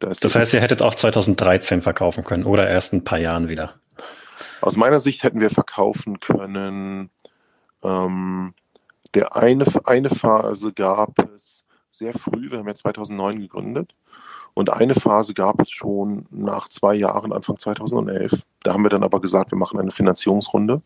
Da 0.00 0.08
das 0.08 0.34
heißt, 0.34 0.52
ihr 0.54 0.60
hättet 0.60 0.82
auch 0.82 0.96
2013 0.96 1.80
verkaufen 1.80 2.24
können 2.24 2.42
oder 2.42 2.68
erst 2.68 2.92
ein 2.92 3.04
paar 3.04 3.20
Jahren 3.20 3.48
wieder? 3.48 3.74
Aus 4.60 4.76
meiner 4.76 5.00
Sicht 5.00 5.22
hätten 5.22 5.40
wir 5.40 5.50
verkaufen 5.50 6.20
können. 6.20 7.10
Ähm, 7.82 8.54
der 9.14 9.36
eine, 9.36 9.64
eine 9.84 10.10
Phase 10.10 10.72
gab 10.72 11.18
es 11.34 11.64
sehr 11.90 12.14
früh, 12.14 12.50
wir 12.50 12.58
haben 12.58 12.68
ja 12.68 12.74
2009 12.74 13.40
gegründet. 13.40 13.94
Und 14.54 14.70
eine 14.70 14.94
Phase 14.94 15.34
gab 15.34 15.60
es 15.60 15.70
schon 15.70 16.26
nach 16.30 16.68
zwei 16.68 16.94
Jahren, 16.94 17.32
Anfang 17.32 17.58
2011. 17.58 18.42
Da 18.62 18.72
haben 18.72 18.82
wir 18.82 18.90
dann 18.90 19.04
aber 19.04 19.20
gesagt, 19.20 19.52
wir 19.52 19.58
machen 19.58 19.78
eine 19.78 19.90
Finanzierungsrunde. 19.90 20.82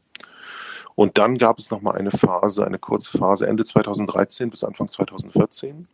Und 0.95 1.17
dann 1.17 1.39
gab 1.39 1.59
es 1.59 1.71
nochmal 1.71 1.97
eine 1.97 2.11
Phase, 2.11 2.67
eine 2.67 2.79
kurze 2.79 3.17
Phase 3.17 3.47
Ende 3.47 3.65
2013 3.65 4.51
bis 4.51 4.63
Anfang 4.63 4.89
2014. 4.89 5.89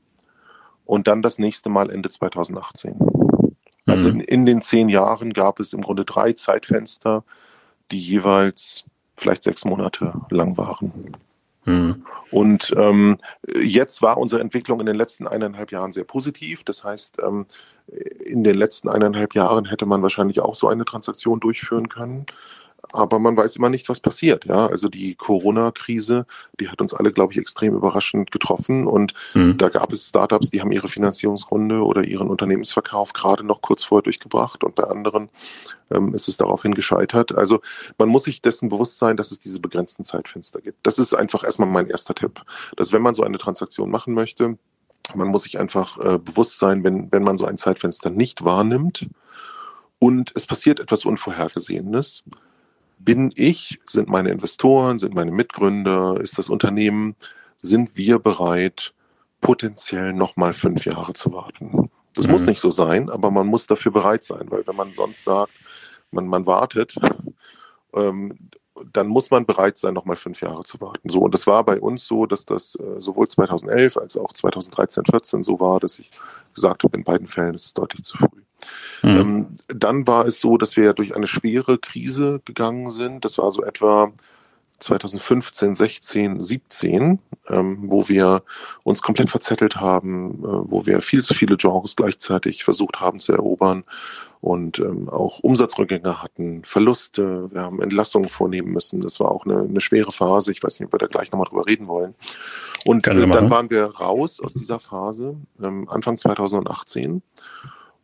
Und 0.87 1.07
dann 1.07 1.23
das 1.23 1.39
nächste 1.39 1.69
Mal 1.69 1.91
Ende 1.91 2.09
2018. 2.09 2.97
Also 3.87 4.09
mhm. 4.09 4.15
in, 4.15 4.21
in 4.21 4.47
den 4.47 4.61
zehn 4.61 4.89
Jahren 4.89 5.33
gab 5.33 5.61
es 5.61 5.73
im 5.73 5.83
Grunde 5.83 6.05
drei 6.05 6.33
Zeitfenster, 6.33 7.25
die 7.91 8.01
jeweils 8.01 8.85
vielleicht 9.17 9.43
sechs 9.43 9.65
Monate 9.65 10.13
lang 10.31 10.57
waren. 10.57 11.17
Mhm. 11.65 12.05
Und 12.31 12.75
ähm, 12.77 13.19
jetzt 13.61 14.03
war 14.03 14.19
unsere 14.19 14.41
Entwicklung 14.41 14.81
in 14.81 14.87
den 14.87 14.97
letzten 14.97 15.27
eineinhalb 15.27 15.73
Jahren 15.73 15.93
sehr 15.93 16.05
positiv. 16.05 16.65
Das 16.65 16.85
heißt, 16.85 17.19
ähm, 17.21 17.47
in 18.25 18.45
den 18.45 18.57
letzten 18.57 18.89
eineinhalb 18.89 19.35
Jahren 19.35 19.65
hätte 19.65 19.87
man 19.87 20.03
wahrscheinlich 20.03 20.41
auch 20.41 20.55
so 20.55 20.69
eine 20.69 20.85
Transaktion 20.85 21.41
durchführen 21.41 21.89
können 21.89 22.27
aber 22.93 23.19
man 23.19 23.37
weiß 23.37 23.57
immer 23.57 23.69
nicht, 23.69 23.89
was 23.89 24.01
passiert. 24.01 24.47
Ja, 24.47 24.67
also 24.67 24.89
die 24.89 25.15
Corona-Krise, 25.15 26.27
die 26.59 26.69
hat 26.69 26.81
uns 26.81 26.95
alle, 26.95 27.13
glaube 27.13 27.33
ich, 27.33 27.39
extrem 27.39 27.75
überraschend 27.75 28.31
getroffen. 28.31 28.87
Und 28.87 29.15
mhm. 29.35 29.59
da 29.59 29.69
gab 29.69 29.93
es 29.93 30.09
Startups, 30.09 30.51
die 30.51 30.61
haben 30.61 30.73
ihre 30.73 30.89
Finanzierungsrunde 30.89 31.83
oder 31.83 32.05
ihren 32.05 32.29
Unternehmensverkauf 32.29 33.13
gerade 33.13 33.45
noch 33.45 33.61
kurz 33.61 33.83
vorher 33.83 34.03
durchgebracht 34.03 34.65
und 34.65 34.75
bei 34.75 34.85
anderen 34.85 35.29
ähm, 35.91 36.15
ist 36.15 36.29
es 36.29 36.37
daraufhin 36.37 36.75
gescheitert. 36.75 37.37
Also 37.37 37.61
man 37.99 38.09
muss 38.09 38.25
sich 38.25 38.43
dessen 38.43 38.69
bewusst 38.69 38.99
sein, 38.99 39.17
dass 39.17 39.31
es 39.31 39.39
diese 39.39 39.61
begrenzten 39.61 40.05
Zeitfenster 40.05 40.61
gibt. 40.61 40.87
Das 40.87 40.99
ist 40.99 41.15
einfach 41.15 41.45
erstmal 41.45 41.69
mein 41.69 41.87
erster 41.87 42.15
Tipp, 42.15 42.43
dass 42.77 42.93
wenn 42.93 43.03
man 43.03 43.15
so 43.15 43.23
eine 43.23 43.39
Transaktion 43.39 43.91
machen 43.91 44.15
möchte, 44.15 44.59
man 45.15 45.29
muss 45.29 45.45
sich 45.45 45.59
einfach 45.59 45.99
äh, 45.99 46.19
bewusst 46.19 46.59
sein, 46.59 46.85
wenn, 46.85 47.11
wenn 47.13 47.23
man 47.23 47.39
so 47.39 47.47
ein 47.47 47.57
Zeitfenster 47.57 48.11
nicht 48.11 48.45
wahrnimmt 48.45 49.09
und 49.99 50.33
es 50.35 50.47
passiert 50.47 50.81
etwas 50.81 51.05
Unvorhergesehenes, 51.05 52.25
bin 52.99 53.33
ich, 53.35 53.81
sind 53.87 54.09
meine 54.09 54.31
Investoren, 54.31 54.99
sind 54.99 55.15
meine 55.15 55.31
Mitgründer, 55.31 56.21
ist 56.21 56.39
das 56.39 56.49
Unternehmen, 56.49 57.17
sind 57.57 57.97
wir 57.97 58.19
bereit, 58.19 58.95
potenziell 59.41 60.13
nochmal 60.13 60.53
fünf 60.53 60.85
Jahre 60.85 61.13
zu 61.13 61.33
warten. 61.33 61.91
Das 62.15 62.27
mhm. 62.27 62.33
muss 62.33 62.43
nicht 62.43 62.61
so 62.61 62.71
sein, 62.71 63.11
aber 63.11 63.31
man 63.31 63.47
muss 63.47 63.67
dafür 63.67 63.93
bereit 63.93 64.25
sein, 64.25 64.51
weil 64.51 64.67
wenn 64.67 64.77
man 64.77 64.93
sonst 64.93 65.25
sagt, 65.25 65.53
man, 66.11 66.27
man 66.27 66.47
wartet, 66.47 66.95
ähm, 67.95 68.51
dann 68.93 69.09
muss 69.09 69.31
man 69.31 69.47
bereit 69.47 69.77
sein, 69.79 69.95
nochmal 69.95 70.17
fünf 70.17 70.41
Jahre 70.41 70.63
zu 70.63 70.81
warten. 70.81 71.09
So, 71.09 71.21
und 71.21 71.35
das 71.35 71.47
war 71.47 71.65
bei 71.65 71.81
uns 71.81 72.07
so, 72.07 72.27
dass 72.27 72.45
das 72.45 72.77
äh, 72.77 73.01
sowohl 73.01 73.29
2011 73.29 73.97
als 73.97 74.17
auch 74.17 74.33
2013, 74.33 75.05
14 75.05 75.43
so 75.43 75.59
war, 75.61 75.81
dass 75.81 75.99
ich 75.99 76.11
gesagt 76.55 76.85
habe, 76.85 76.97
in 76.97 77.05
beiden 77.05 77.27
Fällen 77.27 77.55
ist 77.55 77.67
es 77.67 77.75
deutlich 77.75 78.03
zu 78.03 78.17
früh. 78.17 78.43
Mhm. 79.03 79.17
Ähm, 79.17 79.47
dann 79.69 80.07
war 80.07 80.27
es 80.27 80.41
so, 80.41 80.57
dass 80.57 80.77
wir 80.77 80.85
ja 80.85 80.93
durch 80.93 81.15
eine 81.15 81.27
schwere 81.27 81.79
Krise 81.79 82.41
gegangen 82.45 82.91
sind. 82.91 83.25
Das 83.25 83.39
war 83.39 83.51
so 83.51 83.63
etwa 83.63 84.13
2015, 84.81 85.75
16, 85.75 86.41
17, 86.41 87.19
ähm, 87.49 87.79
wo 87.83 88.09
wir 88.09 88.43
uns 88.85 89.03
komplett 89.03 89.31
verzettelt 89.31 89.77
haben, 89.77 90.45
äh, 90.45 90.71
wo 90.71 90.87
wir 90.87 91.01
viel 91.01 91.23
zu 91.23 91.35
viele 91.35 91.57
Genres 91.57 91.97
gleichzeitig 91.97 92.65
versucht 92.65 93.01
haben 93.01 93.19
zu 93.19 93.33
erobern 93.33 93.85
und 94.41 94.79
ähm, 94.79 95.09
auch 95.09 95.41
Umsatzrückgänge 95.41 96.23
hatten, 96.23 96.63
Verluste, 96.63 97.51
wir 97.51 97.63
haben 97.63 97.83
Entlassungen 97.83 98.29
vornehmen 98.29 98.71
müssen. 98.73 99.01
Das 99.01 99.19
war 99.19 99.33
auch 99.33 99.45
eine, 99.45 99.63
eine 99.63 99.81
schwere 99.81 100.13
Phase. 100.13 100.53
Ich 100.53 100.63
weiß 100.63 100.79
nicht, 100.79 100.87
ob 100.87 100.95
wir 100.95 100.99
da 100.99 101.07
gleich 101.07 101.33
nochmal 101.33 101.49
drüber 101.49 101.67
reden 101.67 101.89
wollen. 101.89 102.15
Und 102.85 103.07
äh, 103.09 103.27
dann 103.27 103.51
waren 103.51 103.71
wir 103.71 103.85
raus 103.85 104.41
aus 104.41 104.55
dieser 104.55 104.79
Phase, 104.79 105.37
ähm, 105.61 105.89
Anfang 105.89 106.17
2018 106.17 107.23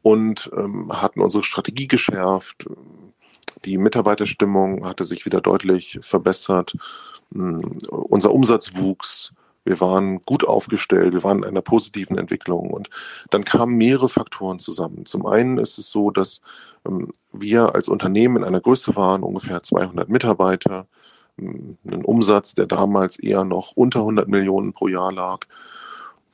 und 0.04 0.50
ähm, 0.54 0.92
hatten 0.92 1.22
unsere 1.22 1.42
Strategie 1.42 1.88
geschärft. 1.88 2.68
Die 3.64 3.78
Mitarbeiterstimmung 3.78 4.84
hatte 4.84 5.02
sich 5.02 5.24
wieder 5.24 5.40
deutlich 5.40 5.98
verbessert. 6.02 6.76
Ähm, 7.34 7.78
unser 7.88 8.32
Umsatz 8.32 8.76
wuchs. 8.76 9.32
Wir 9.64 9.80
waren 9.80 10.20
gut 10.20 10.44
aufgestellt, 10.46 11.14
wir 11.14 11.24
waren 11.24 11.38
in 11.38 11.44
einer 11.44 11.62
positiven 11.62 12.18
Entwicklung 12.18 12.68
und 12.68 12.90
dann 13.30 13.46
kamen 13.46 13.78
mehrere 13.78 14.10
Faktoren 14.10 14.58
zusammen. 14.58 15.06
Zum 15.06 15.24
einen 15.24 15.56
ist 15.56 15.78
es 15.78 15.90
so, 15.90 16.10
dass 16.10 16.42
ähm, 16.86 17.10
wir 17.32 17.74
als 17.74 17.88
Unternehmen 17.88 18.36
in 18.36 18.44
einer 18.44 18.60
Größe 18.60 18.94
waren, 18.96 19.22
ungefähr 19.22 19.62
200 19.62 20.10
Mitarbeiter, 20.10 20.86
ähm, 21.38 21.78
einen 21.86 22.04
Umsatz, 22.04 22.54
der 22.54 22.66
damals 22.66 23.18
eher 23.18 23.44
noch 23.44 23.72
unter 23.74 24.00
100 24.00 24.28
Millionen 24.28 24.74
pro 24.74 24.88
Jahr 24.88 25.12
lag 25.12 25.46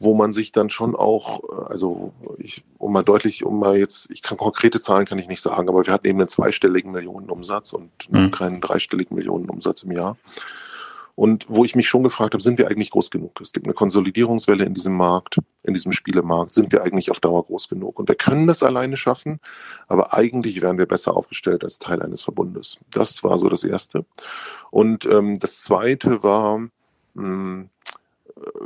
wo 0.01 0.15
man 0.15 0.33
sich 0.33 0.51
dann 0.51 0.71
schon 0.71 0.97
auch, 0.97 1.69
also 1.69 2.13
ich, 2.39 2.65
um 2.79 2.93
mal 2.93 3.03
deutlich, 3.03 3.45
um 3.45 3.61
mal 3.61 3.77
jetzt, 3.77 4.11
ich 4.11 4.23
kann 4.23 4.39
konkrete 4.39 4.81
Zahlen 4.81 5.05
kann 5.05 5.19
ich 5.19 5.29
nicht 5.29 5.43
sagen, 5.43 5.69
aber 5.69 5.87
wir 5.87 5.93
hatten 5.93 6.07
eben 6.07 6.19
einen 6.19 6.29
zweistelligen 6.29 6.91
Millionenumsatz 6.91 7.75
und 7.75 7.91
noch 8.09 8.21
mhm. 8.21 8.31
keinen 8.31 8.61
dreistelligen 8.63 9.15
Millionenumsatz 9.15 9.83
im 9.83 9.93
Jahr. 9.93 10.17
Und 11.17 11.45
wo 11.51 11.67
ich 11.67 11.77
mich 11.77 11.87
schon 11.87 12.03
gefragt 12.03 12.33
habe, 12.33 12.43
sind 12.43 12.57
wir 12.57 12.69
eigentlich 12.69 12.89
groß 12.89 13.11
genug? 13.11 13.39
Es 13.43 13.53
gibt 13.53 13.67
eine 13.67 13.75
Konsolidierungswelle 13.75 14.65
in 14.65 14.73
diesem 14.73 14.97
Markt, 14.97 15.37
in 15.65 15.75
diesem 15.75 15.93
Spielemarkt. 15.93 16.55
Sind 16.55 16.73
wir 16.73 16.83
eigentlich 16.83 17.11
auf 17.11 17.21
Dauer 17.21 17.45
groß 17.45 17.69
genug? 17.69 17.99
Und 17.99 18.09
wir 18.09 18.15
können 18.15 18.47
das 18.47 18.63
alleine 18.63 18.97
schaffen, 18.97 19.39
aber 19.87 20.15
eigentlich 20.15 20.63
wären 20.63 20.79
wir 20.79 20.87
besser 20.87 21.15
aufgestellt 21.15 21.63
als 21.63 21.79
Teil 21.79 22.01
eines 22.01 22.23
Verbundes. 22.23 22.81
Das 22.91 23.23
war 23.23 23.37
so 23.37 23.51
das 23.51 23.65
Erste. 23.65 24.07
Und 24.71 25.05
ähm, 25.05 25.39
das 25.39 25.61
Zweite 25.61 26.23
war, 26.23 26.59
mh, 26.59 26.71
hm, 27.17 27.69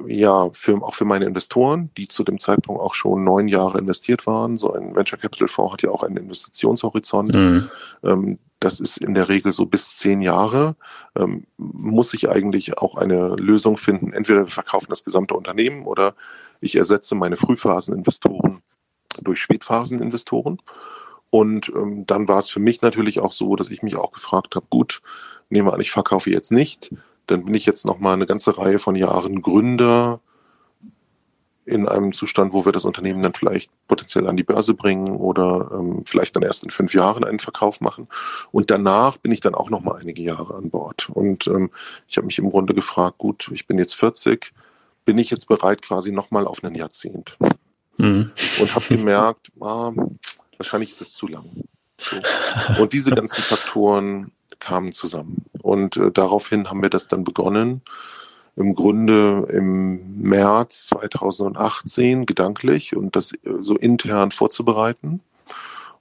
ja, 0.06 0.50
für, 0.52 0.82
auch 0.82 0.94
für 0.94 1.04
meine 1.04 1.24
Investoren, 1.24 1.90
die 1.96 2.08
zu 2.08 2.24
dem 2.24 2.38
Zeitpunkt 2.38 2.80
auch 2.80 2.94
schon 2.94 3.24
neun 3.24 3.48
Jahre 3.48 3.78
investiert 3.78 4.26
waren. 4.26 4.56
So 4.56 4.72
ein 4.72 4.94
Venture 4.94 5.18
Capital 5.18 5.48
Fonds 5.48 5.72
hat 5.72 5.82
ja 5.82 5.90
auch 5.90 6.02
einen 6.02 6.16
Investitionshorizont. 6.16 7.34
Mhm. 7.34 7.70
Ähm, 8.02 8.38
das 8.60 8.80
ist 8.80 8.98
in 8.98 9.14
der 9.14 9.28
Regel 9.28 9.52
so 9.52 9.66
bis 9.66 9.96
zehn 9.96 10.22
Jahre. 10.22 10.76
Ähm, 11.16 11.46
muss 11.56 12.14
ich 12.14 12.28
eigentlich 12.28 12.78
auch 12.78 12.96
eine 12.96 13.36
Lösung 13.36 13.76
finden. 13.76 14.12
Entweder 14.12 14.40
wir 14.40 14.52
verkaufen 14.52 14.86
das 14.90 15.04
gesamte 15.04 15.34
Unternehmen 15.34 15.86
oder 15.86 16.14
ich 16.60 16.76
ersetze 16.76 17.14
meine 17.14 17.36
Frühphaseninvestoren 17.36 18.62
durch 19.22 19.40
Spätphaseninvestoren. 19.40 20.60
Und 21.30 21.68
ähm, 21.74 22.06
dann 22.06 22.28
war 22.28 22.38
es 22.38 22.48
für 22.48 22.60
mich 22.60 22.80
natürlich 22.80 23.20
auch 23.20 23.32
so, 23.32 23.56
dass 23.56 23.70
ich 23.70 23.82
mich 23.82 23.96
auch 23.96 24.12
gefragt 24.12 24.54
habe, 24.54 24.66
gut, 24.70 25.02
nehmen 25.50 25.66
wir 25.66 25.74
an, 25.74 25.80
ich 25.80 25.90
verkaufe 25.90 26.30
jetzt 26.30 26.52
nicht 26.52 26.90
dann 27.26 27.44
bin 27.44 27.54
ich 27.54 27.66
jetzt 27.66 27.86
noch 27.86 27.98
mal 27.98 28.12
eine 28.12 28.26
ganze 28.26 28.56
Reihe 28.56 28.78
von 28.78 28.94
Jahren 28.94 29.40
Gründer 29.40 30.20
in 31.66 31.88
einem 31.88 32.12
Zustand, 32.12 32.52
wo 32.52 32.64
wir 32.64 32.72
das 32.72 32.84
Unternehmen 32.84 33.22
dann 33.22 33.32
vielleicht 33.32 33.70
potenziell 33.88 34.28
an 34.28 34.36
die 34.36 34.44
Börse 34.44 34.74
bringen 34.74 35.16
oder 35.16 35.70
ähm, 35.72 36.02
vielleicht 36.04 36.36
dann 36.36 36.42
erst 36.42 36.62
in 36.62 36.70
fünf 36.70 36.92
Jahren 36.94 37.24
einen 37.24 37.38
Verkauf 37.38 37.80
machen. 37.80 38.08
Und 38.52 38.70
danach 38.70 39.16
bin 39.16 39.32
ich 39.32 39.40
dann 39.40 39.54
auch 39.54 39.70
noch 39.70 39.80
mal 39.80 39.96
einige 39.96 40.22
Jahre 40.22 40.54
an 40.54 40.70
Bord. 40.70 41.08
Und 41.08 41.46
ähm, 41.46 41.70
ich 42.06 42.16
habe 42.16 42.26
mich 42.26 42.38
im 42.38 42.50
Grunde 42.50 42.74
gefragt, 42.74 43.18
gut, 43.18 43.50
ich 43.52 43.66
bin 43.66 43.78
jetzt 43.78 43.94
40, 43.94 44.52
bin 45.04 45.16
ich 45.16 45.30
jetzt 45.30 45.48
bereit 45.48 45.82
quasi 45.82 46.12
noch 46.12 46.30
mal 46.30 46.46
auf 46.46 46.62
ein 46.62 46.74
Jahrzehnt? 46.74 47.38
Mhm. 47.96 48.30
Und 48.60 48.74
habe 48.74 48.84
gemerkt, 48.88 49.50
ah, 49.60 49.92
wahrscheinlich 50.58 50.90
ist 50.90 51.00
es 51.00 51.14
zu 51.14 51.28
lang. 51.28 51.64
So. 51.98 52.16
Und 52.78 52.92
diese 52.92 53.12
ganzen 53.12 53.42
Faktoren 53.42 54.32
kamen 54.64 54.92
zusammen. 54.92 55.44
Und 55.62 55.96
äh, 55.96 56.10
daraufhin 56.10 56.70
haben 56.70 56.82
wir 56.82 56.90
das 56.90 57.08
dann 57.08 57.24
begonnen 57.24 57.82
im 58.56 58.74
Grunde 58.74 59.46
im 59.50 60.22
März 60.22 60.86
2018 60.86 62.24
gedanklich 62.24 62.94
und 62.96 63.16
das 63.16 63.32
so 63.42 63.76
intern 63.76 64.30
vorzubereiten. 64.30 65.20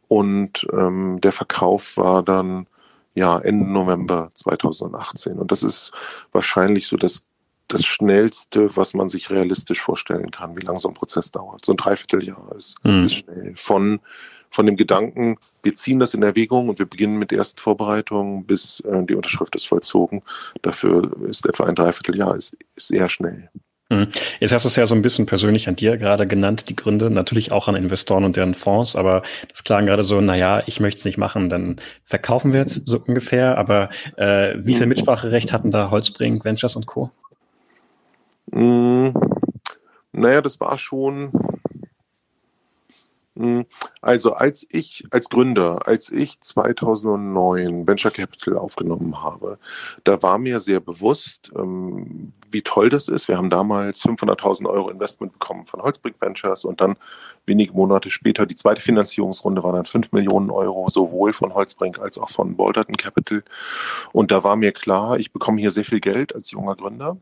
Und 0.08 0.68
ähm, 0.72 1.20
der 1.22 1.32
Verkauf 1.32 1.98
war 1.98 2.22
dann 2.22 2.68
ja 3.16 3.40
Ende 3.40 3.72
November 3.72 4.30
2018. 4.36 5.40
Und 5.40 5.52
das 5.52 5.64
ist 5.64 5.92
wahrscheinlich 6.32 6.88
so 6.88 6.98
das, 6.98 7.26
das 7.68 7.86
Schnellste, 7.86 8.76
was 8.76 8.94
man 8.94 9.10
sich 9.10 9.32
realistisch 9.32 9.82
vorstellen 9.82 10.30
kann, 10.30 10.56
wie 10.56 10.62
lang 10.62 10.78
so 10.78 10.90
ein 10.90 10.94
Prozess 10.94 11.32
dauert. 11.32 11.66
So 11.66 11.74
ein 11.74 11.78
Dreivierteljahr 11.78 12.54
ist, 12.56 12.78
mhm. 12.84 13.06
ist 13.06 13.16
schnell. 13.16 13.54
Von 13.56 14.00
von 14.54 14.68
dem 14.68 14.78
Gedanken, 14.78 15.38
wir 15.64 15.76
ziehen 15.76 16.00
das 16.00 16.14
in 16.14 16.22
Erwägung 16.22 16.70
und 16.70 16.78
wir 16.78 16.86
beginnen 16.86 17.18
mit 17.18 17.32
ersten 17.32 17.60
Vorbereitungen, 17.60 18.46
bis 18.46 18.82
äh, 18.82 19.04
die 19.04 19.16
Unterschrift 19.16 19.56
ist 19.56 19.68
vollzogen. 19.68 20.22
Dafür 20.62 21.12
ist 21.28 21.48
etwa 21.48 21.66
ein 21.66 21.74
Dreivierteljahr, 21.74 22.36
ist, 22.36 22.56
ist 22.76 22.92
eher 22.92 23.10
schnell. 23.10 23.50
Mhm. 23.90 24.10
Jetzt 24.40 24.54
hast 24.54 24.64
du 24.64 24.68
es 24.68 24.76
ja 24.76 24.86
so 24.86 24.94
ein 24.94 25.02
bisschen 25.02 25.26
persönlich 25.26 25.68
an 25.68 25.76
dir 25.76 25.98
gerade 25.98 26.28
genannt, 26.28 26.70
die 26.70 26.76
Gründe, 26.76 27.10
natürlich 27.10 27.52
auch 27.52 27.68
an 27.68 27.76
Investoren 27.76 28.26
und 28.26 28.36
deren 28.36 28.54
Fonds, 28.54 28.96
aber 28.96 29.24
das 29.50 29.64
klang 29.64 29.88
gerade 29.88 30.04
so, 30.04 30.22
naja, 30.22 30.62
ich 30.68 30.80
möchte 30.80 31.00
es 31.00 31.06
nicht 31.06 31.18
machen, 31.18 31.50
dann 31.50 31.78
verkaufen 32.06 32.54
wir 32.54 32.60
jetzt 32.60 32.88
so 32.88 33.00
ungefähr, 33.00 33.58
aber 33.58 33.90
äh, 34.18 34.54
wie 34.58 34.76
viel 34.76 34.86
mhm. 34.86 34.90
Mitspracherecht 34.90 35.52
hatten 35.52 35.72
da 35.72 35.90
Holzbring, 35.90 36.44
Ventures 36.44 36.76
und 36.76 36.86
Co.? 36.86 37.10
Mhm. 38.52 39.14
Naja, 40.12 40.42
das 40.42 40.60
war 40.60 40.78
schon, 40.78 41.32
also 44.02 44.34
als 44.34 44.68
ich 44.70 45.06
als 45.10 45.28
Gründer, 45.28 45.88
als 45.88 46.12
ich 46.12 46.40
2009 46.40 47.88
Venture 47.88 48.12
Capital 48.12 48.58
aufgenommen 48.60 49.24
habe, 49.24 49.58
da 50.04 50.22
war 50.22 50.38
mir 50.38 50.60
sehr 50.60 50.80
bewusst, 50.80 51.52
ähm, 51.56 52.32
wie 52.52 52.62
toll 52.62 52.90
das 52.90 53.08
ist. 53.08 53.28
Wir 53.28 53.38
haben 53.38 53.50
damals 53.50 54.04
500.000 54.04 54.70
Euro 54.70 54.90
Investment 54.90 55.34
bekommen 55.34 55.66
von 55.66 55.82
Holzbrick 55.82 56.16
Ventures 56.20 56.64
und 56.64 56.80
dann 56.80 56.96
wenige 57.48 57.74
Monate 57.74 58.12
später 58.12 58.46
die 58.46 58.56
zweite 58.56 58.82
Finanzierungsrunde 58.82 59.64
war 59.64 59.74
dann 59.74 59.86
5 59.86 60.12
Millionen 60.12 60.52
Euro, 60.52 60.88
sowohl 60.90 61.34
von 61.34 61.56
Holzbrink 61.56 62.00
als 62.00 62.20
auch 62.20 62.30
von 62.30 62.56
Bolderton 62.56 62.98
Capital. 62.98 63.44
Und 64.12 64.32
da 64.32 64.44
war 64.44 64.56
mir 64.56 64.74
klar, 64.74 65.18
ich 65.18 65.32
bekomme 65.34 65.60
hier 65.60 65.72
sehr 65.72 65.86
viel 65.86 66.00
Geld 66.02 66.36
als 66.36 66.52
junger 66.52 66.76
Gründer. 66.76 67.18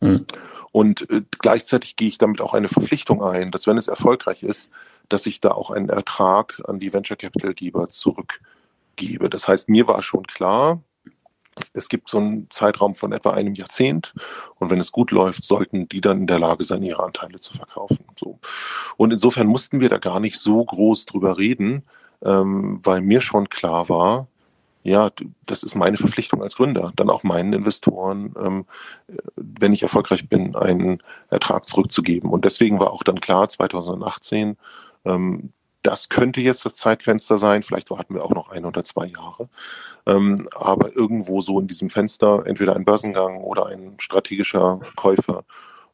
Mhm. 0.00 0.26
Und 0.72 1.08
äh, 1.10 1.22
gleichzeitig 1.38 1.96
gehe 1.96 2.08
ich 2.08 2.18
damit 2.18 2.40
auch 2.40 2.54
eine 2.54 2.68
Verpflichtung 2.68 3.22
ein, 3.22 3.50
dass 3.50 3.66
wenn 3.66 3.78
es 3.78 3.88
erfolgreich 3.88 4.42
ist, 4.42 4.70
dass 5.08 5.26
ich 5.26 5.40
da 5.40 5.52
auch 5.52 5.70
einen 5.70 5.88
Ertrag 5.88 6.60
an 6.66 6.80
die 6.80 6.92
Venture 6.92 7.16
Capital 7.16 7.54
Geber 7.54 7.86
zurückgebe. 7.86 9.30
Das 9.30 9.48
heißt, 9.48 9.68
mir 9.68 9.86
war 9.86 10.02
schon 10.02 10.26
klar, 10.26 10.82
es 11.72 11.88
gibt 11.88 12.10
so 12.10 12.18
einen 12.18 12.48
Zeitraum 12.50 12.94
von 12.94 13.12
etwa 13.12 13.30
einem 13.30 13.54
Jahrzehnt 13.54 14.12
und 14.56 14.70
wenn 14.70 14.80
es 14.80 14.92
gut 14.92 15.10
läuft, 15.10 15.44
sollten 15.44 15.88
die 15.88 16.00
dann 16.00 16.20
in 16.20 16.26
der 16.26 16.38
Lage 16.38 16.64
sein, 16.64 16.82
ihre 16.82 17.02
Anteile 17.02 17.38
zu 17.38 17.54
verkaufen. 17.54 18.04
So. 18.18 18.38
Und 18.96 19.12
insofern 19.12 19.46
mussten 19.46 19.80
wir 19.80 19.88
da 19.88 19.98
gar 19.98 20.20
nicht 20.20 20.38
so 20.38 20.62
groß 20.64 21.06
drüber 21.06 21.38
reden, 21.38 21.84
ähm, 22.22 22.80
weil 22.82 23.00
mir 23.00 23.20
schon 23.20 23.48
klar 23.48 23.88
war, 23.88 24.28
ja, 24.86 25.10
das 25.44 25.62
ist 25.62 25.74
meine 25.74 25.96
Verpflichtung 25.96 26.42
als 26.42 26.56
Gründer, 26.56 26.92
dann 26.96 27.10
auch 27.10 27.22
meinen 27.22 27.52
Investoren, 27.52 28.34
ähm, 28.38 28.64
wenn 29.36 29.72
ich 29.72 29.82
erfolgreich 29.82 30.28
bin, 30.28 30.54
einen 30.56 31.02
Ertrag 31.30 31.66
zurückzugeben. 31.66 32.30
Und 32.30 32.44
deswegen 32.44 32.78
war 32.80 32.92
auch 32.92 33.02
dann 33.02 33.20
klar, 33.20 33.48
2018, 33.48 34.56
ähm, 35.04 35.52
das 35.82 36.08
könnte 36.08 36.40
jetzt 36.40 36.66
das 36.66 36.74
Zeitfenster 36.76 37.38
sein. 37.38 37.62
Vielleicht 37.62 37.90
warten 37.90 38.14
wir 38.14 38.24
auch 38.24 38.34
noch 38.34 38.48
ein 38.48 38.64
oder 38.64 38.82
zwei 38.82 39.06
Jahre. 39.06 39.48
Ähm, 40.04 40.48
aber 40.54 40.96
irgendwo 40.96 41.40
so 41.40 41.60
in 41.60 41.68
diesem 41.68 41.90
Fenster, 41.90 42.44
entweder 42.44 42.74
ein 42.74 42.84
Börsengang 42.84 43.38
oder 43.38 43.66
ein 43.66 43.94
strategischer 43.98 44.80
Käufer 44.96 45.44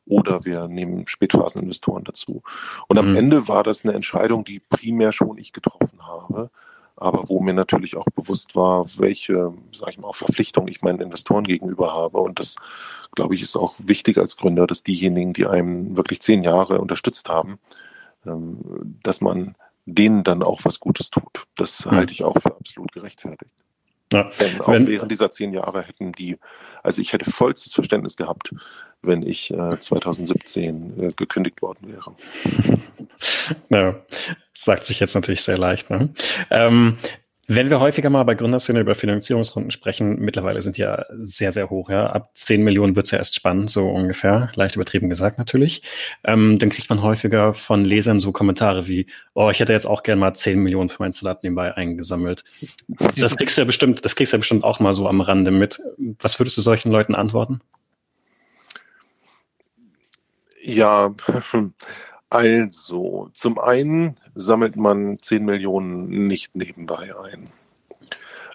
oder 0.07 0.45
wir 0.45 0.69
nehmen 0.69 1.07
Spätphaseninvestoren 1.07 2.05
dazu. 2.05 2.43
Und 2.89 2.99
am 2.99 3.11
mhm. 3.11 3.17
Ende 3.17 3.49
war 3.49 3.63
das 3.63 3.85
eine 3.85 3.95
Entscheidung, 3.95 4.45
die 4.45 4.61
primär 4.61 5.13
schon 5.13 5.39
ich 5.39 5.53
getroffen 5.53 6.07
habe, 6.07 6.51
aber 7.03 7.29
wo 7.29 7.41
mir 7.41 7.55
natürlich 7.55 7.97
auch 7.97 8.07
bewusst 8.15 8.55
war, 8.55 8.87
welche, 8.99 9.53
sage 9.73 9.93
ich 9.93 9.99
mal, 9.99 10.13
Verpflichtung 10.13 10.69
ich 10.69 10.83
meinen 10.83 11.01
Investoren 11.01 11.45
gegenüber 11.45 11.93
habe. 11.93 12.19
Und 12.19 12.39
das, 12.39 12.57
glaube 13.15 13.35
ich, 13.35 13.43
ist 13.43 13.57
auch 13.57 13.75
wichtig 13.79 14.19
als 14.19 14.37
Gründer, 14.37 14.67
dass 14.67 14.83
diejenigen, 14.83 15.33
die 15.33 15.47
einem 15.47 15.97
wirklich 15.97 16.23
zehn 16.23 16.45
Jahre 16.45 16.81
unterstützt 16.81 17.29
haben, 17.29 17.59
ähm, 18.27 18.59
dass 19.03 19.21
man 19.21 19.57
denen 19.85 20.23
dann 20.23 20.43
auch 20.43 20.61
was 20.65 20.81
Gutes 20.81 21.11
tut. 21.11 21.45
Das 21.57 21.85
mhm. 21.85 21.91
halte 21.93 22.13
ich 22.13 22.25
auch 22.25 22.39
für 22.41 22.55
absolut 22.55 22.93
gerechtfertigt. 22.93 23.51
Ja, 24.13 24.31
Denn 24.41 24.61
auch 24.61 24.69
während 24.69 25.11
dieser 25.11 25.31
zehn 25.31 25.53
Jahre 25.53 25.83
hätten 25.83 26.13
die, 26.13 26.39
also 26.83 27.01
ich 27.01 27.13
hätte 27.13 27.31
vollstes 27.31 27.73
Verständnis 27.73 28.17
gehabt, 28.17 28.55
wenn 29.03 29.23
ich 29.23 29.53
äh, 29.53 29.79
2017 29.79 31.01
äh, 31.01 31.13
gekündigt 31.13 31.63
worden 31.63 31.93
wäre. 31.93 32.15
Ja, 33.71 33.95
sagt 34.53 34.85
sich 34.85 34.99
jetzt 34.99 35.15
natürlich 35.15 35.43
sehr 35.43 35.59
leicht. 35.59 35.91
Ne? 35.91 36.09
Ähm, 36.51 36.97
wenn 37.49 37.71
wir 37.71 37.81
häufiger 37.81 38.09
mal 38.09 38.23
bei 38.23 38.35
Gründerszene 38.35 38.81
über 38.81 38.95
Finanzierungsrunden 38.95 39.73
sprechen, 39.73 40.21
mittlerweile 40.21 40.63
sind 40.63 40.77
die 40.77 40.83
ja 40.83 41.05
sehr, 41.21 41.51
sehr 41.51 41.71
hoch. 41.71 41.91
Ja. 41.91 42.07
Ab 42.07 42.31
10 42.35 42.63
Millionen 42.63 42.95
wird's 42.95 43.11
ja 43.11 43.19
erst 43.19 43.35
spannend, 43.35 43.69
so 43.69 43.89
ungefähr. 43.91 44.51
Leicht 44.55 44.77
übertrieben 44.77 45.11
gesagt 45.11 45.39
natürlich. 45.39 45.83
Ähm, 46.23 46.59
dann 46.61 46.71
kriegt 46.71 46.89
man 46.89 47.03
häufiger 47.03 47.53
von 47.53 47.85
Lesern 47.85 48.21
so 48.21 48.31
Kommentare 48.31 48.87
wie, 48.87 49.07
oh, 49.35 49.51
ich 49.51 49.59
hätte 49.59 49.73
jetzt 49.73 49.87
auch 49.87 50.05
gern 50.05 50.21
mal 50.21 50.35
10 50.35 50.61
Millionen 50.61 50.89
für 50.89 51.03
mein 51.03 51.13
Salat 51.13 51.43
nebenbei 51.43 51.77
eingesammelt. 51.77 52.45
Das 53.17 53.37
kriegst 53.37 53.59
du 53.59 53.63
ja 53.63 53.67
bestimmt, 53.67 54.05
das 54.05 54.15
kriegst 54.15 54.33
du 54.33 54.37
ja 54.37 54.41
bestimmt 54.41 54.63
auch 54.63 54.79
mal 54.79 54.95
so 54.95 55.09
am 55.09 55.21
Rande 55.21 55.51
mit. 55.51 55.81
Was 56.21 56.39
würdest 56.39 56.57
du 56.57 56.61
solchen 56.61 56.93
Leuten 56.93 57.17
antworten? 57.17 57.61
Ja, 60.63 61.15
Also, 62.33 63.29
zum 63.35 63.59
einen 63.59 64.15
sammelt 64.35 64.77
man 64.77 65.19
10 65.21 65.45
Millionen 65.45 66.27
nicht 66.29 66.57
nebenbei 66.57 67.11
ein. 67.15 67.51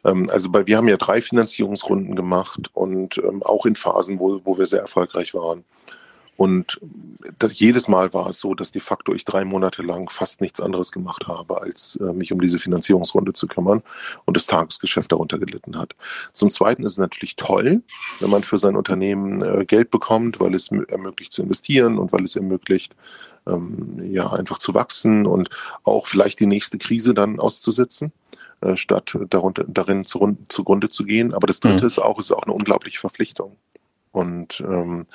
Ähm, 0.04 0.28
also 0.32 0.50
bei, 0.50 0.66
wir 0.66 0.78
haben 0.78 0.88
ja 0.88 0.98
drei 0.98 1.22
Finanzierungsrunden 1.22 2.16
gemacht 2.16 2.72
und 2.74 3.20
ähm, 3.20 3.44
auch 3.44 3.68
in 3.68 3.76
Phasen, 3.76 4.20
wo, 4.20 4.42
wo 4.46 4.58
wir 4.58 4.66
sehr 4.66 4.82
erfolgreich 4.82 5.36
waren. 5.36 5.64
Und 6.38 6.80
das, 7.40 7.60
jedes 7.60 7.88
Mal 7.88 8.14
war 8.14 8.30
es 8.30 8.40
so, 8.40 8.54
dass 8.54 8.72
de 8.72 8.82
facto 8.82 9.14
ich 9.14 9.26
drei 9.26 9.44
Monate 9.44 9.82
lang 9.82 10.10
fast 10.10 10.40
nichts 10.40 10.62
anderes 10.62 10.92
gemacht 10.92 11.28
habe, 11.28 11.60
als 11.60 11.98
äh, 11.98 12.14
mich 12.14 12.32
um 12.32 12.40
diese 12.40 12.60
Finanzierungsrunde 12.60 13.34
zu 13.34 13.48
kümmern 13.48 13.82
und 14.26 14.38
das 14.38 14.46
Tagesgeschäft 14.46 15.12
darunter 15.12 15.40
gelitten 15.40 15.78
hat. 15.78 15.96
Zum 16.32 16.52
Zweiten 16.52 16.84
ist 16.84 16.94
es 16.94 16.98
natürlich 17.00 17.36
toll, 17.36 17.82
wenn 18.20 18.30
man 18.30 18.44
für 18.44 18.60
sein 18.60 18.76
Unternehmen 18.76 19.42
äh, 19.42 19.66
Geld 19.66 19.90
bekommt, 19.90 20.40
weil 20.40 20.54
es 20.54 20.72
ermöglicht 20.72 21.34
zu 21.34 21.42
investieren 21.42 21.98
und 21.98 22.12
weil 22.14 22.24
es 22.24 22.36
ermöglicht, 22.36 22.96
ähm, 23.48 24.00
ja, 24.04 24.32
einfach 24.32 24.60
zu 24.60 24.76
wachsen 24.76 25.26
und 25.26 25.50
auch 25.84 26.06
vielleicht 26.06 26.40
die 26.40 26.48
nächste 26.48 26.78
Krise 26.78 27.16
dann 27.16 27.40
auszusitzen 27.40 28.12
äh, 28.62 28.78
statt 28.78 29.18
darunter, 29.32 29.66
darin 29.68 30.04
zu, 30.04 30.38
zugrunde 30.50 30.90
zu 30.90 31.04
gehen. 31.04 31.34
Aber 31.34 31.48
das 31.48 31.62
Dritte 31.62 31.82
mhm. 31.82 31.88
ist 31.88 32.00
auch, 32.00 32.20
ist 32.20 32.32
auch 32.32 32.44
eine 32.44 32.54
unglaubliche 32.54 33.00
Verpflichtung. 33.00 33.58
Und 34.18 34.62
ähm, 34.62 35.06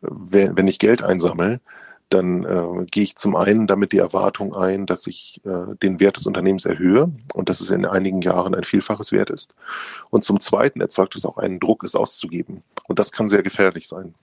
wenn 0.00 0.68
ich 0.68 0.78
Geld 0.78 1.02
einsammle, 1.02 1.60
dann 2.10 2.44
äh, 2.44 2.86
gehe 2.86 3.02
ich 3.02 3.16
zum 3.16 3.34
einen 3.34 3.66
damit 3.66 3.90
die 3.90 3.98
Erwartung 3.98 4.54
ein, 4.54 4.86
dass 4.86 5.08
ich 5.08 5.40
äh, 5.44 5.74
den 5.82 5.98
Wert 5.98 6.16
des 6.16 6.26
Unternehmens 6.26 6.64
erhöhe 6.64 7.10
und 7.34 7.48
dass 7.48 7.60
es 7.60 7.70
in 7.72 7.84
einigen 7.84 8.20
Jahren 8.20 8.54
ein 8.54 8.62
Vielfaches 8.62 9.10
wert 9.10 9.30
ist. 9.30 9.52
Und 10.10 10.22
zum 10.22 10.38
Zweiten 10.38 10.80
erzeugt 10.80 11.16
es 11.16 11.26
auch 11.26 11.38
einen 11.38 11.58
Druck, 11.58 11.82
es 11.82 11.96
auszugeben. 11.96 12.62
Und 12.86 13.00
das 13.00 13.10
kann 13.10 13.26
sehr 13.26 13.42
gefährlich 13.42 13.88
sein. 13.88 14.14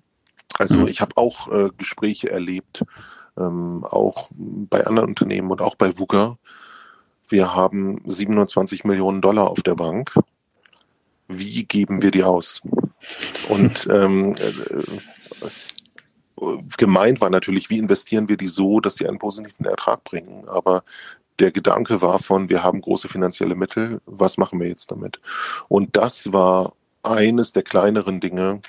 Also 0.58 0.78
mhm. 0.78 0.88
ich 0.88 1.02
habe 1.02 1.18
auch 1.18 1.52
äh, 1.52 1.70
Gespräche 1.78 2.32
erlebt, 2.32 2.86
ähm, 3.38 3.84
auch 3.84 4.30
bei 4.32 4.88
anderen 4.88 5.10
Unternehmen 5.10 5.52
und 5.52 5.62
auch 5.62 5.76
bei 5.76 5.98
VUGA. 6.00 6.38
Wir 7.28 7.54
haben 7.54 8.02
27 8.06 8.86
Millionen 8.86 9.20
Dollar 9.20 9.50
auf 9.50 9.62
der 9.62 9.76
Bank. 9.76 10.14
Wie 11.28 11.66
geben 11.66 12.02
wir 12.02 12.12
die 12.12 12.24
aus? 12.24 12.62
Und 13.50 13.88
ähm, 13.92 14.36
äh, 14.36 14.54
gemeint 16.78 17.22
war 17.22 17.30
natürlich, 17.30 17.70
wie 17.70 17.80
investieren 17.80 18.30
wir 18.30 18.38
die 18.38 18.48
so, 18.48 18.80
dass 18.80 18.96
sie 18.96 19.08
einen 19.08 19.20
positiven 19.20 19.66
Ertrag 19.66 20.04
bringen. 20.04 20.48
Aber 20.48 20.84
der 21.40 21.52
Gedanke 21.52 22.02
war 22.02 22.20
von, 22.20 22.50
wir 22.50 22.64
haben 22.64 22.82
große 22.82 23.08
finanzielle 23.08 23.56
Mittel, 23.56 24.02
was 24.06 24.38
machen 24.38 24.60
wir 24.60 24.68
jetzt 24.68 24.92
damit? 24.92 25.20
Und 25.68 25.96
das 25.96 26.32
war 26.32 26.74
eines 27.02 27.54
der 27.54 27.64
kleineren 27.64 28.20
Dinge, 28.20 28.62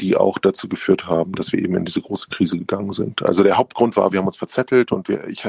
die 0.00 0.16
auch 0.16 0.38
dazu 0.38 0.68
geführt 0.68 1.06
haben, 1.06 1.32
dass 1.32 1.52
wir 1.52 1.60
eben 1.60 1.76
in 1.76 1.84
diese 1.84 2.02
große 2.02 2.28
Krise 2.28 2.58
gegangen 2.58 2.92
sind. 2.92 3.22
Also 3.22 3.42
der 3.42 3.56
Hauptgrund 3.56 3.96
war, 3.96 4.12
wir 4.12 4.18
haben 4.18 4.26
uns 4.26 4.36
verzettelt 4.36 4.92
und 4.92 5.08
wir, 5.08 5.26
ich, 5.28 5.48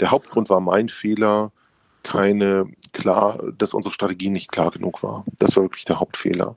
der 0.00 0.10
Hauptgrund 0.10 0.50
war 0.50 0.60
mein 0.60 0.88
Fehler, 0.88 1.52
keine 2.02 2.66
klar, 2.92 3.40
dass 3.56 3.74
unsere 3.74 3.94
Strategie 3.94 4.30
nicht 4.30 4.52
klar 4.52 4.70
genug 4.70 5.02
war. 5.02 5.24
Das 5.38 5.56
war 5.56 5.64
wirklich 5.64 5.84
der 5.84 5.98
Hauptfehler. 5.98 6.56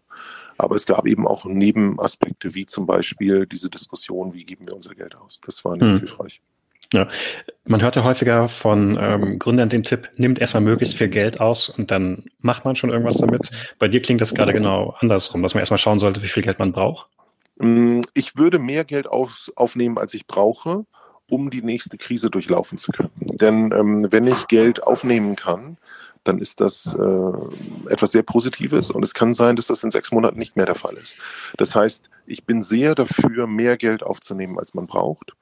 Aber 0.60 0.76
es 0.76 0.86
gab 0.86 1.08
eben 1.08 1.26
auch 1.26 1.46
Nebenaspekte, 1.46 2.54
wie 2.54 2.66
zum 2.66 2.86
Beispiel 2.86 3.46
diese 3.46 3.70
Diskussion, 3.70 4.34
wie 4.34 4.44
geben 4.44 4.68
wir 4.68 4.76
unser 4.76 4.94
Geld 4.94 5.16
aus. 5.16 5.40
Das 5.46 5.64
war 5.64 5.76
nicht 5.76 5.90
hm. 5.90 6.00
hilfreich. 6.00 6.42
Ja, 6.92 7.08
man 7.66 7.82
hört 7.82 7.96
ja 7.96 8.04
häufiger 8.04 8.50
von 8.50 8.98
ähm, 9.00 9.40
Gründern 9.40 9.70
den 9.70 9.84
Tipp, 9.84 10.10
nimmt 10.18 10.40
erstmal 10.40 10.64
möglichst 10.64 10.98
viel 10.98 11.08
Geld 11.08 11.40
aus 11.40 11.70
und 11.70 11.92
dann 11.92 12.26
macht 12.40 12.66
man 12.66 12.76
schon 12.76 12.90
irgendwas 12.90 13.18
damit. 13.18 13.52
Bei 13.78 13.88
dir 13.88 14.02
klingt 14.02 14.22
das 14.22 14.34
gerade 14.34 14.54
genau 14.54 14.96
andersrum, 15.00 15.44
dass 15.44 15.54
man 15.54 15.60
erstmal 15.62 15.78
schauen 15.78 16.00
sollte, 16.00 16.24
wie 16.24 16.28
viel 16.28 16.44
Geld 16.44 16.58
man 16.60 16.72
braucht. 16.72 17.08
Mm, 17.58 18.02
ich 18.16 18.38
würde 18.38 18.58
mehr 18.58 18.86
Geld 18.86 19.08
auf, 19.08 19.52
aufnehmen, 19.56 20.00
als 20.00 20.16
ich 20.16 20.26
brauche, 20.26 20.86
um 21.30 21.52
die 21.52 21.62
nächste 21.62 21.98
Krise 21.98 22.32
durchlaufen 22.32 22.80
zu 22.80 22.92
können. 22.92 23.12
Denn 23.20 23.72
ähm, 23.72 24.08
wenn 24.12 24.26
ich 24.26 24.48
Geld 24.48 24.82
aufnehmen 24.84 25.36
kann, 25.36 25.78
dann 26.24 26.40
ist 26.40 26.62
das 26.62 26.94
äh, 26.94 27.92
etwas 27.92 28.12
sehr 28.12 28.24
Positives 28.24 28.92
und 28.92 29.04
es 29.04 29.14
kann 29.14 29.34
sein, 29.34 29.56
dass 29.56 29.68
das 29.68 29.84
in 29.84 29.92
sechs 29.92 30.12
Monaten 30.12 30.38
nicht 30.38 30.56
mehr 30.56 30.66
der 30.66 30.76
Fall 30.76 30.96
ist. 30.96 31.18
Das 31.58 31.76
heißt, 31.76 32.10
ich 32.26 32.46
bin 32.46 32.62
sehr 32.62 32.96
dafür, 32.96 33.48
mehr 33.48 33.78
Geld 33.78 34.04
aufzunehmen, 34.04 34.60
als 34.60 34.74
man 34.74 34.88
braucht 34.88 35.34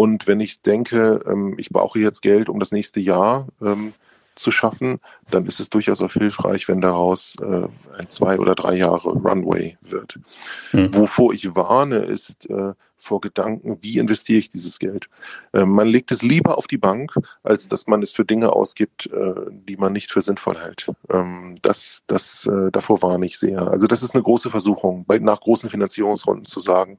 und 0.00 0.26
wenn 0.26 0.40
ich 0.40 0.62
denke, 0.62 1.20
ähm, 1.26 1.56
ich 1.58 1.68
brauche 1.68 1.98
jetzt 1.98 2.22
Geld, 2.22 2.48
um 2.48 2.58
das 2.58 2.72
nächste 2.72 3.00
Jahr 3.00 3.48
ähm, 3.60 3.92
zu 4.34 4.50
schaffen, 4.50 4.98
dann 5.30 5.44
ist 5.44 5.60
es 5.60 5.68
durchaus 5.68 6.00
auch 6.00 6.12
hilfreich, 6.12 6.68
wenn 6.68 6.80
daraus 6.80 7.36
äh, 7.42 7.68
ein 7.98 8.08
zwei 8.08 8.38
oder 8.38 8.54
drei 8.54 8.76
Jahre 8.76 9.10
Runway 9.10 9.76
wird. 9.82 10.18
Mhm. 10.72 10.94
Wovor 10.94 11.34
ich 11.34 11.54
warne, 11.54 11.98
ist 11.98 12.48
äh, 12.48 12.72
vor 13.00 13.20
Gedanken, 13.20 13.78
wie 13.80 13.98
investiere 13.98 14.38
ich 14.38 14.50
dieses 14.50 14.78
Geld. 14.78 15.08
Äh, 15.52 15.64
man 15.64 15.88
legt 15.88 16.12
es 16.12 16.22
lieber 16.22 16.58
auf 16.58 16.66
die 16.66 16.78
Bank, 16.78 17.14
als 17.42 17.68
dass 17.68 17.86
man 17.86 18.02
es 18.02 18.12
für 18.12 18.24
Dinge 18.24 18.52
ausgibt, 18.52 19.06
äh, 19.06 19.34
die 19.50 19.76
man 19.76 19.92
nicht 19.92 20.10
für 20.10 20.20
sinnvoll 20.20 20.58
hält. 20.58 20.90
Ähm, 21.10 21.54
das, 21.62 22.02
das, 22.06 22.46
äh, 22.46 22.70
davor 22.70 23.02
warne 23.02 23.26
ich 23.26 23.38
sehr. 23.38 23.62
Also 23.62 23.86
das 23.86 24.02
ist 24.02 24.14
eine 24.14 24.22
große 24.22 24.50
Versuchung, 24.50 25.06
nach 25.20 25.40
großen 25.40 25.70
Finanzierungsrunden 25.70 26.44
zu 26.44 26.60
sagen, 26.60 26.98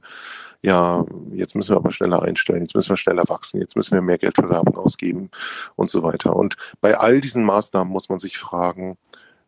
ja, 0.62 1.06
jetzt 1.32 1.56
müssen 1.56 1.72
wir 1.72 1.78
aber 1.78 1.92
schneller 1.92 2.22
einstellen, 2.22 2.62
jetzt 2.62 2.76
müssen 2.76 2.90
wir 2.90 2.98
schneller 2.98 3.28
wachsen, 3.28 3.60
jetzt 3.60 3.76
müssen 3.76 3.96
wir 3.96 4.02
mehr 4.02 4.20
Geld 4.20 4.36
für 4.36 4.50
Werbung 4.50 4.78
ausgeben 4.78 5.32
und 5.76 5.90
so 5.90 6.04
weiter. 6.04 6.36
Und 6.36 6.56
bei 6.82 6.98
all 6.98 7.20
diesen 7.20 7.44
Maßnahmen 7.46 7.92
muss 7.92 8.10
man 8.10 8.20
sich 8.20 8.38
fragen, 8.38 8.98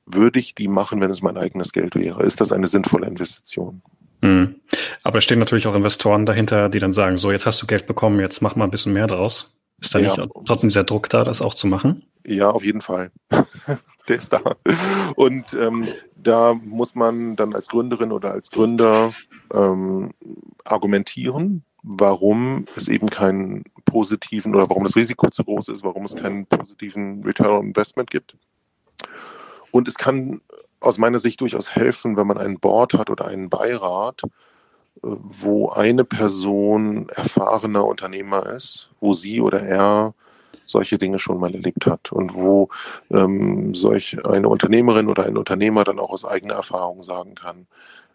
würde 0.06 0.40
ich 0.40 0.56
die 0.56 0.68
machen, 0.68 1.02
wenn 1.02 1.12
es 1.12 1.22
mein 1.22 1.38
eigenes 1.38 1.72
Geld 1.72 1.96
wäre? 1.96 2.24
Ist 2.24 2.42
das 2.42 2.52
eine 2.52 2.68
sinnvolle 2.68 3.08
Investition? 3.08 3.82
Mhm. 4.24 4.56
Aber 5.04 5.18
es 5.18 5.26
stehen 5.26 5.40
natürlich 5.40 5.68
auch 5.68 5.76
Investoren 5.76 6.26
dahinter, 6.26 6.70
die 6.70 6.80
dann 6.80 6.94
sagen, 6.94 7.18
so, 7.18 7.32
jetzt 7.32 7.46
hast 7.46 7.62
du 7.62 7.68
Geld 7.68 7.88
bekommen, 7.88 8.22
jetzt 8.22 8.42
mach 8.42 8.56
mal 8.56 8.64
ein 8.64 8.72
bisschen 8.72 8.94
mehr 8.94 9.08
draus. 9.08 9.60
Ist 9.82 9.94
da 9.94 10.00
ja. 10.00 10.16
nicht 10.16 10.30
trotzdem 10.46 10.70
dieser 10.70 10.86
Druck 10.86 11.10
da, 11.10 11.26
das 11.26 11.42
auch 11.42 11.54
zu 11.54 11.68
machen? 11.68 12.06
Ja, 12.26 12.50
auf 12.50 12.64
jeden 12.64 12.80
Fall. 12.80 13.12
Der 14.08 14.18
ist 14.18 14.32
da. 14.32 14.42
Und 15.16 15.54
ähm, 15.54 15.88
da 16.16 16.54
muss 16.54 16.96
man 16.96 17.36
dann 17.36 17.54
als 17.54 17.68
Gründerin 17.68 18.12
oder 18.12 18.32
als 18.32 18.50
Gründer 18.50 19.14
ähm, 19.54 20.12
argumentieren, 20.64 21.64
warum 21.84 22.66
es 22.76 22.88
eben 22.88 23.10
keinen 23.10 23.64
positiven 23.86 24.56
oder 24.56 24.70
warum 24.70 24.84
das 24.84 24.96
Risiko 24.96 25.30
zu 25.30 25.44
groß 25.44 25.70
ist, 25.70 25.84
warum 25.84 26.04
es 26.04 26.16
keinen 26.16 26.46
positiven 26.46 27.24
Return 27.24 27.52
on 27.52 27.68
Investment 27.68 28.10
gibt. 28.10 28.36
Und 29.72 29.88
es 29.88 29.96
kann 29.96 30.42
aus 30.84 30.98
meiner 30.98 31.20
Sicht 31.20 31.42
durchaus 31.42 31.76
helfen, 31.76 32.18
wenn 32.18 32.28
man 32.28 32.38
ein 32.38 32.60
Board 32.60 32.94
hat 32.94 33.10
oder 33.10 33.28
einen 33.28 33.50
Beirat, 33.50 34.22
äh, 34.24 34.30
wo 35.02 35.70
eine 35.70 36.04
Person 36.04 37.10
erfahrener 37.10 37.86
Unternehmer 37.86 38.48
ist, 38.48 38.90
wo 39.00 39.14
sie 39.14 39.42
oder 39.42 39.62
er 39.62 40.14
solche 40.66 40.98
Dinge 40.98 41.20
schon 41.20 41.40
mal 41.40 41.54
erlebt 41.54 41.86
hat 41.86 42.12
und 42.12 42.34
wo 42.34 42.70
ähm, 43.12 43.76
solch 43.76 44.26
eine 44.26 44.48
Unternehmerin 44.48 45.10
oder 45.10 45.26
ein 45.26 45.38
Unternehmer 45.38 45.84
dann 45.84 46.00
auch 46.00 46.12
aus 46.12 46.26
eigener 46.26 46.56
Erfahrung 46.56 47.04
sagen 47.04 47.36
kann, 47.36 47.68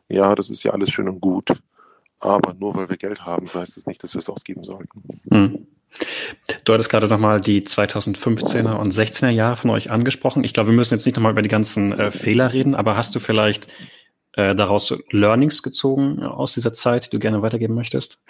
ja, 0.09 0.35
das 0.35 0.49
ist 0.49 0.63
ja 0.63 0.73
alles 0.73 0.91
schön 0.91 1.09
und 1.09 1.21
gut, 1.21 1.53
aber 2.21 2.55
nur 2.55 2.75
weil 2.75 2.89
wir 2.89 2.97
Geld 2.97 3.27
haben, 3.27 3.47
heißt 3.47 3.77
es 3.77 3.87
nicht, 3.87 4.03
dass 4.03 4.15
wir 4.15 4.21
es 4.21 4.31
ausgeben 4.31 4.65
sollten. 4.65 5.21
Hm. 5.31 5.67
Du 6.65 6.73
hattest 6.73 6.91
gerade 6.91 7.09
nochmal 7.09 7.41
die 7.41 7.63
2015er 7.63 8.75
und 8.75 8.93
16er 8.93 9.31
Jahre 9.31 9.57
von 9.57 9.71
euch 9.71 9.91
angesprochen. 9.91 10.45
Ich 10.45 10.55
glaube, 10.55 10.71
wir 10.71 10.77
müssen 10.77 10.95
jetzt 10.95 11.07
nicht 11.07 11.17
nochmal 11.17 11.33
über 11.33 11.43
die 11.43 11.49
ganzen 11.49 11.93
äh, 11.93 12.11
Fehler 12.11 12.53
reden, 12.53 12.75
aber 12.75 12.97
hast 12.97 13.15
du 13.15 13.21
vielleicht 13.21 13.69
äh, 14.33 14.55
daraus 14.55 14.95
Learnings 15.11 15.63
gezogen 15.63 16.23
aus 16.23 16.55
dieser 16.55 16.73
Zeit, 16.73 17.07
die 17.07 17.11
du 17.11 17.19
gerne 17.19 17.43
weitergeben 17.43 17.75
möchtest? 17.75 18.23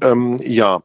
Ähm, 0.00 0.38
ja, 0.42 0.82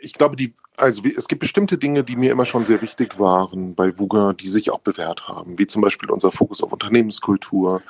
ich 0.00 0.14
glaube, 0.14 0.36
die, 0.36 0.54
also 0.76 1.02
es 1.04 1.28
gibt 1.28 1.40
bestimmte 1.40 1.78
Dinge, 1.78 2.02
die 2.02 2.16
mir 2.16 2.32
immer 2.32 2.44
schon 2.44 2.64
sehr 2.64 2.82
wichtig 2.82 3.18
waren 3.18 3.74
bei 3.74 3.96
VUGA, 3.96 4.32
die 4.32 4.48
sich 4.48 4.70
auch 4.70 4.80
bewährt 4.80 5.28
haben, 5.28 5.58
wie 5.58 5.66
zum 5.66 5.82
Beispiel 5.82 6.10
unser 6.10 6.32
Fokus 6.32 6.62
auf 6.62 6.72
Unternehmenskultur, 6.72 7.82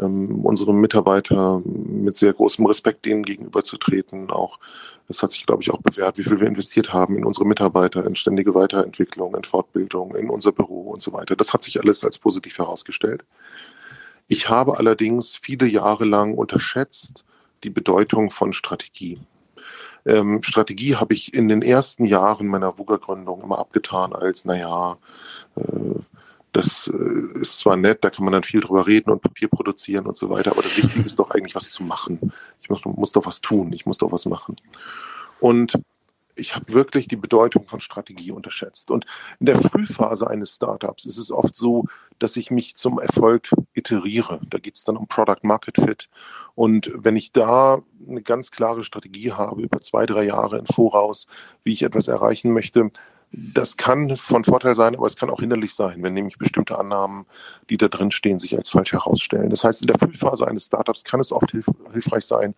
ähm, 0.00 0.44
unsere 0.44 0.74
Mitarbeiter 0.74 1.62
mit 1.64 2.16
sehr 2.16 2.32
großem 2.32 2.66
Respekt 2.66 3.04
denen 3.04 3.22
gegenüberzutreten. 3.22 4.30
Auch 4.30 4.58
das 5.10 5.24
hat 5.24 5.32
sich, 5.32 5.44
glaube 5.44 5.60
ich, 5.60 5.72
auch 5.72 5.80
bewährt, 5.82 6.18
wie 6.18 6.22
viel 6.22 6.38
wir 6.38 6.46
investiert 6.46 6.92
haben 6.92 7.16
in 7.16 7.24
unsere 7.24 7.44
Mitarbeiter, 7.44 8.06
in 8.06 8.14
ständige 8.14 8.54
Weiterentwicklung, 8.54 9.34
in 9.34 9.42
Fortbildung, 9.42 10.14
in 10.14 10.30
unser 10.30 10.52
Büro 10.52 10.82
und 10.82 11.02
so 11.02 11.12
weiter. 11.12 11.34
Das 11.34 11.52
hat 11.52 11.64
sich 11.64 11.80
alles 11.80 12.04
als 12.04 12.16
positiv 12.16 12.56
herausgestellt. 12.58 13.24
Ich 14.28 14.48
habe 14.48 14.78
allerdings 14.78 15.34
viele 15.34 15.66
Jahre 15.66 16.04
lang 16.04 16.34
unterschätzt 16.34 17.24
die 17.64 17.70
Bedeutung 17.70 18.30
von 18.30 18.52
Strategie. 18.52 19.18
Ähm, 20.06 20.44
Strategie 20.44 20.94
habe 20.94 21.12
ich 21.12 21.34
in 21.34 21.48
den 21.48 21.62
ersten 21.62 22.04
Jahren 22.04 22.46
meiner 22.46 22.78
VUGA-Gründung 22.78 23.42
immer 23.42 23.58
abgetan 23.58 24.12
als, 24.12 24.44
naja, 24.44 24.96
äh, 25.56 25.62
das 26.52 26.88
äh, 26.92 27.38
ist 27.40 27.58
zwar 27.58 27.76
nett, 27.76 28.04
da 28.04 28.10
kann 28.10 28.24
man 28.24 28.32
dann 28.32 28.42
viel 28.42 28.60
drüber 28.60 28.86
reden 28.86 29.10
und 29.10 29.22
Papier 29.22 29.48
produzieren 29.48 30.06
und 30.06 30.16
so 30.16 30.30
weiter, 30.30 30.52
aber 30.52 30.62
das 30.62 30.76
Wichtige 30.76 31.04
ist 31.04 31.18
doch 31.18 31.30
eigentlich, 31.30 31.54
was 31.54 31.72
zu 31.72 31.82
machen. 31.82 32.32
Ich 32.62 32.70
muss, 32.70 32.84
muss 32.84 33.12
doch 33.12 33.26
was 33.26 33.40
tun, 33.40 33.72
ich 33.72 33.86
muss 33.86 33.98
doch 33.98 34.12
was 34.12 34.26
machen. 34.26 34.56
Und 35.40 35.78
ich 36.40 36.54
habe 36.54 36.72
wirklich 36.72 37.06
die 37.06 37.16
Bedeutung 37.16 37.66
von 37.66 37.80
Strategie 37.80 38.32
unterschätzt. 38.32 38.90
Und 38.90 39.06
in 39.38 39.46
der 39.46 39.60
Frühphase 39.60 40.28
eines 40.28 40.54
Startups 40.54 41.04
ist 41.04 41.18
es 41.18 41.30
oft 41.30 41.54
so, 41.54 41.84
dass 42.18 42.36
ich 42.36 42.50
mich 42.50 42.76
zum 42.76 42.98
Erfolg 42.98 43.50
iteriere. 43.74 44.40
Da 44.48 44.58
geht 44.58 44.76
es 44.76 44.84
dann 44.84 44.96
um 44.96 45.06
Product 45.06 45.42
Market 45.42 45.76
Fit. 45.76 46.08
Und 46.54 46.90
wenn 46.94 47.16
ich 47.16 47.32
da 47.32 47.82
eine 48.08 48.22
ganz 48.22 48.50
klare 48.50 48.84
Strategie 48.84 49.32
habe 49.32 49.62
über 49.62 49.80
zwei, 49.80 50.06
drei 50.06 50.24
Jahre 50.24 50.58
im 50.58 50.66
Voraus, 50.66 51.26
wie 51.62 51.72
ich 51.72 51.82
etwas 51.82 52.08
erreichen 52.08 52.52
möchte, 52.52 52.90
das 53.32 53.76
kann 53.76 54.16
von 54.16 54.44
Vorteil 54.44 54.74
sein, 54.74 54.96
aber 54.96 55.06
es 55.06 55.16
kann 55.16 55.30
auch 55.30 55.40
hinderlich 55.40 55.74
sein, 55.74 56.02
wenn 56.02 56.14
nämlich 56.14 56.38
bestimmte 56.38 56.78
Annahmen, 56.78 57.26
die 57.68 57.76
da 57.76 57.88
drin 57.88 58.10
stehen, 58.10 58.38
sich 58.38 58.56
als 58.56 58.70
falsch 58.70 58.92
herausstellen. 58.92 59.50
Das 59.50 59.62
heißt, 59.62 59.82
in 59.82 59.86
der 59.86 59.98
Frühphase 59.98 60.48
eines 60.48 60.66
Startups 60.66 61.04
kann 61.04 61.20
es 61.20 61.30
oft 61.30 61.50
hilf 61.52 61.66
hilfreich 61.92 62.24
sein, 62.24 62.54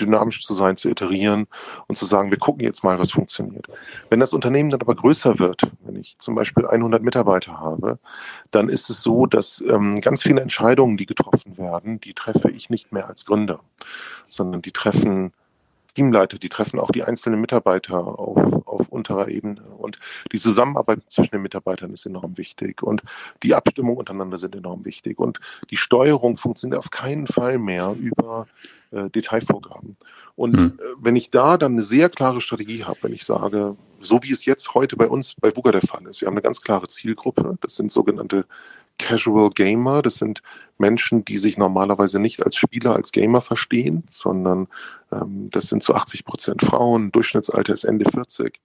dynamisch 0.00 0.44
zu 0.44 0.54
sein, 0.54 0.76
zu 0.76 0.88
iterieren 0.88 1.46
und 1.86 1.96
zu 1.96 2.04
sagen, 2.04 2.30
wir 2.30 2.38
gucken 2.38 2.64
jetzt 2.64 2.84
mal, 2.84 2.98
was 2.98 3.12
funktioniert. 3.12 3.66
Wenn 4.10 4.20
das 4.20 4.32
Unternehmen 4.32 4.70
dann 4.70 4.80
aber 4.80 4.94
größer 4.94 5.38
wird, 5.38 5.62
wenn 5.80 5.96
ich 5.96 6.18
zum 6.18 6.34
Beispiel 6.34 6.66
100 6.66 7.02
Mitarbeiter 7.02 7.60
habe, 7.60 7.98
dann 8.50 8.68
ist 8.68 8.90
es 8.90 9.02
so, 9.02 9.26
dass 9.26 9.60
ähm, 9.60 10.00
ganz 10.00 10.22
viele 10.22 10.40
Entscheidungen, 10.40 10.96
die 10.96 11.06
getroffen 11.06 11.58
werden, 11.58 12.00
die 12.00 12.14
treffe 12.14 12.50
ich 12.50 12.70
nicht 12.70 12.92
mehr 12.92 13.08
als 13.08 13.24
Gründer, 13.24 13.60
sondern 14.28 14.62
die 14.62 14.72
treffen 14.72 15.32
Teamleiter, 15.98 16.38
die 16.38 16.48
treffen 16.48 16.78
auch 16.78 16.92
die 16.92 17.02
einzelnen 17.02 17.40
Mitarbeiter 17.40 17.96
auf, 17.96 18.66
auf 18.68 18.88
unterer 18.88 19.26
Ebene. 19.26 19.60
Und 19.78 19.98
die 20.30 20.38
Zusammenarbeit 20.38 21.00
zwischen 21.08 21.32
den 21.32 21.42
Mitarbeitern 21.42 21.92
ist 21.92 22.06
enorm 22.06 22.38
wichtig. 22.38 22.84
Und 22.84 23.02
die 23.42 23.56
Abstimmung 23.56 23.96
untereinander 23.96 24.36
sind 24.36 24.54
enorm 24.54 24.84
wichtig. 24.84 25.18
Und 25.18 25.40
die 25.70 25.76
Steuerung 25.76 26.36
funktioniert 26.36 26.78
auf 26.78 26.92
keinen 26.92 27.26
Fall 27.26 27.58
mehr 27.58 27.96
über 27.98 28.46
äh, 28.92 29.10
Detailvorgaben. 29.10 29.96
Und 30.36 30.60
mhm. 30.60 30.78
äh, 30.78 30.82
wenn 31.00 31.16
ich 31.16 31.30
da 31.30 31.56
dann 31.56 31.72
eine 31.72 31.82
sehr 31.82 32.08
klare 32.10 32.40
Strategie 32.40 32.84
habe, 32.84 32.98
wenn 33.02 33.12
ich 33.12 33.24
sage, 33.24 33.74
so 33.98 34.22
wie 34.22 34.30
es 34.30 34.44
jetzt 34.44 34.74
heute 34.74 34.96
bei 34.96 35.08
uns 35.08 35.34
bei 35.34 35.54
VUGA 35.54 35.72
der 35.72 35.82
Fall 35.82 36.06
ist, 36.06 36.20
wir 36.20 36.26
haben 36.26 36.34
eine 36.34 36.42
ganz 36.42 36.62
klare 36.62 36.86
Zielgruppe, 36.86 37.58
das 37.60 37.74
sind 37.74 37.90
sogenannte 37.90 38.46
Casual 38.98 39.50
Gamer, 39.50 40.02
das 40.02 40.16
sind 40.16 40.42
Menschen, 40.76 41.24
die 41.24 41.38
sich 41.38 41.56
normalerweise 41.56 42.20
nicht 42.20 42.44
als 42.44 42.56
Spieler, 42.56 42.94
als 42.94 43.12
Gamer 43.12 43.40
verstehen, 43.40 44.04
sondern 44.10 44.68
ähm, 45.12 45.48
das 45.50 45.68
sind 45.68 45.82
zu 45.82 45.94
80 45.94 46.24
Prozent 46.24 46.62
Frauen, 46.62 47.12
Durchschnittsalter 47.12 47.72
ist 47.72 47.84
Ende 47.84 48.10
40. 48.10 48.60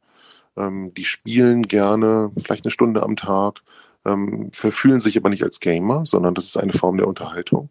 Ähm, 0.57 0.93
die 0.93 1.05
spielen 1.05 1.63
gerne, 1.63 2.31
vielleicht 2.41 2.65
eine 2.65 2.71
Stunde 2.71 3.03
am 3.03 3.15
Tag, 3.15 3.61
ähm, 4.05 4.49
verfühlen 4.51 4.99
sich 4.99 5.17
aber 5.17 5.29
nicht 5.29 5.43
als 5.43 5.59
Gamer, 5.59 6.05
sondern 6.05 6.33
das 6.33 6.45
ist 6.45 6.57
eine 6.57 6.73
Form 6.73 6.97
der 6.97 7.07
Unterhaltung. 7.07 7.69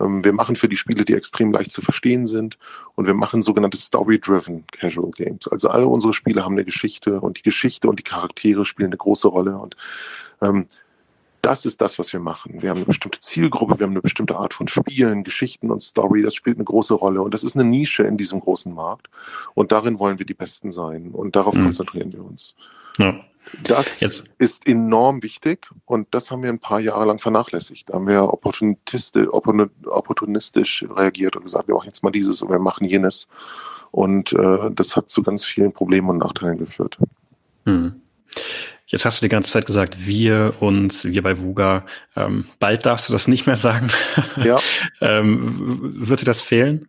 Ähm, 0.00 0.24
wir 0.24 0.32
machen 0.32 0.56
für 0.56 0.68
die 0.68 0.76
Spiele, 0.76 1.04
die 1.04 1.14
extrem 1.14 1.52
leicht 1.52 1.70
zu 1.70 1.82
verstehen 1.82 2.26
sind 2.26 2.58
und 2.94 3.06
wir 3.06 3.14
machen 3.14 3.42
sogenannte 3.42 3.76
Story-Driven 3.76 4.64
Casual 4.72 5.10
Games. 5.10 5.48
Also 5.48 5.68
alle 5.68 5.86
unsere 5.86 6.14
Spiele 6.14 6.44
haben 6.44 6.54
eine 6.54 6.64
Geschichte 6.64 7.20
und 7.20 7.38
die 7.38 7.42
Geschichte 7.42 7.88
und 7.88 7.98
die 7.98 8.04
Charaktere 8.04 8.64
spielen 8.64 8.88
eine 8.88 8.96
große 8.96 9.28
Rolle 9.28 9.58
und 9.58 9.76
ähm, 10.40 10.66
das 11.46 11.64
ist 11.64 11.80
das, 11.80 11.98
was 12.00 12.12
wir 12.12 12.18
machen. 12.18 12.60
Wir 12.60 12.70
haben 12.70 12.78
eine 12.78 12.86
bestimmte 12.86 13.20
Zielgruppe, 13.20 13.78
wir 13.78 13.84
haben 13.84 13.92
eine 13.92 14.02
bestimmte 14.02 14.36
Art 14.36 14.52
von 14.52 14.66
Spielen, 14.66 15.22
Geschichten 15.22 15.70
und 15.70 15.80
Story. 15.80 16.22
Das 16.22 16.34
spielt 16.34 16.56
eine 16.56 16.64
große 16.64 16.92
Rolle 16.92 17.22
und 17.22 17.34
das 17.34 17.44
ist 17.44 17.54
eine 17.54 17.64
Nische 17.64 18.02
in 18.02 18.16
diesem 18.16 18.40
großen 18.40 18.74
Markt. 18.74 19.08
Und 19.54 19.70
darin 19.70 20.00
wollen 20.00 20.18
wir 20.18 20.26
die 20.26 20.34
Besten 20.34 20.72
sein 20.72 21.12
und 21.12 21.36
darauf 21.36 21.54
mhm. 21.54 21.62
konzentrieren 21.62 22.12
wir 22.12 22.24
uns. 22.24 22.56
Ja. 22.98 23.20
Das 23.62 24.00
Jetzt. 24.00 24.24
ist 24.38 24.66
enorm 24.66 25.22
wichtig 25.22 25.70
und 25.84 26.08
das 26.10 26.32
haben 26.32 26.42
wir 26.42 26.50
ein 26.50 26.58
paar 26.58 26.80
Jahre 26.80 27.04
lang 27.04 27.20
vernachlässigt. 27.20 27.90
Da 27.90 27.94
haben 27.94 28.08
wir 28.08 28.24
opportunistisch, 28.24 30.84
reagiert 30.90 31.36
und 31.36 31.44
gesagt, 31.44 31.68
wir 31.68 31.76
machen 31.76 31.86
jetzt 31.86 32.02
mal 32.02 32.10
dieses 32.10 32.42
und 32.42 32.50
wir 32.50 32.58
machen 32.58 32.88
jenes. 32.88 33.28
Und 33.92 34.32
äh, 34.32 34.68
das 34.72 34.96
hat 34.96 35.08
zu 35.08 35.22
ganz 35.22 35.44
vielen 35.44 35.72
Problemen 35.72 36.10
und 36.10 36.18
Nachteilen 36.18 36.58
geführt. 36.58 36.98
Hm. 37.66 38.02
Jetzt 38.86 39.04
hast 39.04 39.20
du 39.20 39.24
die 39.24 39.30
ganze 39.30 39.50
Zeit 39.50 39.66
gesagt, 39.66 40.06
wir 40.06 40.54
und 40.60 41.04
wir 41.04 41.22
bei 41.22 41.38
VUGA. 41.40 41.84
Ähm, 42.14 42.46
bald 42.60 42.86
darfst 42.86 43.08
du 43.08 43.12
das 43.12 43.26
nicht 43.26 43.46
mehr 43.46 43.56
sagen. 43.56 43.90
Ja. 44.36 44.60
ähm, 45.00 45.92
wird 46.08 46.20
dir 46.20 46.26
das 46.26 46.42
fehlen? 46.42 46.88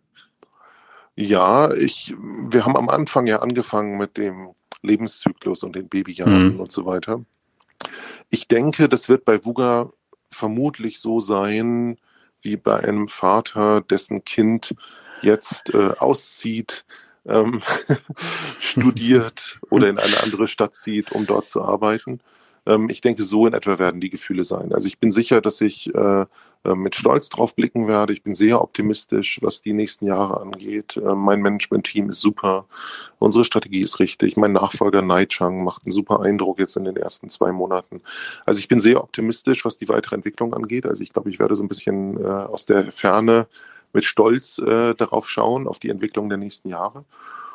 Ja, 1.16 1.72
ich, 1.72 2.14
wir 2.48 2.64
haben 2.64 2.76
am 2.76 2.88
Anfang 2.88 3.26
ja 3.26 3.40
angefangen 3.40 3.98
mit 3.98 4.16
dem 4.16 4.54
Lebenszyklus 4.82 5.64
und 5.64 5.74
den 5.74 5.88
Babyjahren 5.88 6.54
mhm. 6.54 6.60
und 6.60 6.70
so 6.70 6.86
weiter. 6.86 7.24
Ich 8.30 8.46
denke, 8.46 8.88
das 8.88 9.08
wird 9.08 9.24
bei 9.24 9.44
VUGA 9.44 9.90
vermutlich 10.30 11.00
so 11.00 11.18
sein, 11.18 11.98
wie 12.42 12.56
bei 12.56 12.78
einem 12.78 13.08
Vater, 13.08 13.80
dessen 13.80 14.24
Kind 14.24 14.76
jetzt 15.22 15.74
äh, 15.74 15.90
auszieht, 15.98 16.84
ähm, 17.28 17.60
studiert 18.60 19.60
oder 19.70 19.88
in 19.88 19.98
eine 19.98 20.22
andere 20.22 20.48
Stadt 20.48 20.74
zieht, 20.74 21.12
um 21.12 21.26
dort 21.26 21.46
zu 21.46 21.62
arbeiten. 21.62 22.20
Ähm, 22.66 22.88
ich 22.90 23.00
denke, 23.00 23.22
so 23.22 23.46
in 23.46 23.54
etwa 23.54 23.78
werden 23.78 24.00
die 24.00 24.10
Gefühle 24.10 24.44
sein. 24.44 24.72
Also 24.74 24.86
ich 24.86 24.98
bin 24.98 25.10
sicher, 25.10 25.40
dass 25.40 25.60
ich 25.60 25.94
äh, 25.94 26.26
mit 26.64 26.96
Stolz 26.96 27.28
drauf 27.28 27.54
blicken 27.54 27.88
werde. 27.88 28.12
Ich 28.12 28.22
bin 28.22 28.34
sehr 28.34 28.60
optimistisch, 28.60 29.38
was 29.42 29.62
die 29.62 29.72
nächsten 29.72 30.06
Jahre 30.06 30.40
angeht. 30.40 30.96
Äh, 30.96 31.14
mein 31.14 31.40
Management-Team 31.40 32.10
ist 32.10 32.20
super. 32.20 32.66
Unsere 33.18 33.44
Strategie 33.44 33.80
ist 33.80 34.00
richtig. 34.00 34.36
Mein 34.36 34.52
Nachfolger 34.52 35.02
Naichang 35.02 35.64
macht 35.64 35.84
einen 35.84 35.92
super 35.92 36.20
Eindruck 36.20 36.58
jetzt 36.58 36.76
in 36.76 36.84
den 36.84 36.96
ersten 36.96 37.30
zwei 37.30 37.52
Monaten. 37.52 38.02
Also 38.44 38.58
ich 38.58 38.68
bin 38.68 38.80
sehr 38.80 39.02
optimistisch, 39.02 39.64
was 39.64 39.78
die 39.78 39.88
weitere 39.88 40.16
Entwicklung 40.16 40.52
angeht. 40.52 40.86
Also 40.86 41.02
ich 41.02 41.12
glaube, 41.12 41.30
ich 41.30 41.38
werde 41.38 41.56
so 41.56 41.62
ein 41.62 41.68
bisschen 41.68 42.22
äh, 42.22 42.26
aus 42.26 42.66
der 42.66 42.90
Ferne 42.92 43.46
mit 43.92 44.04
Stolz 44.04 44.58
äh, 44.58 44.94
darauf 44.94 45.28
schauen, 45.28 45.66
auf 45.66 45.78
die 45.78 45.90
Entwicklung 45.90 46.28
der 46.28 46.38
nächsten 46.38 46.68
Jahre. 46.68 47.04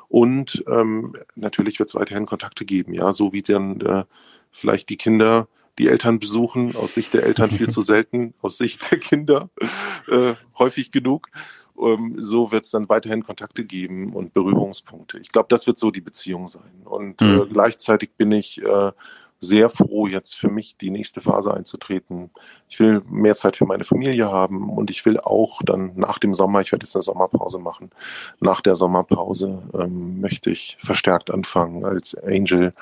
Und 0.10 0.64
ähm, 0.68 1.16
natürlich 1.36 1.80
wird 1.80 1.90
es 1.90 1.96
weiterhin 1.96 2.26
Kontakte 2.26 2.66
geben, 2.66 2.94
ja, 2.94 3.12
so 3.14 3.34
wie 3.34 3.42
dann 3.42 3.82
äh, 3.82 4.04
vielleicht 4.52 4.90
die 4.90 4.98
Kinder 4.98 5.48
die 5.80 5.88
Eltern 5.88 6.20
besuchen, 6.20 6.76
aus 6.76 6.94
Sicht 6.94 7.14
der 7.14 7.24
Eltern 7.24 7.50
viel 7.50 7.68
zu 7.70 7.82
selten, 7.82 8.34
aus 8.42 8.58
Sicht 8.58 8.92
der 8.92 9.00
Kinder 9.00 9.50
äh, 10.08 10.36
häufig 10.60 10.92
genug. 10.92 11.30
Ähm, 11.82 12.14
so 12.18 12.52
wird 12.52 12.66
es 12.66 12.72
dann 12.72 12.90
weiterhin 12.90 13.24
Kontakte 13.24 13.66
geben 13.66 14.14
und 14.14 14.34
Berührungspunkte. 14.34 15.18
Ich 15.18 15.30
glaube, 15.30 15.48
das 15.50 15.66
wird 15.66 15.80
so 15.80 15.90
die 15.90 16.02
Beziehung 16.02 16.48
sein. 16.48 16.84
Und 16.86 17.22
mhm. 17.22 17.42
äh, 17.42 17.46
gleichzeitig 17.48 18.12
bin 18.16 18.32
ich 18.32 18.62
äh, 18.62 18.92
sehr 19.44 19.70
froh, 19.70 20.08
jetzt 20.08 20.36
für 20.36 20.50
mich 20.50 20.78
die 20.78 20.89
nächste 20.89 21.22
Phase 21.22 21.54
einzutreten. 21.54 22.32
Ich 22.70 22.80
will 22.80 23.02
mehr 23.10 23.36
Zeit 23.36 23.58
für 23.58 23.66
meine 23.66 23.84
Familie 23.84 24.32
haben 24.32 24.70
und 24.70 24.89
ich 24.89 25.06
will 25.06 25.20
auch 25.20 25.62
dann 25.64 25.91
nach 25.96 26.18
dem 26.18 26.34
Sommer, 26.34 26.62
ich 26.62 26.72
werde 26.72 26.86
jetzt 26.86 26.96
eine 26.96 27.04
Sommerpause 27.04 27.60
machen, 27.60 27.91
nach 28.39 28.62
der 28.62 28.76
Sommerpause 28.76 29.64
ähm, 29.74 30.22
möchte 30.22 30.50
ich 30.50 30.78
verstärkt 30.80 31.30
anfangen, 31.30 31.86
als 31.86 32.16
Angel 32.16 32.74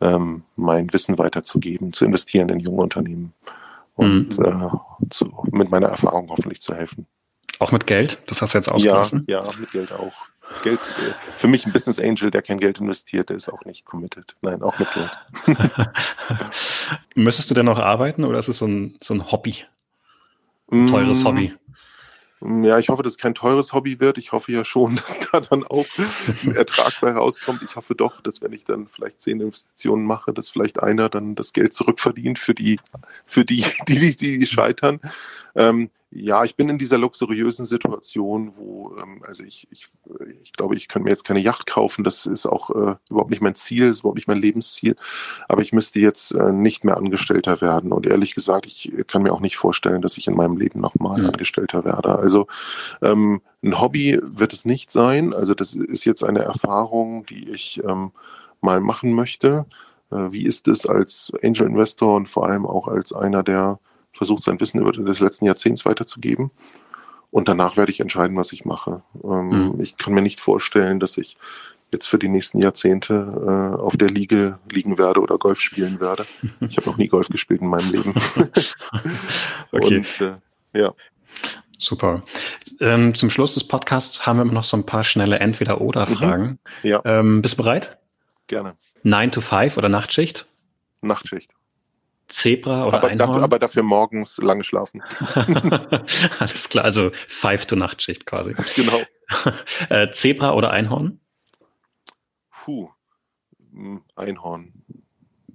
ähm, 0.00 0.42
mein 0.56 0.92
Wissen 0.92 1.18
weiterzugeben, 1.18 1.92
zu 1.92 2.04
investieren 2.04 2.48
in 2.48 2.60
junge 2.60 2.82
Unternehmen 2.82 3.34
und 3.94 4.38
mhm. 4.38 4.44
äh, 4.44 5.08
zu, 5.10 5.32
mit 5.52 5.70
meiner 5.70 5.88
Erfahrung 5.88 6.30
hoffentlich 6.30 6.60
zu 6.60 6.74
helfen. 6.74 7.06
Auch 7.58 7.72
mit 7.72 7.86
Geld? 7.86 8.18
Das 8.26 8.40
hast 8.40 8.54
du 8.54 8.58
jetzt 8.58 8.70
ausgelassen? 8.70 9.24
Ja, 9.26 9.44
ja 9.44 9.50
mit 9.58 9.72
Geld 9.72 9.92
auch. 9.92 10.26
Geld, 10.62 10.80
äh, 10.80 11.12
für 11.36 11.48
mich 11.48 11.66
ein 11.66 11.72
Business 11.72 11.98
Angel, 11.98 12.30
der 12.30 12.42
kein 12.42 12.58
Geld 12.58 12.80
investiert, 12.80 13.28
der 13.28 13.36
ist 13.36 13.48
auch 13.48 13.64
nicht 13.64 13.84
committed. 13.84 14.36
Nein, 14.40 14.62
auch 14.62 14.78
mit 14.78 14.88
Geld. 14.92 15.10
Müsstest 17.14 17.50
du 17.50 17.54
denn 17.54 17.66
noch 17.66 17.78
arbeiten 17.78 18.24
oder 18.24 18.38
ist 18.38 18.48
es 18.48 18.58
so 18.58 18.66
ein, 18.66 18.96
so 19.00 19.14
ein 19.14 19.30
Hobby? 19.30 19.64
Ein 20.70 20.86
teures 20.86 21.22
mm, 21.22 21.26
Hobby? 21.26 21.54
Ja, 22.40 22.78
ich 22.78 22.88
hoffe, 22.88 23.02
dass 23.02 23.14
es 23.14 23.18
kein 23.18 23.34
teures 23.34 23.72
Hobby 23.72 23.98
wird. 23.98 24.16
Ich 24.16 24.30
hoffe 24.30 24.52
ja 24.52 24.64
schon, 24.64 24.96
dass 24.96 25.20
da 25.20 25.40
dann 25.40 25.64
auch 25.64 25.86
ein 26.44 26.54
Ertrag 26.54 27.00
bei 27.00 27.10
rauskommt. 27.10 27.62
Ich 27.62 27.74
hoffe 27.74 27.94
doch, 27.94 28.20
dass 28.20 28.40
wenn 28.42 28.52
ich 28.52 28.64
dann 28.64 28.86
vielleicht 28.86 29.20
zehn 29.20 29.40
Investitionen 29.40 30.04
mache, 30.04 30.32
dass 30.32 30.50
vielleicht 30.50 30.80
einer 30.80 31.08
dann 31.08 31.34
das 31.34 31.52
Geld 31.52 31.72
zurückverdient 31.74 32.38
für 32.38 32.54
die, 32.54 32.78
für 33.26 33.44
die, 33.44 33.64
die, 33.88 34.14
die, 34.14 34.38
die 34.38 34.46
scheitern. 34.46 35.00
Ähm, 35.58 35.90
ja, 36.10 36.44
ich 36.44 36.54
bin 36.54 36.68
in 36.68 36.78
dieser 36.78 36.98
luxuriösen 36.98 37.66
Situation, 37.66 38.52
wo, 38.56 38.96
ähm, 38.96 39.22
also 39.26 39.42
ich, 39.42 39.66
ich, 39.72 39.88
ich 40.42 40.52
glaube, 40.52 40.76
ich 40.76 40.86
kann 40.86 41.02
mir 41.02 41.10
jetzt 41.10 41.24
keine 41.24 41.40
Yacht 41.40 41.66
kaufen, 41.66 42.04
das 42.04 42.26
ist 42.26 42.46
auch 42.46 42.70
äh, 42.70 42.94
überhaupt 43.10 43.30
nicht 43.30 43.42
mein 43.42 43.56
Ziel, 43.56 43.88
ist 43.88 44.00
überhaupt 44.00 44.16
nicht 44.16 44.28
mein 44.28 44.40
Lebensziel, 44.40 44.94
aber 45.48 45.60
ich 45.60 45.72
müsste 45.72 45.98
jetzt 45.98 46.30
äh, 46.30 46.52
nicht 46.52 46.84
mehr 46.84 46.96
Angestellter 46.96 47.60
werden 47.60 47.92
und 47.92 48.06
ehrlich 48.06 48.36
gesagt, 48.36 48.66
ich 48.66 48.92
kann 49.08 49.24
mir 49.24 49.32
auch 49.32 49.40
nicht 49.40 49.56
vorstellen, 49.56 50.00
dass 50.00 50.16
ich 50.16 50.28
in 50.28 50.36
meinem 50.36 50.56
Leben 50.56 50.80
nochmal 50.80 51.20
mhm. 51.20 51.26
Angestellter 51.26 51.84
werde. 51.84 52.16
Also 52.16 52.46
ähm, 53.02 53.42
ein 53.62 53.80
Hobby 53.80 54.18
wird 54.22 54.52
es 54.52 54.64
nicht 54.64 54.92
sein, 54.92 55.34
also 55.34 55.54
das 55.54 55.74
ist 55.74 56.04
jetzt 56.04 56.22
eine 56.22 56.40
Erfahrung, 56.40 57.26
die 57.26 57.50
ich 57.50 57.82
ähm, 57.84 58.12
mal 58.60 58.80
machen 58.80 59.12
möchte. 59.12 59.66
Äh, 60.12 60.30
wie 60.30 60.46
ist 60.46 60.68
es 60.68 60.86
als 60.86 61.32
Angel 61.42 61.66
Investor 61.66 62.14
und 62.14 62.28
vor 62.28 62.46
allem 62.46 62.64
auch 62.64 62.86
als 62.86 63.12
einer, 63.12 63.42
der 63.42 63.80
versucht 64.18 64.42
sein 64.42 64.60
Wissen 64.60 64.80
über 64.80 64.92
des 64.92 65.20
letzten 65.20 65.46
Jahrzehnts 65.46 65.86
weiterzugeben. 65.86 66.50
Und 67.30 67.48
danach 67.48 67.76
werde 67.76 67.92
ich 67.92 68.00
entscheiden, 68.00 68.36
was 68.36 68.52
ich 68.52 68.64
mache. 68.64 69.02
Ähm, 69.22 69.72
mhm. 69.72 69.80
Ich 69.80 69.96
kann 69.96 70.12
mir 70.12 70.22
nicht 70.22 70.40
vorstellen, 70.40 71.00
dass 71.00 71.16
ich 71.16 71.36
jetzt 71.90 72.06
für 72.06 72.18
die 72.18 72.28
nächsten 72.28 72.60
Jahrzehnte 72.60 73.74
äh, 73.74 73.80
auf 73.80 73.96
der 73.96 74.08
Liege 74.08 74.58
liegen 74.70 74.98
werde 74.98 75.20
oder 75.20 75.38
Golf 75.38 75.60
spielen 75.60 76.00
werde. 76.00 76.26
Ich 76.60 76.76
habe 76.76 76.88
noch 76.88 76.98
nie 76.98 77.08
Golf 77.08 77.28
gespielt 77.28 77.60
in 77.62 77.68
meinem 77.68 77.90
Leben. 77.90 78.14
okay. 79.72 79.98
Und, 79.98 80.20
äh, 80.20 80.78
ja. 80.78 80.94
Super. 81.78 82.24
Ähm, 82.80 83.14
zum 83.14 83.30
Schluss 83.30 83.54
des 83.54 83.66
Podcasts 83.66 84.26
haben 84.26 84.38
wir 84.38 84.44
noch 84.44 84.64
so 84.64 84.76
ein 84.76 84.84
paar 84.84 85.04
schnelle 85.04 85.38
Entweder-Oder-Fragen. 85.38 86.58
Mhm. 86.82 86.88
Ja. 86.88 87.00
Ähm, 87.04 87.40
bist 87.40 87.54
du 87.54 87.62
bereit? 87.62 87.98
Gerne. 88.48 88.76
9 89.04 89.30
to 89.30 89.40
5 89.40 89.76
oder 89.76 89.88
Nachtschicht? 89.88 90.46
Nachtschicht. 91.02 91.54
Zebra 92.28 92.86
oder 92.86 92.98
aber 92.98 93.08
Einhorn? 93.08 93.18
Dafür, 93.18 93.42
aber 93.42 93.58
dafür 93.58 93.82
morgens 93.82 94.38
lange 94.38 94.62
schlafen. 94.62 95.02
Alles 96.38 96.68
klar, 96.68 96.84
also 96.84 97.10
Five 97.26 97.66
to 97.66 97.76
Nachtschicht 97.76 98.26
quasi. 98.26 98.54
Genau. 98.76 99.00
äh, 99.88 100.10
Zebra 100.10 100.52
oder 100.54 100.70
Einhorn? 100.70 101.20
Puh, 102.50 102.90
hm, 103.72 104.02
Einhorn. 104.14 104.72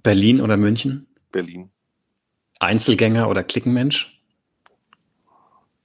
Berlin 0.02 0.40
oder 0.40 0.56
München? 0.56 1.06
Berlin. 1.32 1.70
Einzelgänger 2.60 3.28
oder 3.28 3.42
Klickenmensch? 3.42 4.20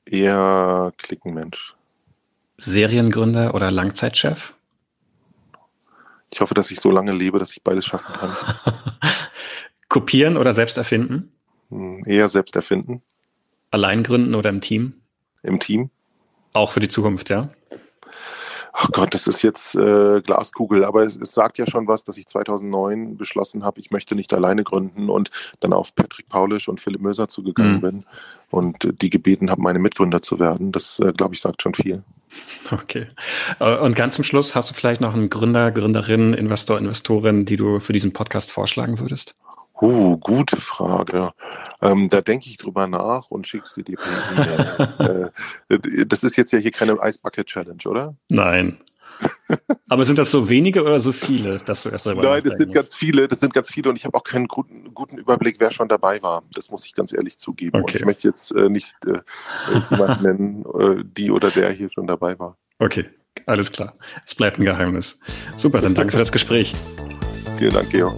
Eher 0.05 0.91
Klickenmensch. 0.97 1.75
Seriengründer 2.57 3.53
oder 3.53 3.71
Langzeitchef? 3.71 4.53
Ich 6.31 6.41
hoffe, 6.41 6.53
dass 6.53 6.71
ich 6.71 6.79
so 6.79 6.91
lange 6.91 7.11
lebe, 7.11 7.39
dass 7.39 7.51
ich 7.51 7.63
beides 7.63 7.85
schaffen 7.85 8.13
kann. 8.13 8.35
Kopieren 9.89 10.37
oder 10.37 10.53
selbst 10.53 10.77
erfinden? 10.77 11.31
Hm, 11.69 12.03
eher 12.05 12.29
selbst 12.29 12.55
erfinden. 12.55 13.01
Allein 13.71 14.03
gründen 14.03 14.35
oder 14.35 14.49
im 14.49 14.61
Team? 14.61 14.93
Im 15.43 15.59
Team. 15.59 15.89
Auch 16.53 16.71
für 16.71 16.79
die 16.79 16.87
Zukunft, 16.87 17.29
ja? 17.29 17.49
Ach 18.71 18.91
Gott, 18.91 19.13
das 19.13 19.27
ist 19.27 19.41
jetzt 19.41 19.75
äh, 19.75 20.21
Glaskugel, 20.21 20.85
aber 20.85 21.01
es, 21.01 21.15
es, 21.17 21.33
sagt 21.33 21.57
ja 21.57 21.65
schon 21.67 21.87
was, 21.87 22.03
dass 22.05 22.17
ich 22.17 22.27
2009 22.27 23.17
beschlossen 23.17 23.63
habe, 23.63 23.81
ich 23.81 23.91
möchte 23.91 24.15
nicht 24.15 24.33
alleine 24.33 24.63
gründen 24.63 25.09
und 25.09 25.31
dann 25.59 25.73
auf 25.73 25.95
Patrick 25.95 26.29
Paulisch 26.29 26.69
und 26.69 26.79
Philipp 26.79 27.01
Möser 27.01 27.27
zugegangen 27.27 27.77
mhm. 27.77 27.81
bin 27.81 28.05
und 28.49 29.01
die 29.01 29.09
gebeten 29.09 29.49
habe, 29.49 29.61
meine 29.61 29.79
Mitgründer 29.79 30.21
zu 30.21 30.39
werden. 30.39 30.71
Das, 30.71 30.99
äh, 30.99 31.11
glaube 31.11 31.33
ich, 31.33 31.41
sagt 31.41 31.61
schon 31.61 31.73
viel. 31.73 32.03
Okay. 32.71 33.07
Äh, 33.59 33.77
und 33.77 33.95
ganz 33.95 34.15
zum 34.15 34.23
Schluss, 34.23 34.55
hast 34.55 34.69
du 34.69 34.75
vielleicht 34.75 35.01
noch 35.01 35.15
einen 35.15 35.29
Gründer, 35.29 35.71
Gründerin, 35.71 36.33
Investor, 36.33 36.77
Investorin, 36.77 37.45
die 37.45 37.57
du 37.57 37.79
für 37.79 37.93
diesen 37.93 38.13
Podcast 38.13 38.51
vorschlagen 38.51 38.99
würdest? 38.99 39.35
Uh, 39.81 40.17
gute 40.17 40.57
Frage. 40.57 41.31
Ähm, 41.81 42.09
da 42.09 42.21
denke 42.21 42.49
ich 42.49 42.57
drüber 42.57 42.87
nach 42.87 43.31
und 43.31 43.47
schickst 43.47 43.77
dir 43.77 43.97
per 43.97 45.31
äh, 45.69 46.05
Das 46.05 46.23
ist 46.23 46.35
jetzt 46.35 46.51
ja 46.51 46.59
hier 46.59 46.71
keine 46.71 46.97
Ice 47.01 47.19
Bucket 47.21 47.47
Challenge, 47.47 47.83
oder? 47.85 48.15
Nein. 48.27 48.79
Aber 49.89 50.05
sind 50.05 50.17
das 50.17 50.31
so 50.31 50.49
wenige 50.49 50.81
oder 50.83 50.99
so 50.99 51.11
viele, 51.11 51.57
dass 51.57 51.83
du 51.83 51.89
erst 51.89 52.05
darüber 52.05 52.21
Nein, 52.23 52.43
das 52.43 52.57
sind 52.57 52.67
musst? 52.67 52.75
ganz 52.75 52.95
viele, 52.95 53.27
das 53.27 53.39
sind 53.39 53.53
ganz 53.53 53.69
viele 53.69 53.89
und 53.89 53.97
ich 53.97 54.05
habe 54.05 54.17
auch 54.17 54.23
keinen 54.23 54.47
guten, 54.47 54.93
guten 54.93 55.17
Überblick, 55.17 55.57
wer 55.59 55.71
schon 55.71 55.87
dabei 55.87 56.21
war. 56.21 56.43
Das 56.53 56.69
muss 56.69 56.85
ich 56.85 56.93
ganz 56.93 57.13
ehrlich 57.13 57.37
zugeben. 57.37 57.81
Okay. 57.81 57.93
Und 57.93 57.95
ich 57.95 58.05
möchte 58.05 58.27
jetzt 58.27 58.51
äh, 58.51 58.69
nicht 58.69 58.95
äh, 59.05 59.19
jemanden 59.89 60.23
nennen, 60.23 60.65
äh, 60.79 61.03
die 61.03 61.31
oder 61.31 61.51
der 61.51 61.71
hier 61.71 61.89
schon 61.91 62.07
dabei 62.07 62.37
war. 62.39 62.57
Okay, 62.79 63.05
alles 63.45 63.71
klar. 63.71 63.95
Es 64.25 64.35
bleibt 64.35 64.59
ein 64.59 64.65
Geheimnis. 64.65 65.19
Super, 65.57 65.81
dann 65.81 65.95
danke 65.95 66.13
für 66.13 66.19
das 66.19 66.31
Gespräch. 66.31 66.73
Vielen 67.57 67.73
Dank, 67.73 67.89
Georg. 67.89 68.15